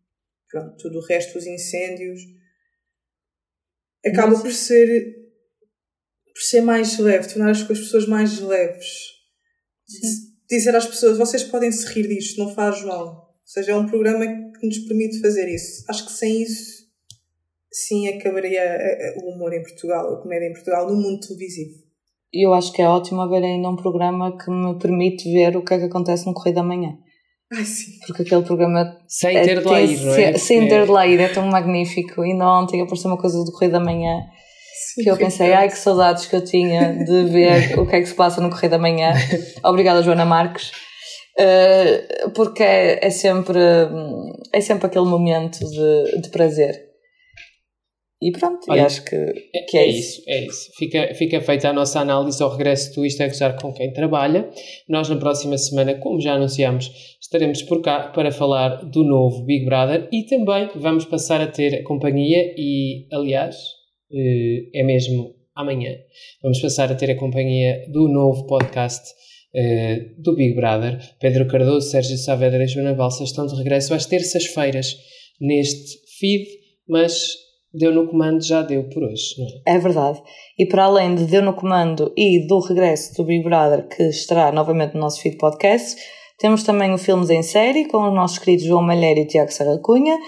pronto, 0.51 0.77
tudo 0.77 0.99
o 0.99 1.07
resto, 1.07 1.39
os 1.39 1.47
incêndios, 1.47 2.21
acaba 4.05 4.33
Mas 4.33 4.43
por 4.43 4.53
ser 4.53 5.23
por 6.33 6.41
ser 6.41 6.63
mais 6.63 6.99
leve, 6.99 7.29
tornar 7.29 7.51
as 7.51 7.63
pessoas 7.63 8.07
mais 8.07 8.41
leves. 8.41 8.89
Sim. 9.87 10.33
Dizer 10.49 10.75
às 10.75 10.87
pessoas, 10.87 11.19
vocês 11.19 11.43
podem 11.43 11.71
se 11.71 11.87
rir 11.87 12.09
disto, 12.09 12.39
não 12.39 12.55
faz 12.55 12.83
mal. 12.83 13.07
Ou 13.07 13.47
seja, 13.47 13.73
é 13.73 13.77
um 13.77 13.87
programa 13.87 14.25
que 14.59 14.67
nos 14.67 14.79
permite 14.79 15.21
fazer 15.21 15.47
isso. 15.49 15.85
Acho 15.89 16.07
que 16.07 16.13
sem 16.13 16.43
isso, 16.43 16.87
sim, 17.71 18.09
acabaria 18.09 18.61
eh, 18.61 19.09
eh, 19.09 19.15
o 19.19 19.31
humor 19.31 19.53
em 19.53 19.63
Portugal, 19.63 20.15
a 20.15 20.23
comédia 20.23 20.47
em 20.47 20.53
Portugal, 20.53 20.89
no 20.89 21.01
mundo 21.01 21.21
televisivo. 21.21 21.83
E 22.33 22.47
eu 22.47 22.55
acho 22.55 22.73
que 22.73 22.81
é 22.81 22.89
ótimo 22.89 23.21
haver 23.21 23.45
ainda 23.45 23.69
um 23.69 23.77
programa 23.77 24.37
que 24.37 24.51
me 24.51 24.79
permite 24.79 25.31
ver 25.31 25.57
o 25.57 25.63
que 25.65 25.75
é 25.75 25.79
que 25.79 25.85
acontece 25.85 26.27
no 26.27 26.33
Correio 26.33 26.57
da 26.57 26.63
Manhã. 26.63 26.93
Ai, 27.53 27.65
sim. 27.65 27.93
Porque 28.07 28.23
aquele 28.23 28.43
programa. 28.43 28.97
Sem 29.07 29.37
é- 29.37 29.43
ter 29.43 29.61
de 29.61 29.67
lá 29.67 29.81
ir, 29.81 30.01
não 30.01 30.15
é? 30.15 30.33
Sem 30.39 30.65
É. 30.65 30.69
ter 30.69 30.85
de 30.87 30.91
lá 30.91 31.07
ir, 31.07 31.21
é 31.21 31.29
tão 31.29 31.47
magnífico. 31.47 32.23
Ainda 32.23 32.49
ontem 32.49 32.81
apareceu 32.81 33.11
uma 33.11 33.21
coisa 33.21 33.45
do 33.45 33.53
Correio 33.53 33.73
da 33.73 33.81
Manhã 33.81 34.21
sim 34.95 35.03
que 35.03 35.11
eu 35.11 35.17
pensei, 35.17 35.53
ai 35.53 35.69
que 35.69 35.79
saudades 35.79 36.27
que 36.27 36.37
eu 36.37 36.45
tinha 36.45 36.93
de 37.05 37.25
ver 37.25 37.79
o 37.79 37.87
que 37.87 37.97
é 37.97 38.01
que 38.01 38.07
se 38.07 38.15
passa 38.15 38.41
no 38.41 38.51
Correio 38.51 38.71
da 38.71 38.79
Manhã. 38.79 39.13
Obrigada, 39.65 40.03
Joana 40.03 40.25
Marques. 40.25 40.71
Uh, 41.39 42.31
porque 42.35 42.63
é, 42.63 43.07
é 43.07 43.11
sempre 43.11 43.59
hum, 43.59 44.33
é 44.53 44.61
sempre 44.61 44.87
aquele 44.87 45.07
momento 45.07 45.59
de, 45.61 46.21
de 46.23 46.29
prazer. 46.31 46.92
E 48.23 48.31
pronto, 48.31 48.65
e 48.69 48.71
Olha, 48.71 48.87
acho 48.87 49.05
que, 49.05 49.17
É, 49.17 49.63
que 49.69 49.77
é, 49.77 49.83
é 49.83 49.87
isso. 49.89 50.21
isso, 50.21 50.23
é 50.29 50.47
isso. 50.47 50.71
Fica, 50.77 51.15
fica 51.15 51.41
feita 51.41 51.69
a 51.69 51.73
nossa 51.73 51.99
análise 51.99 52.41
ao 52.41 52.51
regresso 52.51 52.95
do 52.95 53.05
Isto 53.05 53.23
é 53.25 53.27
Gozar 53.29 53.61
com 53.61 53.73
quem 53.73 53.93
trabalha. 53.93 54.49
Nós, 54.89 55.09
na 55.09 55.17
próxima 55.17 55.59
semana, 55.59 55.95
como 55.97 56.21
já 56.21 56.35
anunciámos, 56.35 56.89
estaremos 57.21 57.63
por 57.63 57.83
cá 57.83 58.09
para 58.15 58.31
falar 58.31 58.85
do 58.85 59.03
novo 59.03 59.45
Big 59.45 59.65
Brother 59.65 60.09
e 60.13 60.23
também 60.25 60.71
vamos 60.77 61.05
passar 61.05 61.41
a 61.41 61.49
ter 61.49 61.75
a 61.75 61.83
companhia 61.83 62.55
e, 62.57 63.09
aliás, 63.13 63.57
eh, 64.13 64.69
é 64.73 64.85
mesmo 64.85 65.35
amanhã, 65.55 65.95
vamos 66.43 66.61
passar 66.61 66.91
a 66.93 66.95
ter 66.95 67.11
a 67.11 67.17
companhia 67.19 67.85
do 67.89 68.09
novo 68.09 68.47
podcast 68.47 69.03
eh, 69.55 70.13
do 70.19 70.35
Big 70.37 70.55
Brother. 70.55 70.99
Pedro 71.21 71.49
Cardoso, 71.49 71.91
Sérgio 71.91 72.17
Saavedra 72.17 72.63
e 72.63 72.69
Joana 72.69 72.95
Balsa 72.95 73.25
estão 73.25 73.47
de 73.47 73.57
regresso 73.57 73.93
às 73.93 74.07
terças-feiras 74.07 74.97
neste 75.41 75.99
feed, 76.19 76.47
mas 76.89 77.21
deu 77.73 77.93
no 77.93 78.07
comando, 78.09 78.43
já 78.43 78.63
deu 78.63 78.85
por 78.85 79.03
hoje, 79.03 79.35
não 79.39 79.47
é? 79.47 79.77
É 79.77 79.79
verdade. 79.79 80.23
E 80.59 80.67
para 80.67 80.85
além 80.85 81.15
de 81.15 81.25
Deu 81.25 81.43
no 81.43 81.55
Comando 81.55 82.13
e 82.17 82.47
do 82.47 82.61
regresso 82.61 83.15
do 83.15 83.25
Big 83.25 83.43
Brother, 83.43 83.89
que 83.89 84.03
estará 84.05 84.53
novamente 84.53 84.95
no 84.95 85.01
nosso 85.01 85.21
feed 85.21 85.37
podcast, 85.37 86.01
temos 86.39 86.63
também 86.63 86.93
o 86.93 86.99
Filmes 86.99 87.31
em 87.31 87.43
Série 87.43 87.87
com 87.87 88.09
os 88.09 88.15
nossos 88.15 88.39
queridos 88.39 88.65
João 88.65 88.83
Malheiro 88.83 89.21
e 89.21 89.27
Tiago 89.27 89.53
Serra 89.53 89.79
Cunha. 89.79 90.19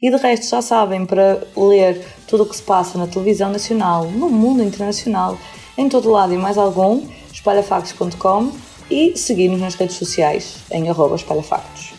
E 0.00 0.10
de 0.10 0.16
resto, 0.16 0.48
já 0.48 0.60
sabem, 0.60 1.06
para 1.06 1.42
ler 1.56 2.00
tudo 2.28 2.42
o 2.42 2.46
que 2.46 2.56
se 2.56 2.62
passa 2.62 2.98
na 2.98 3.06
televisão 3.06 3.50
nacional, 3.50 4.04
no 4.04 4.28
mundo 4.28 4.62
internacional, 4.62 5.38
em 5.78 5.88
todo 5.88 6.10
lado 6.10 6.34
e 6.34 6.36
mais 6.36 6.58
algum, 6.58 7.02
espalhafactos.com 7.32 8.52
e 8.90 9.16
seguir-nos 9.16 9.60
nas 9.60 9.74
redes 9.74 9.96
sociais 9.96 10.58
em 10.70 10.84
espalhafactos. 10.88 11.93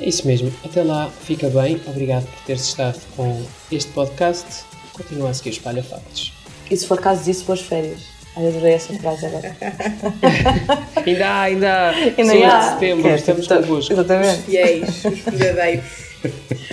É 0.00 0.08
isso 0.08 0.26
mesmo. 0.26 0.52
Até 0.64 0.82
lá, 0.82 1.10
fica 1.24 1.48
bem. 1.48 1.80
Obrigado 1.86 2.24
por 2.26 2.40
teres 2.44 2.62
estado 2.62 2.98
com 3.16 3.42
este 3.72 3.90
podcast. 3.92 4.44
Continua 4.92 5.30
a 5.30 5.34
seguir 5.34 5.50
os 5.50 5.56
Espalha 5.56 5.82
Factos. 5.82 6.32
E 6.70 6.76
se 6.76 6.86
for 6.86 7.00
caso 7.00 7.24
disso, 7.24 7.44
boas 7.44 7.60
férias. 7.60 8.00
Ai, 8.36 8.48
adorei 8.48 8.74
essa 8.74 8.92
frase 8.98 9.24
agora. 9.26 9.56
Ainda 11.06 11.26
há, 11.28 11.42
ainda 11.42 11.72
há. 11.72 11.88
Ainda 11.90 12.14
Segunda 12.16 12.34
de 12.36 12.44
há. 12.44 12.72
setembro, 12.72 13.08
é 13.08 13.14
estamos 13.14 13.46
tipo- 13.46 13.60
convosco. 13.60 13.92
Exatamente. 13.92 14.42
Fiéis, 14.42 15.04
os 15.04 15.20
verdadeiros. 15.38 15.84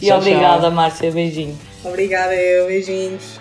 E 0.00 0.06
Tchau, 0.06 0.18
obrigada, 0.18 0.60
tchau. 0.62 0.70
Márcia. 0.70 1.10
Beijinho. 1.10 1.58
Obrigada, 1.84 2.32
eu. 2.32 2.66
Beijinhos. 2.68 3.37